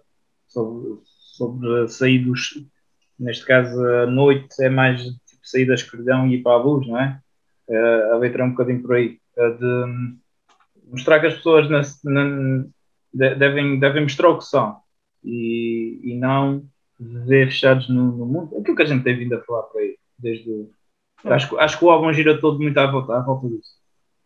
[0.46, 2.64] Sobre, sobre sair dos.
[3.18, 5.04] Neste caso, a noite é mais
[5.44, 7.20] sair da escuridão e ir para a luz, não é?
[7.68, 9.18] Eh, a letra é um bocadinho por aí.
[9.36, 10.16] Eh, de
[10.90, 12.64] mostrar que as pessoas na- na-
[13.12, 14.76] de- devem, devem mostrar o que são
[15.22, 16.64] e, e não
[16.98, 18.58] viver fechados no, no mundo.
[18.58, 20.50] Aquilo que a gente tem vindo a falar por aí, desde.
[20.50, 20.70] o-
[21.24, 23.72] Acho, que- acho que o álbum gira todo muito à volta, à volta disso.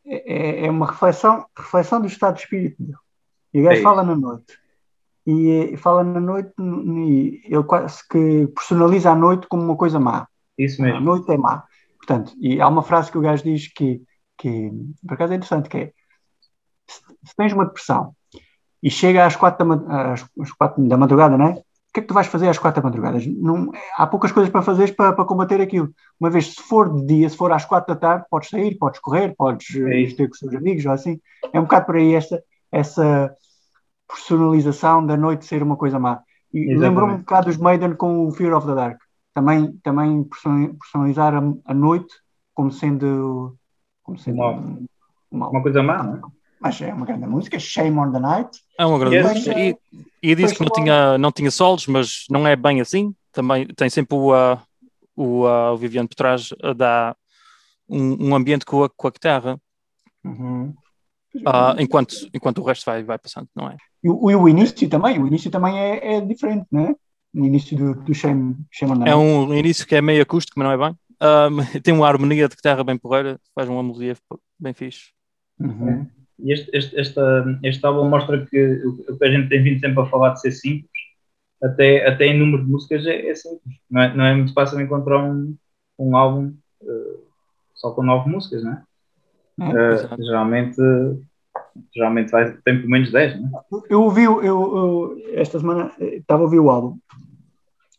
[0.05, 2.97] É, é uma reflexão, reflexão do estado de espírito dele.
[3.55, 4.59] E o gajo É fala na noite.
[5.27, 10.01] e, e fala na noite e ele quase que personaliza a noite como uma coisa
[10.01, 10.27] má.
[10.59, 11.01] Isso A mesmo.
[11.01, 11.65] noite é má.
[11.97, 14.03] Portanto, e há uma frase que o gajo diz que,
[14.37, 14.71] que
[15.07, 15.93] por acaso é interessante, que é
[16.89, 17.01] se,
[17.37, 18.15] tens uma depressão
[18.83, 20.29] e chega às quatro da, às,
[20.59, 21.51] quatro da madrugada, não é?
[21.53, 23.19] O que é que tu vais fazer às quatro da madrugada?
[23.27, 25.91] Não, há poucas coisas para fazeres para, para combater aquilo.
[26.21, 29.01] Uma vez, se for de dia, se for às quatro da tarde, podes sair, podes
[29.01, 30.17] correr, podes eh, É ir isso.
[30.17, 31.19] ter com os teus amigos ou assim.
[31.53, 33.35] É um bocado por aí esta, essa
[34.07, 36.21] personalização da noite ser uma coisa má.
[36.53, 38.99] E lembrou-me um bocado dos Maiden com o Fear of the Dark.
[39.39, 42.13] Também, também personalizar a, a noite
[42.55, 43.57] como sendo,
[44.03, 44.55] como sendo Mal.
[44.55, 44.87] um-
[45.31, 45.51] um mal.
[45.51, 46.21] Uma coisa má, não é?
[46.61, 48.59] Mas é uma grande música, Shame on the Night.
[48.79, 49.37] É uma grande Yes.
[49.37, 49.53] música.
[49.57, 49.77] E,
[50.23, 53.15] e disse que não tinha, não tinha solos, mas não é bem assim.
[53.33, 54.61] Também tem sempre o, ah,
[55.15, 57.17] o, ah, o Viviane por trás a dar
[57.89, 59.61] um, um ambiente com a, com a guitarra,
[60.25, 60.77] Uhum.
[61.45, 63.77] ah, enquanto, enquanto o resto vai, vai passando, não é?
[64.05, 66.95] E o, e o início também, o início também é, é diferente, não é?
[67.35, 70.59] O início do, do Shame, Shame on the É um início que é meio acústico,
[70.59, 70.99] mas não é bem.
[71.21, 71.49] Ah,
[71.83, 74.17] tem uma harmonia de guitarra bem porreira, faz uma melodia
[74.59, 75.13] bem fixe.
[75.61, 76.07] Uhum.
[76.39, 80.01] E este, este, esta, este álbum mostra que o que a gente tem vindo sempre
[80.01, 80.91] a falar de ser simples,
[81.63, 83.77] até, até em número de músicas é, é simples.
[83.91, 85.57] Não é, não é muito fácil encontrar um,
[85.99, 87.17] um álbum eh,
[87.75, 88.83] só com nove músicas, não é?
[89.95, 90.23] Exato.
[90.23, 90.81] geralmente,
[91.95, 93.63] geralmente vai, tem pelo menos 10, não é?
[93.91, 96.99] Eu ouvi, eu, eu- esta semana eh, estava a ouvir o álbum.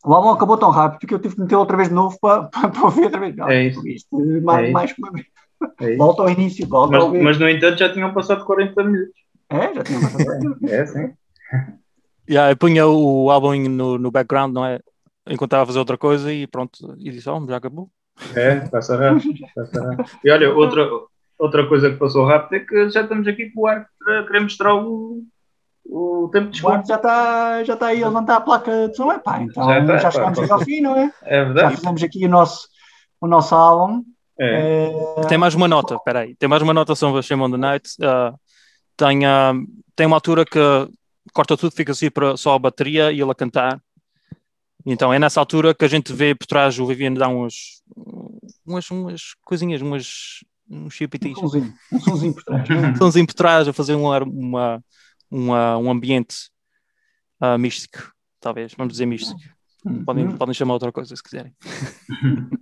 [0.04, 2.44] O álbum acabou tão rápido que eu tive que meter outra vez de novo para,
[2.44, 3.36] para, para ouvir outra vez.
[3.36, 3.86] Não, É isso.
[3.86, 4.72] Isto, mais, É isso.
[4.72, 5.26] mais uma vez.
[5.80, 5.96] É.
[5.96, 7.22] Volta ao início, volta ao Mas, ver.
[7.22, 9.14] mas, no entanto, já tinham passado 40 minutos.
[9.50, 10.58] É, já tinha passado.
[10.68, 11.12] É, sim.
[12.28, 14.78] Yeah, eu punha o álbum no, no background, não é?
[15.26, 17.90] Enquanto estava a fazer outra coisa e pronto, e disse, oh, já acabou.
[18.34, 18.60] É.
[18.68, 19.34] Passa rápido.
[20.24, 20.88] E olha, outra,
[21.40, 24.40] outra coisa que passou rápido é que já estamos aqui com o ar para querer
[24.40, 25.22] mostrar o,
[25.84, 26.88] o tempo de O desconto.
[26.88, 29.10] já está já está aí a levantar a placa de som.
[29.12, 30.44] Epá, então Já já, está, pá, chegamos pá.
[30.44, 31.12] aqui ao fim, não é?
[31.22, 31.76] É Já verdade?
[31.76, 32.68] fizemos aqui o nosso,
[33.20, 34.04] o nosso álbum.
[34.38, 34.90] É.
[35.18, 36.34] É, Tem mais uma nota, espera aí.
[36.36, 37.90] Tem mais uma nota sobre a Shame on the Night.
[38.02, 38.32] Ah,
[38.96, 39.52] tem, ah,
[39.96, 40.58] tem uma altura que
[41.34, 43.80] corta tudo, fica assim para só a bateria e ele a cantar.
[44.86, 47.82] Então é nessa altura que a gente vê por trás o Viviane dar uns,
[48.66, 51.36] umas, umas coisinhas, umas, uns um chipitis.
[51.38, 52.68] sonzinho, um sonzinho por trás.
[52.68, 52.92] não é?
[52.92, 54.82] Estãozinho por trás a fazer um, ar- uma,
[55.30, 56.36] uma, um ambiente
[57.40, 59.40] ah, místico, talvez, vamos dizer místico.
[60.04, 60.36] Podem, Uhum.
[60.36, 61.52] podem chamar outra coisa se quiserem.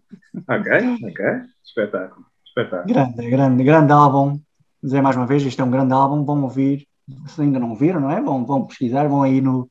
[0.49, 0.73] Ok,
[1.05, 1.25] ok.
[1.65, 2.25] Espetáculo.
[2.47, 2.87] Espetáculo.
[2.95, 4.41] Grande, grande, grande álbum.
[4.83, 6.25] Dizer mais uma vez, isto é um grande álbum.
[6.25, 6.87] Vão ouvir,
[7.27, 8.21] se ainda não ouviram, não é?
[8.21, 9.69] Vão, vão pesquisar, vão aí no,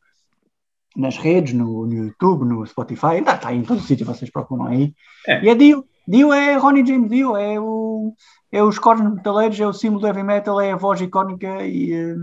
[0.95, 3.05] nas redes, no, no YouTube, no Spotify.
[3.15, 4.93] Ainda está aí em todo o sítio, vocês procuram aí.
[5.27, 5.43] É.
[5.43, 5.83] E é Dio.
[6.07, 8.13] Dio é Ronnie James Dio, é, o,
[8.51, 11.91] é os cornos metaleiros, é o símbolo do heavy metal, é a voz icónica e.
[11.93, 12.15] eh,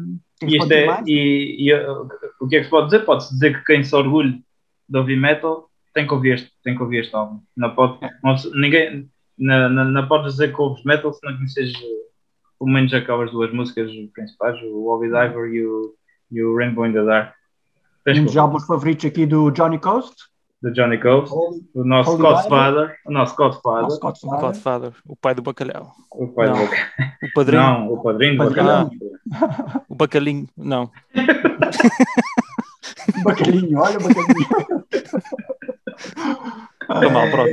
[0.43, 2.09] E, é, e, e, uh,
[2.41, 3.05] o que é que se pode dizer?
[3.05, 4.35] Pode-se dizer que quem se orgulha
[4.89, 7.41] de ouvir metal tem que ouvir este, tem que ouvir este álbum.
[7.57, 8.11] Não pode, É.
[8.23, 9.09] não ninguém,
[9.39, 12.05] não, não, não pode dizer que ouves metal se não conheces uh,
[12.59, 15.95] pelo menos aquelas duas músicas principais, o Ovid Ivor e o,
[16.31, 17.33] e o Rainbow in the Dark.
[18.05, 20.15] Tens Um dos álbuns favoritos aqui do Johnny Coast.
[20.65, 21.33] De Johnny Coast,
[21.75, 24.41] o nosso Holy Godfather, o nosso Godfather, Godfather.
[24.41, 25.93] Godfather, o pai do bacalhau.
[26.11, 26.55] o pai Não.
[26.57, 28.67] do O padrinho, Não, o padrinho do Padrinho.
[28.67, 28.91] bacalhau.
[29.89, 30.91] o bacalhinho, não.
[33.23, 34.85] Bacalhinho, olha o bacalhinho.
[36.87, 37.51] Foi mal, pronto.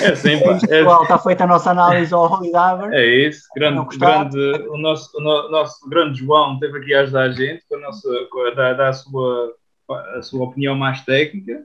[0.00, 2.92] É assim, É isto, É, está feita a nossa análise ao Holy Diver.
[2.92, 7.22] É isso, grande, grande, o, nosso, o no- nosso grande João esteve aqui a ajudar
[7.22, 9.54] a gente com a, nossa, com a, dar, dar a, sua,
[10.16, 11.62] a sua opinião mais técnica.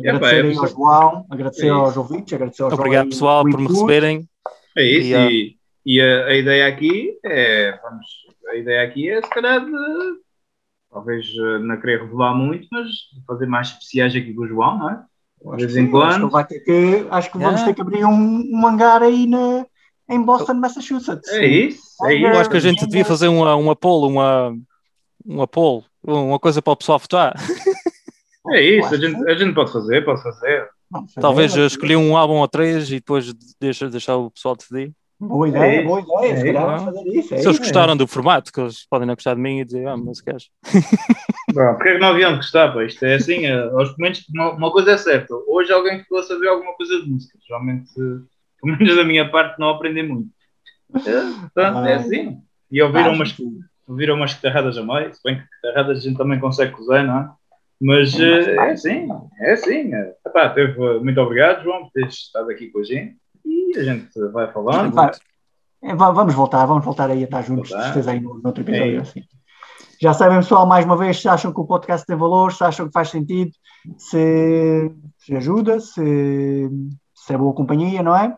[0.00, 0.74] É, pá, Agradecer é aí ao isso.
[0.74, 2.00] João, agradecer É aos isso.
[2.00, 4.28] ouvintes, agradecer aos Obrigado, pessoal, por me receberem.
[4.76, 8.06] É isso, E, ah, e, e a, a ideia aqui é, vamos,
[8.50, 9.72] a ideia aqui é se calhar de,
[10.90, 12.86] talvez eh, não querer revelar muito, mas
[13.26, 15.02] fazer mais especiais aqui com o João, não é?
[15.56, 16.30] De vez em Acho que quando.
[16.30, 17.66] vai ter que, acho que vamos Yeah.
[17.66, 19.66] ter que abrir um, um hangar aí na,
[20.08, 21.28] em Boston, Massachusetts.
[21.32, 22.40] É isso, é Eu Eu isso.
[22.40, 24.56] acho que a gente devia fazer uma, uma poll, uma,
[25.24, 25.48] uma
[26.04, 27.34] uma coisa para o pessoal votar.
[28.50, 30.68] É isso, a gente, a gente pode fazer, pode fazer.
[31.20, 34.92] Talvez vamos escolher um álbum ou três e depois deixa, deixar o pessoal decidir.
[35.20, 36.32] Boa ideia, É boa ideia.
[36.32, 36.84] isso, Se é calhar isso.
[36.84, 37.34] vamos fazer isso.
[37.34, 39.86] É Se eles gostaram do formato, que eles podem não gostar de mim e dizer,
[39.86, 40.48] ah, mas queres.
[41.54, 42.72] Bom, porque é que não haviam de gostar?
[42.74, 42.84] Pá?
[42.84, 45.32] Isto é assim, eh, aos momentos, uma, uma coisa é certa.
[45.46, 47.38] Hoje alguém ficou a saber alguma coisa de música.
[47.46, 48.20] Geralmente, eh,
[48.60, 50.28] pelo menos da minha parte, não aprendi muito.
[50.96, 51.00] Eh,
[51.54, 52.38] Portanto, é assim.
[52.70, 53.34] E ouviram Ah, umas,
[53.86, 57.18] ouviram umas guitarradas a meio, se bem que guitarradas a gente também consegue cozer, não
[57.18, 57.30] é?
[57.84, 59.08] Mas eh, é assim,
[59.40, 59.92] é assim.
[59.94, 60.14] eh.
[60.26, 63.16] Epá, teve, muito obrigado, João, por teres estado aqui com a gente.
[63.44, 64.94] E a gente vai falando.
[64.94, 65.10] Vai.
[65.82, 68.62] É, va- vamos voltar, vamos voltar aí a estar juntos, vocês aí no, no outro
[68.62, 68.98] episódio.
[68.98, 69.00] É.
[69.00, 69.22] assim.
[70.00, 72.86] Já sabem, pessoal, mais uma vez, se acham que o podcast tem valor, se acham
[72.86, 73.50] que faz sentido,
[73.98, 76.68] se, se ajuda, se,
[77.14, 78.36] se é boa companhia, não é?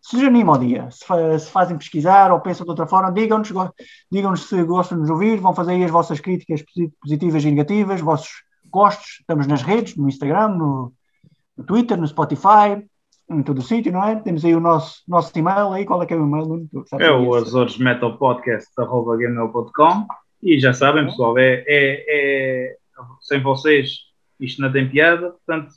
[0.00, 1.04] Se lhes anima ao dia, se,
[1.40, 3.52] se fazem pesquisar ou pensam de outra forma, digam-nos
[4.10, 7.50] digam se gostam de nos ouvir, vão fazer aí as vossas críticas posi- positivas e
[7.50, 8.45] negativas, vossos
[8.76, 9.18] gostos.
[9.20, 10.92] Estamos nas redes, no Instagram, no,
[11.56, 12.84] no Twitter, no Spotify,
[13.28, 14.14] em todo o sítio, não é?
[14.16, 16.68] Temos aí o nosso, nosso e-mail aí, qual é que é o e-mail?
[17.00, 20.06] É aí o azoresmetalpodcast.com
[20.42, 22.76] e já sabem, pessoal, é, é, é-
[23.22, 24.06] sem vocês
[24.38, 25.72] isto não tem piada, portanto,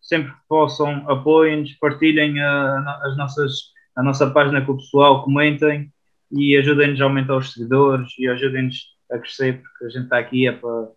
[0.00, 3.52] sempre que possam, apoiem-nos, partilhem a, a- as nossas,
[3.96, 5.90] a nossa página com o pessoal, comentem
[6.30, 8.76] e ajudem-nos a aumentar os seguidores e ajudem-nos
[9.10, 10.88] a crescer, porque a gente está aqui é para,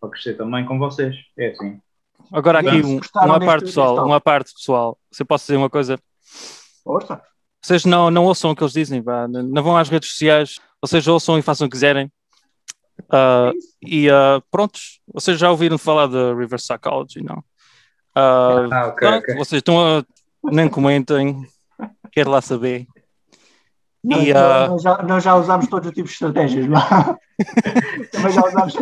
[0.00, 1.14] para crescer também com vocês.
[1.38, 1.80] É assim.
[2.32, 4.98] Agora aqui um- uma parte pessoal, uma parte pessoal.
[5.12, 5.98] Se eu posso dizer uma coisa,
[6.84, 7.20] Força.
[7.62, 9.26] vocês não, não ouçam o que eles dizem, vá.
[9.28, 12.10] não vão às redes sociais, vocês ouçam e façam o que quiserem.
[13.56, 13.68] Isso.
[13.82, 17.42] e ah, prontos, vocês já ouviram falar da Reverse Psychology, não?
[18.14, 19.34] Ah, Ah, ok, pronto, ok.
[19.36, 20.04] Vocês estão a.
[20.52, 21.46] Nem comentem,
[22.12, 22.86] quero lá saber.
[24.02, 27.18] Nós, E, ah, nós já, nós já usámos todos os tipos de estratégias, não é?
[28.12, 28.74] Também já usámos,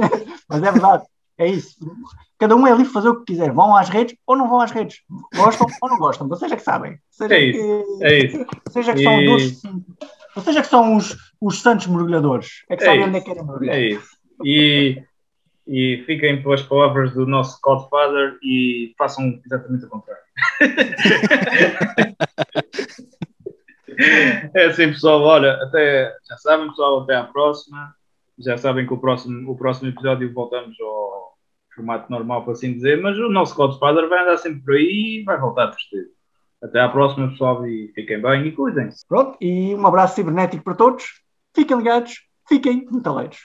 [0.48, 1.04] mas é verdade,
[1.38, 1.76] é isso.
[2.38, 3.52] Cada um é livre de fazer o que quiser.
[3.52, 5.00] Vão às redes ou não vão às redes.
[5.34, 6.28] Gostam ou não gostam.
[6.28, 6.96] Vocês é que sabem.
[7.10, 8.46] Seja É que, É isso.
[8.64, 9.62] vocês é que são E- dos,
[10.36, 12.62] vocês é que são os, os santos mergulhadores.
[12.70, 13.08] É que É sabem isso.
[13.08, 13.74] onde é que querem mergulhar.
[13.74, 14.08] É isso.
[14.44, 15.02] E,
[15.66, 20.22] e fiquem pelas palavras do nosso Godfather e façam exatamente o contrário.
[24.54, 25.22] é assim, pessoal.
[25.22, 27.94] Olha, até já sabem, pessoal, até à próxima.
[28.38, 31.32] Já sabem que o próximo, o próximo episódio voltamos ao
[31.74, 35.24] formato normal, por assim dizer, mas o nosso Godfather vai andar sempre por aí e
[35.24, 36.06] vai voltar a vestir.
[36.62, 39.06] Até à próxima, pessoal, e fiquem bem e cuidem-se.
[39.06, 41.04] Pronto, e um abraço cibernético para todos.
[41.54, 42.14] Fiquem ligados,
[42.48, 43.38] fiquem metaleiros.